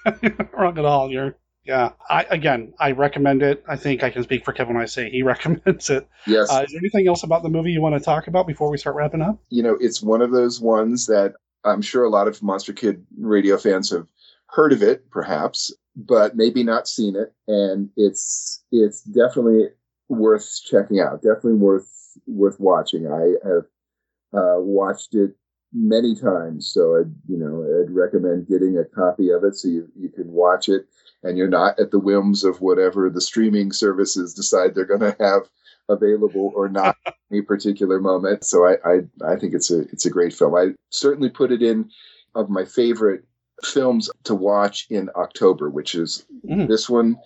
[0.21, 1.11] You're not wrong at all.
[1.11, 1.91] You're yeah.
[2.09, 3.63] I again, I recommend it.
[3.67, 6.07] I think I can speak for Kevin when I say he recommends it.
[6.25, 6.49] Yes.
[6.49, 8.77] Uh, is there anything else about the movie you want to talk about before we
[8.77, 9.39] start wrapping up?
[9.49, 11.33] you know, it's one of those ones that
[11.65, 14.07] I'm sure a lot of Monster Kid radio fans have
[14.47, 17.33] heard of it, perhaps, but maybe not seen it.
[17.47, 19.67] And it's it's definitely
[20.09, 21.21] worth checking out.
[21.21, 21.89] Definitely worth
[22.25, 23.07] worth watching.
[23.07, 23.65] I have
[24.33, 25.35] uh, watched it
[25.73, 29.87] many times, so I you know I'd recommend getting a copy of it so you
[29.99, 30.87] you can watch it,
[31.23, 35.15] and you're not at the whims of whatever the streaming services decide they're going to
[35.19, 35.43] have
[35.89, 38.43] available or not at any particular moment.
[38.45, 38.99] So I, I
[39.33, 40.55] I think it's a it's a great film.
[40.55, 41.89] I certainly put it in
[42.35, 43.23] of my favorite
[43.63, 46.67] films to watch in October, which is Mm.
[46.67, 47.17] this one,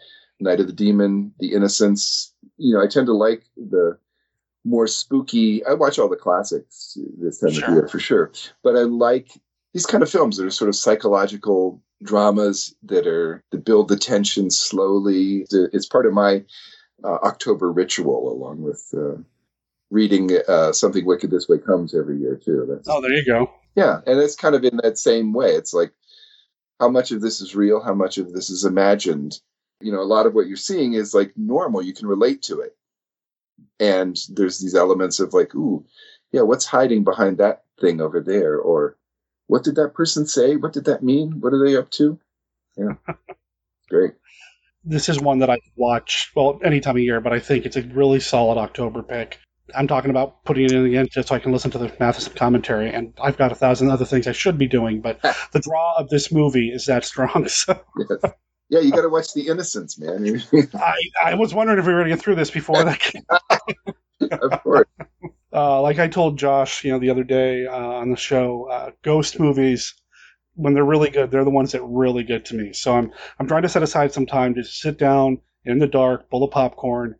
[0.42, 2.34] Night of the Demon, The Innocents.
[2.58, 3.98] You know, I tend to like the
[4.66, 5.66] more spooky.
[5.66, 7.68] I watch all the classics this time Sure.
[7.70, 8.32] of year for sure,
[8.64, 9.30] but I like
[9.74, 13.98] these kind of films that are sort of psychological dramas that are that build the
[13.98, 15.46] tension slowly.
[15.52, 16.44] It's part of my
[17.04, 19.22] uh, October ritual, along with uh,
[19.90, 22.66] reading uh, "Something Wicked This Way Comes" every year too.
[22.70, 23.52] That's Oh, there you go.
[23.76, 25.52] yeah, and it's kind of in that same way.
[25.52, 25.92] It's like
[26.80, 29.40] how much of this is real, how much of this is imagined.
[29.84, 31.82] You know, a lot of what you're seeing is like normal.
[31.82, 32.76] You can relate to it,
[33.80, 35.86] and there's these elements of like, ooh,
[36.32, 38.98] yeah, what's hiding behind that thing over there, or
[39.48, 40.56] what did that person say?
[40.56, 41.42] What did that mean?
[41.42, 42.20] What are they up to?
[42.78, 42.94] Yeah,
[43.90, 44.12] great.
[44.84, 47.76] This is one that I watch, well, any time of year, but I think it's
[47.76, 49.38] a really solid October pick.
[49.76, 52.34] I'm talking about putting it in again just so I can listen to the Matheson
[52.34, 55.22] commentary, and I've got a thousand other things I should be doing, but
[55.52, 57.48] the draw of this movie is that strong.
[57.50, 58.34] So Yes.
[58.72, 60.42] Yeah, you got to watch The Innocents, man.
[60.74, 63.24] I, I was wondering if we were going to get through this before that came
[64.32, 64.88] of course.
[65.54, 68.92] uh, like I told Josh, you know, the other day uh, on the show, uh,
[69.04, 69.94] ghost movies,
[70.54, 72.72] when they're really good, they're the ones that really get to me.
[72.72, 76.30] So I'm I'm trying to set aside some time to sit down in the dark,
[76.30, 77.16] bowl of popcorn,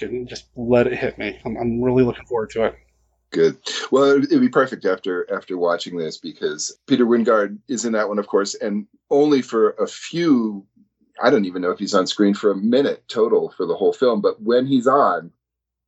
[0.00, 1.38] and just let it hit me.
[1.44, 2.74] I'm, I'm really looking forward to it.
[3.32, 3.58] Good.
[3.90, 8.18] Well, it'd be perfect after after watching this because Peter Wyngarde is in that one,
[8.18, 10.66] of course, and only for a few.
[11.22, 13.92] I don't even know if he's on screen for a minute total for the whole
[13.92, 15.32] film, but when he's on,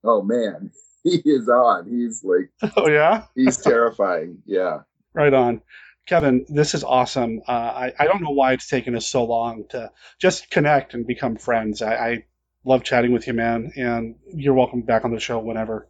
[0.05, 0.71] oh man,
[1.05, 1.89] he is on.
[1.89, 4.43] He's like, Oh yeah, he's terrifying.
[4.47, 4.81] Yeah.
[5.15, 5.63] right on.
[6.07, 7.43] Kevin, this is awesome.
[7.47, 11.07] Uh, I, I don't know why it's taken us so long to just connect and
[11.07, 11.83] become friends.
[11.83, 12.25] I, I
[12.65, 15.87] love chatting with you, man, and you're welcome back on the show whenever,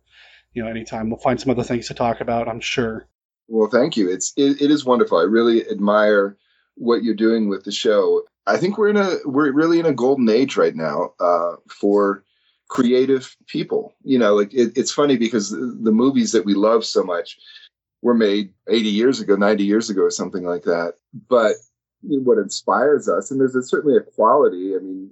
[0.59, 1.09] you know, anytime.
[1.09, 3.07] We'll find some other things to talk about, I'm sure.
[3.47, 4.11] Well, thank you.
[4.11, 5.17] It's it, it is wonderful.
[5.17, 6.37] I really admire
[6.75, 8.23] what you're doing with the show.
[8.45, 12.25] I think we're in a we're really in a golden age right now uh, for
[12.67, 13.95] creative people.
[14.03, 17.39] You know, like it, it's funny because the, movies that we love so much
[18.03, 20.95] were made 80 years ago, 90 years ago, or something like that.
[21.29, 21.55] But
[22.03, 24.75] what inspires us, and there's a, certainly a quality.
[24.75, 25.11] I mean,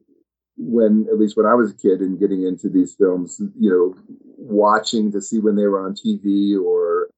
[0.57, 3.95] when at least when I was a kid and getting into these films, you know,
[4.37, 7.11] watching to see when they were on TV or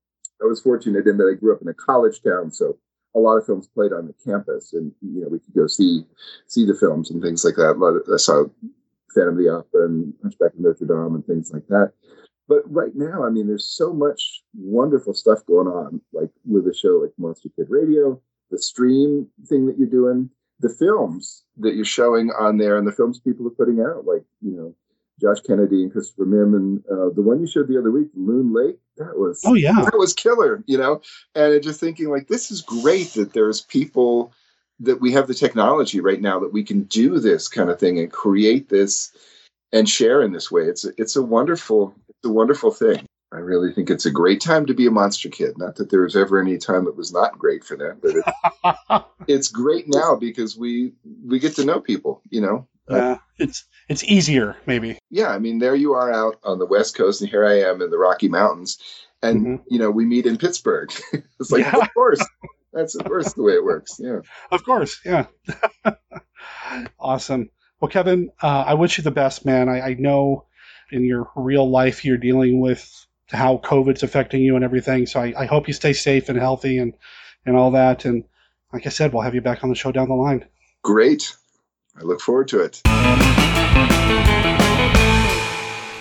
[0.42, 2.78] I was fortunate in that I grew up in a college town, so
[3.14, 6.04] a lot of films played on the campus, and you know we could go see
[6.46, 7.74] see the films and things like that.
[8.12, 8.44] I saw
[9.14, 11.92] Phantom of the Opera and Hunchback of Notre Dame and things like that.
[12.46, 16.74] But right now, I mean, there's so much wonderful stuff going on, like with a
[16.74, 18.20] show like Monster Kid Radio,
[18.50, 22.92] the stream thing that you're doing, the films that you're showing on there, and the
[22.92, 24.74] films people are putting out, like you know.
[25.20, 28.52] Josh Kennedy and Christopher Mihm, and uh, the one you showed the other week, Loon
[28.52, 29.72] Lake, that was Oh, yeah.
[29.82, 31.02] that was killer, you know.
[31.34, 34.32] And just thinking like this is great that there's people
[34.80, 37.98] that we have the technology right now that we can do this kind of thing
[37.98, 39.10] and create this
[39.72, 40.62] and share in this way.
[40.62, 43.04] It's a, it's a wonderful it's a wonderful thing.
[43.32, 45.58] I really think it's a great time to be a monster kid.
[45.58, 49.04] Not that there was ever any time that was not great for them, but it,
[49.28, 50.92] it's great now because we
[51.26, 52.66] we get to know people, you know.
[52.88, 54.98] Yeah, it's it's easier, maybe.
[55.10, 57.82] yeah, I mean, there you are out on the West Coast, and here I am
[57.82, 58.78] in the Rocky Mountains,
[59.22, 60.90] and you know, we meet in Pittsburgh.
[61.40, 62.24] it's like, of course,
[62.72, 63.96] that's of course the way it works.
[63.98, 64.20] Yeah.
[64.50, 65.26] Of course, yeah.
[66.98, 67.50] awesome.
[67.80, 69.68] Well, Kevin, uh, I wish you the best, man.
[69.68, 70.46] I, I know
[70.90, 75.06] in your real life you're dealing with how COVID's affecting you and everything.
[75.06, 76.94] So I, I hope you stay safe and healthy and
[77.46, 78.04] and all that.
[78.04, 78.24] And
[78.72, 80.44] like I said, we'll have you back on the show down the line.
[80.82, 81.36] Great.
[81.96, 82.82] I look forward to it.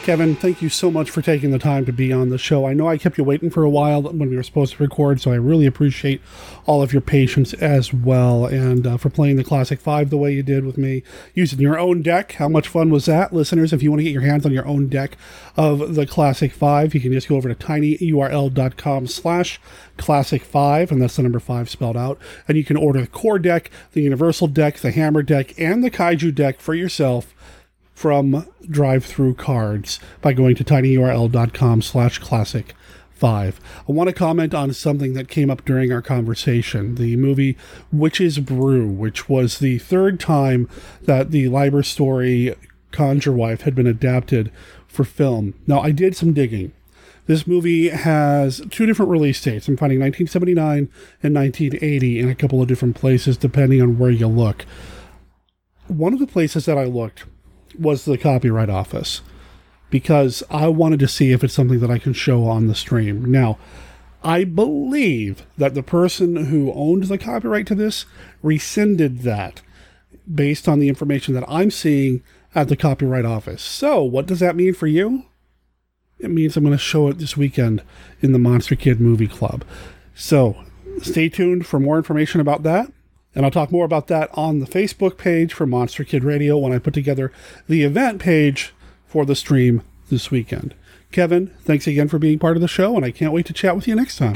[0.07, 2.65] Kevin, thank you so much for taking the time to be on the show.
[2.65, 5.19] I know I kept you waiting for a while when we were supposed to record,
[5.19, 6.21] so I really appreciate
[6.65, 10.31] all of your patience as well, and uh, for playing the Classic 5 the way
[10.31, 11.03] you did with me,
[11.33, 12.31] using your own deck.
[12.31, 13.33] How much fun was that?
[13.33, 15.17] Listeners, if you want to get your hands on your own deck
[15.57, 19.59] of the Classic 5, you can just go over to tinyurl.com slash
[19.97, 22.17] classic 5, and that's the number 5 spelled out,
[22.47, 25.91] and you can order the core deck, the universal deck, the hammer deck, and the
[25.91, 27.33] kaiju deck for yourself
[27.97, 32.75] from drive through cards by going to tinyurl.com slash classic
[33.09, 33.59] five.
[33.89, 36.93] I want to comment on something that came up during our conversation.
[36.93, 37.57] The movie
[37.91, 40.69] Witch's Brew, which was the third time
[41.01, 42.53] that the Leiber story
[42.91, 44.51] Conjure Wife had been adapted
[44.87, 45.55] for film.
[45.65, 46.73] Now, I did some digging.
[47.25, 49.67] This movie has two different release dates.
[49.67, 50.87] I'm finding 1979
[51.23, 54.67] and 1980 in a couple of different places, depending on where you look.
[55.87, 57.25] One of the places that I looked
[57.79, 59.21] was the Copyright Office.
[59.89, 63.23] because I wanted to see if it's something that I can show on the stream.
[63.31, 63.57] Now,
[64.23, 68.05] I believe that the person who owned the copyright to this
[68.43, 69.61] rescinded that
[70.33, 72.21] based on the information that I'm seeing
[72.53, 73.61] at the Copyright Office.
[73.61, 75.23] So, what does that mean for you?
[76.19, 77.83] It means I'm going to show it this weekend
[78.21, 79.63] in the Monster Kid Movie Club.
[80.15, 80.57] So,
[81.01, 82.91] stay tuned for more information about that.
[83.37, 86.73] And I'll talk more about that on the Facebook page for Monster Kid Radio when
[86.73, 87.31] I put together
[87.67, 88.73] the event page
[89.05, 90.73] for the stream this weekend.
[91.11, 93.75] Kevin, thanks again for being part of the show, and I can't wait to chat
[93.75, 94.33] with you next time.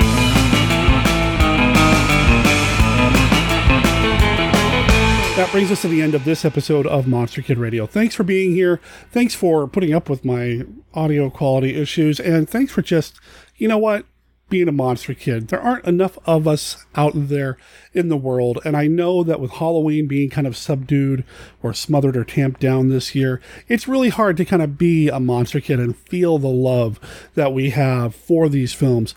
[5.36, 7.88] That brings us to the end of this episode of Monster Kid Radio.
[7.88, 8.80] Thanks for being here.
[9.10, 10.62] Thanks for putting up with my
[10.94, 12.20] audio quality issues.
[12.20, 13.20] And thanks for just,
[13.56, 14.06] you know what,
[14.52, 15.48] being a monster kid.
[15.48, 17.58] There aren't enough of us out there
[17.94, 18.60] in the world.
[18.64, 21.24] And I know that with Halloween being kind of subdued
[21.64, 25.20] or smothered or tamped down this year, it's really hard to kind of be a
[25.20, 27.00] monster kid and feel the love
[27.34, 29.16] that we have for these films.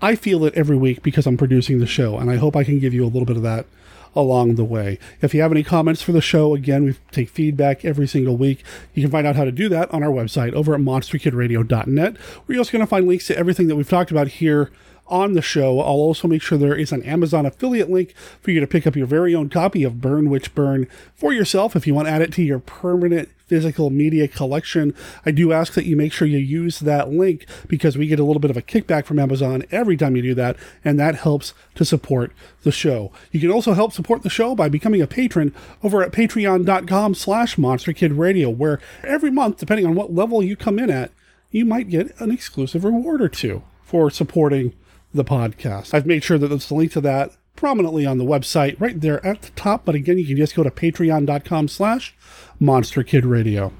[0.00, 2.78] I feel it every week because I'm producing the show, and I hope I can
[2.78, 3.66] give you a little bit of that
[4.14, 4.98] along the way.
[5.20, 8.62] If you have any comments for the show, again, we take feedback every single week.
[8.94, 12.54] You can find out how to do that on our website over at monsterkidradio.net, where
[12.54, 14.70] you're also going to find links to everything that we've talked about here
[15.06, 15.80] on the show.
[15.80, 18.96] I'll also make sure there is an Amazon affiliate link for you to pick up
[18.96, 22.22] your very own copy of Burn Witch Burn for yourself if you want to add
[22.22, 24.94] it to your permanent physical media collection.
[25.24, 28.24] I do ask that you make sure you use that link because we get a
[28.24, 31.54] little bit of a kickback from Amazon every time you do that, and that helps
[31.74, 33.12] to support the show.
[33.30, 37.56] You can also help support the show by becoming a patron over at patreon.com slash
[37.56, 41.10] monsterkidradio, where every month, depending on what level you come in at,
[41.50, 44.72] you might get an exclusive reward or two for supporting
[45.12, 45.94] the podcast.
[45.94, 49.24] I've made sure that there's a link to that prominently on the website right there
[49.24, 49.84] at the top.
[49.84, 52.14] But again, you can just go to patreon.com slash
[52.58, 53.72] monster kid radio.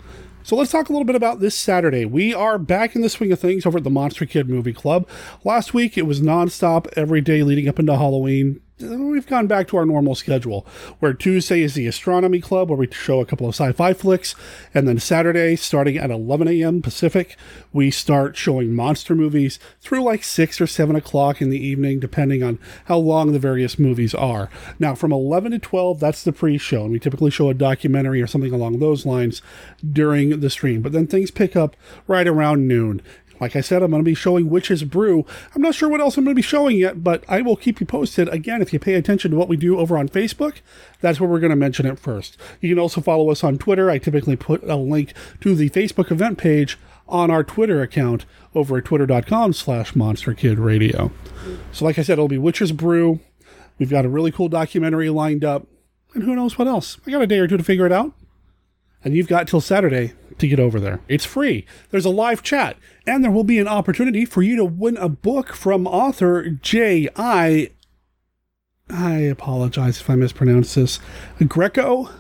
[0.43, 2.05] So let's talk a little bit about this Saturday.
[2.05, 5.09] We are back in the swing of things over at the Monster Kid Movie Club.
[5.43, 9.77] Last week it was nonstop every day leading up into Halloween we've gone back to
[9.77, 10.67] our normal schedule
[10.99, 14.35] where Tuesday is the Astronomy Club where we show a couple of sci-fi flicks
[14.73, 16.83] and then Saturday starting at 11 a.m.
[16.83, 17.37] Pacific
[17.73, 22.43] we start showing monster movies through like 6 or 7 o'clock in the evening depending
[22.43, 24.51] on how long the various movies are.
[24.79, 28.27] Now from 11 to 12 that's the pre-show and we typically show a documentary or
[28.27, 29.41] something along those lines
[29.93, 33.01] during the stream but then things pick up right around noon
[33.45, 35.27] like I said, I'm going to be showing Witch's Brew.
[35.55, 37.79] I'm not sure what else I'm going to be showing yet, but I will keep
[37.79, 38.27] you posted.
[38.31, 40.63] Again, if you pay attention to what we do over on Facebook,
[41.03, 42.39] that's where we're going to mention it first.
[42.63, 43.91] You can also follow us on Twitter.
[43.91, 45.13] I typically put a link
[45.43, 51.13] to the Facebook event page on our Twitter account over at twitter.com slash monsterkidradio.
[51.71, 53.21] So like I said, it'll be Witch's Brew.
[53.79, 55.67] We've got a really cool documentary lined up.
[56.15, 56.97] And who knows what else?
[57.07, 58.15] I got a day or two to figure it out.
[59.05, 61.01] And you've got till Saturday to get over there.
[61.09, 61.67] It's free.
[61.91, 65.09] There's a live chat, and there will be an opportunity for you to win a
[65.09, 67.71] book from author J.I.
[68.91, 71.01] I apologize if I mispronounce this.
[71.47, 72.11] Greco?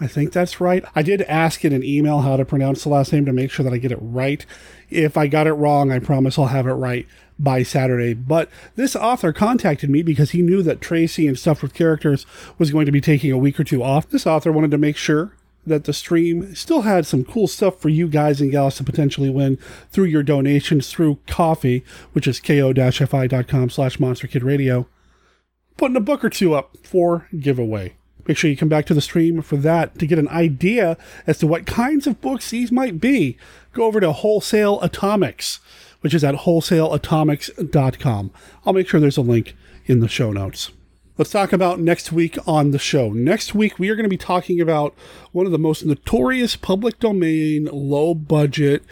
[0.00, 0.84] I think that's right.
[0.94, 3.64] I did ask in an email how to pronounce the last name to make sure
[3.64, 4.46] that I get it right.
[4.90, 7.04] If I got it wrong, I promise I'll have it right
[7.36, 8.14] by Saturday.
[8.14, 12.26] But this author contacted me because he knew that Tracy and Stuff with Characters
[12.58, 14.08] was going to be taking a week or two off.
[14.08, 15.32] This author wanted to make sure
[15.68, 19.30] that the stream still had some cool stuff for you guys and gals to potentially
[19.30, 19.58] win
[19.90, 21.82] through your donations through Ko-fi,
[22.12, 24.86] which is ko-fi.com slash monsterkidradio.
[25.76, 27.94] Putting a book or two up for giveaway.
[28.26, 31.38] Make sure you come back to the stream for that to get an idea as
[31.38, 33.38] to what kinds of books these might be.
[33.72, 35.60] Go over to Wholesale Atomics,
[36.00, 38.30] which is at wholesaleatomics.com.
[38.66, 40.72] I'll make sure there's a link in the show notes.
[41.18, 43.10] Let's talk about next week on the show.
[43.10, 44.94] Next week, we are going to be talking about
[45.32, 48.84] one of the most notorious public domain, low budget,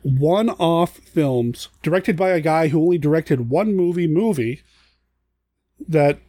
[0.00, 4.62] one off films directed by a guy who only directed one movie movie
[5.86, 6.20] that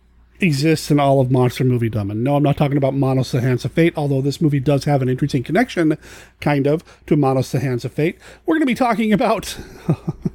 [0.42, 2.12] exists in all of monster movie dumb.
[2.12, 4.84] And no, I'm not talking about Manos the Hands of Fate, although this movie does
[4.84, 5.98] have an interesting connection,
[6.42, 8.18] kind of, to Manos the Hands of Fate.
[8.46, 9.58] We're going to be talking about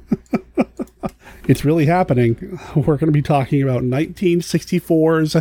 [1.51, 2.57] it's really happening.
[2.75, 5.35] We're going to be talking about 1964's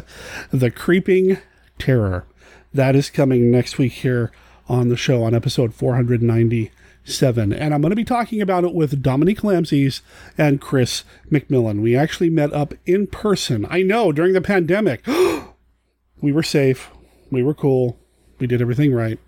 [0.51, 1.39] The Creeping
[1.79, 2.27] Terror.
[2.75, 4.33] That is coming next week here
[4.69, 7.53] on the show on episode 497.
[7.53, 10.01] And I'm going to be talking about it with Dominique Lamssies
[10.37, 11.81] and Chris McMillan.
[11.81, 13.65] We actually met up in person.
[13.71, 15.07] I know, during the pandemic.
[16.21, 16.91] we were safe.
[17.31, 18.01] We were cool.
[18.41, 19.21] We did everything right.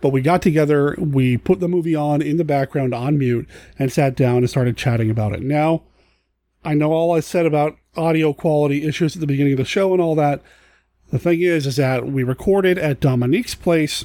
[0.00, 3.92] But we got together, we put the movie on in the background on mute, and
[3.92, 5.42] sat down and started chatting about it.
[5.42, 5.82] Now,
[6.64, 9.92] I know all I said about audio quality issues at the beginning of the show
[9.92, 10.42] and all that.
[11.10, 14.04] The thing is, is that we recorded at Dominique's place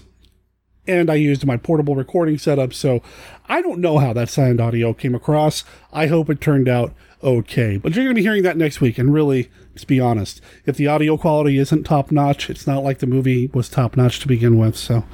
[0.87, 3.01] and I used my portable recording setup, so
[3.47, 5.63] I don't know how that sound audio came across.
[5.93, 6.93] I hope it turned out
[7.23, 7.77] okay.
[7.77, 10.75] But you're going to be hearing that next week, and really, let's be honest, if
[10.75, 14.27] the audio quality isn't top notch, it's not like the movie was top notch to
[14.27, 15.05] begin with, so.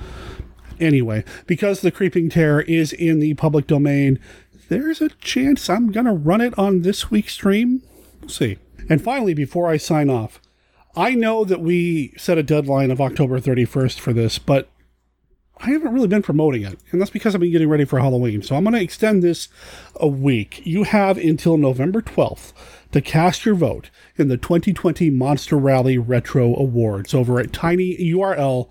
[0.80, 4.18] Anyway, because the Creeping Terror is in the public domain,
[4.70, 7.84] there's a chance I'm going to run it on this week's stream.
[8.22, 8.58] We'll see.
[8.88, 10.40] And finally, before I sign off,
[10.96, 14.70] I know that we set a deadline of October 31st for this, but
[15.58, 18.42] I haven't really been promoting it, and that's because I've been getting ready for Halloween.
[18.42, 19.50] So I'm going to extend this
[19.96, 20.66] a week.
[20.66, 22.54] You have until November 12th
[22.92, 28.68] to cast your vote in the 2020 Monster Rally Retro Awards over at tinyurl.com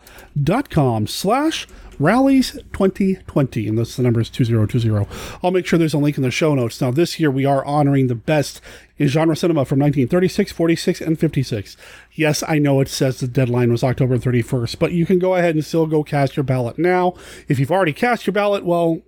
[1.06, 1.66] slash
[1.98, 5.06] rallies 2020 and that's the number is 2020
[5.42, 6.80] i'll make sure there's a link in the show notes.
[6.80, 8.60] Now this year we are honoring the best
[8.98, 11.76] in genre cinema from 1936 46 and 56
[12.12, 15.56] yes i know it says the deadline was october 31st but you can go ahead
[15.56, 17.14] and still go cast your ballot now.
[17.48, 19.02] If you've already cast your ballot well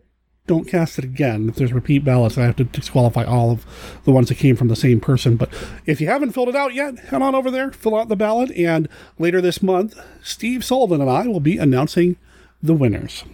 [0.47, 1.49] don't cast it again.
[1.49, 3.65] If there's repeat ballots, I have to disqualify all of
[4.05, 5.37] the ones that came from the same person.
[5.37, 5.49] But
[5.87, 8.51] if you haven't filled it out yet, head on over there, fill out the ballot,
[8.53, 8.89] and
[9.19, 12.17] later this month, Steve Sullivan and I will be announcing
[12.63, 13.25] the winners.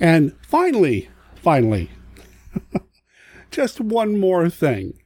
[0.00, 1.90] And finally, finally,
[3.50, 5.00] just one more thing.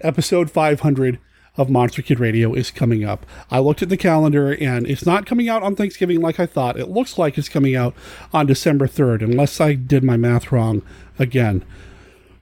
[0.00, 1.18] Episode 500
[1.58, 3.26] of Monster Kid Radio is coming up.
[3.50, 6.78] I looked at the calendar and it's not coming out on Thanksgiving like I thought.
[6.78, 7.94] It looks like it's coming out
[8.32, 10.82] on December 3rd, unless I did my math wrong
[11.18, 11.64] again,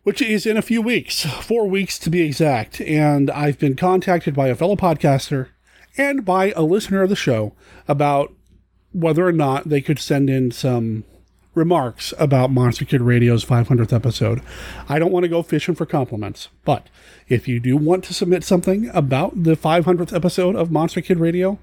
[0.02, 2.82] which is in a few weeks, four weeks to be exact.
[2.82, 5.48] And I've been contacted by a fellow podcaster
[5.96, 7.54] and by a listener of the show
[7.88, 8.34] about
[8.92, 11.04] whether or not they could send in some
[11.56, 14.42] remarks about Monster Kid Radio's 500th episode.
[14.88, 16.86] I don't want to go fishing for compliments, but
[17.28, 21.58] if you do want to submit something about the 500th episode of Monster Kid Radio,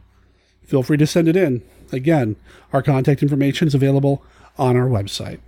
[0.65, 1.61] feel free to send it in.
[1.91, 2.35] Again,
[2.73, 4.23] our contact information is available
[4.57, 5.39] on our website.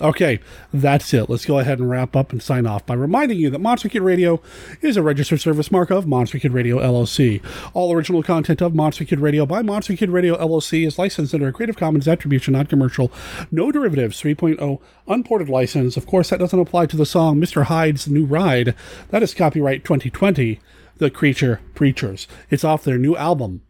[0.00, 0.40] Okay,
[0.72, 1.30] that's it.
[1.30, 4.02] Let's go ahead and wrap up and sign off by reminding you that Monster Kid
[4.02, 4.42] Radio
[4.80, 7.40] is a registered service mark of Monster Kid Radio LLC.
[7.74, 11.46] All original content of Monster Kid Radio by Monster Kid Radio LLC is licensed under
[11.46, 13.12] a Creative Commons Attribution Non Commercial
[13.52, 15.96] No Derivatives 3.0 Unported license.
[15.96, 17.66] Of course, that doesn't apply to the song Mr.
[17.66, 18.74] Hyde's New Ride.
[19.10, 20.58] That is copyright 2020.
[20.98, 22.26] The Creature Preachers.
[22.50, 23.62] It's off their new album,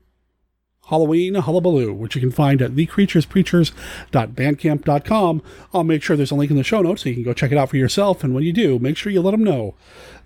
[0.89, 5.43] Halloween Hullabaloo, which you can find at thecreaturespreachers.bandcamp.com.
[5.73, 7.53] I'll make sure there's a link in the show notes so you can go check
[7.53, 8.23] it out for yourself.
[8.23, 9.75] And when you do, make sure you let them know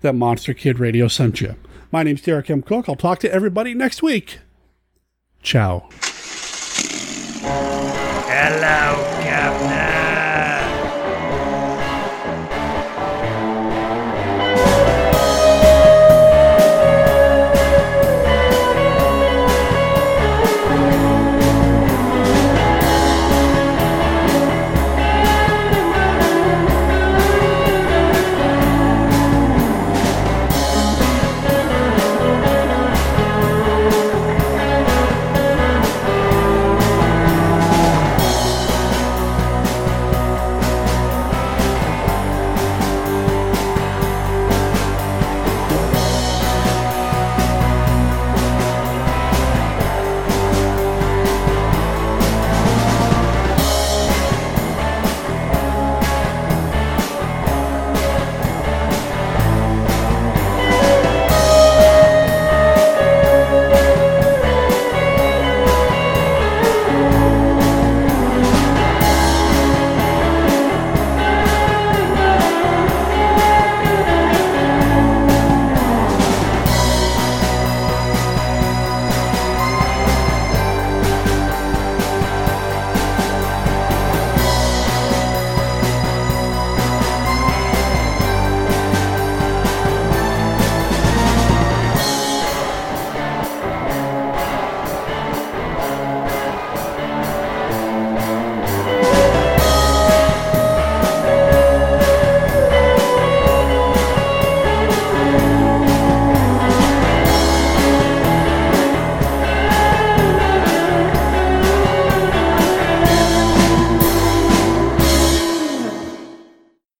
[0.01, 1.55] that Monster Kid Radio sent you.
[1.91, 2.61] My name's Derek M.
[2.61, 2.89] Koch.
[2.89, 4.39] I'll talk to everybody next week.
[5.41, 5.87] Ciao.
[8.27, 9.78] Hello, Captain.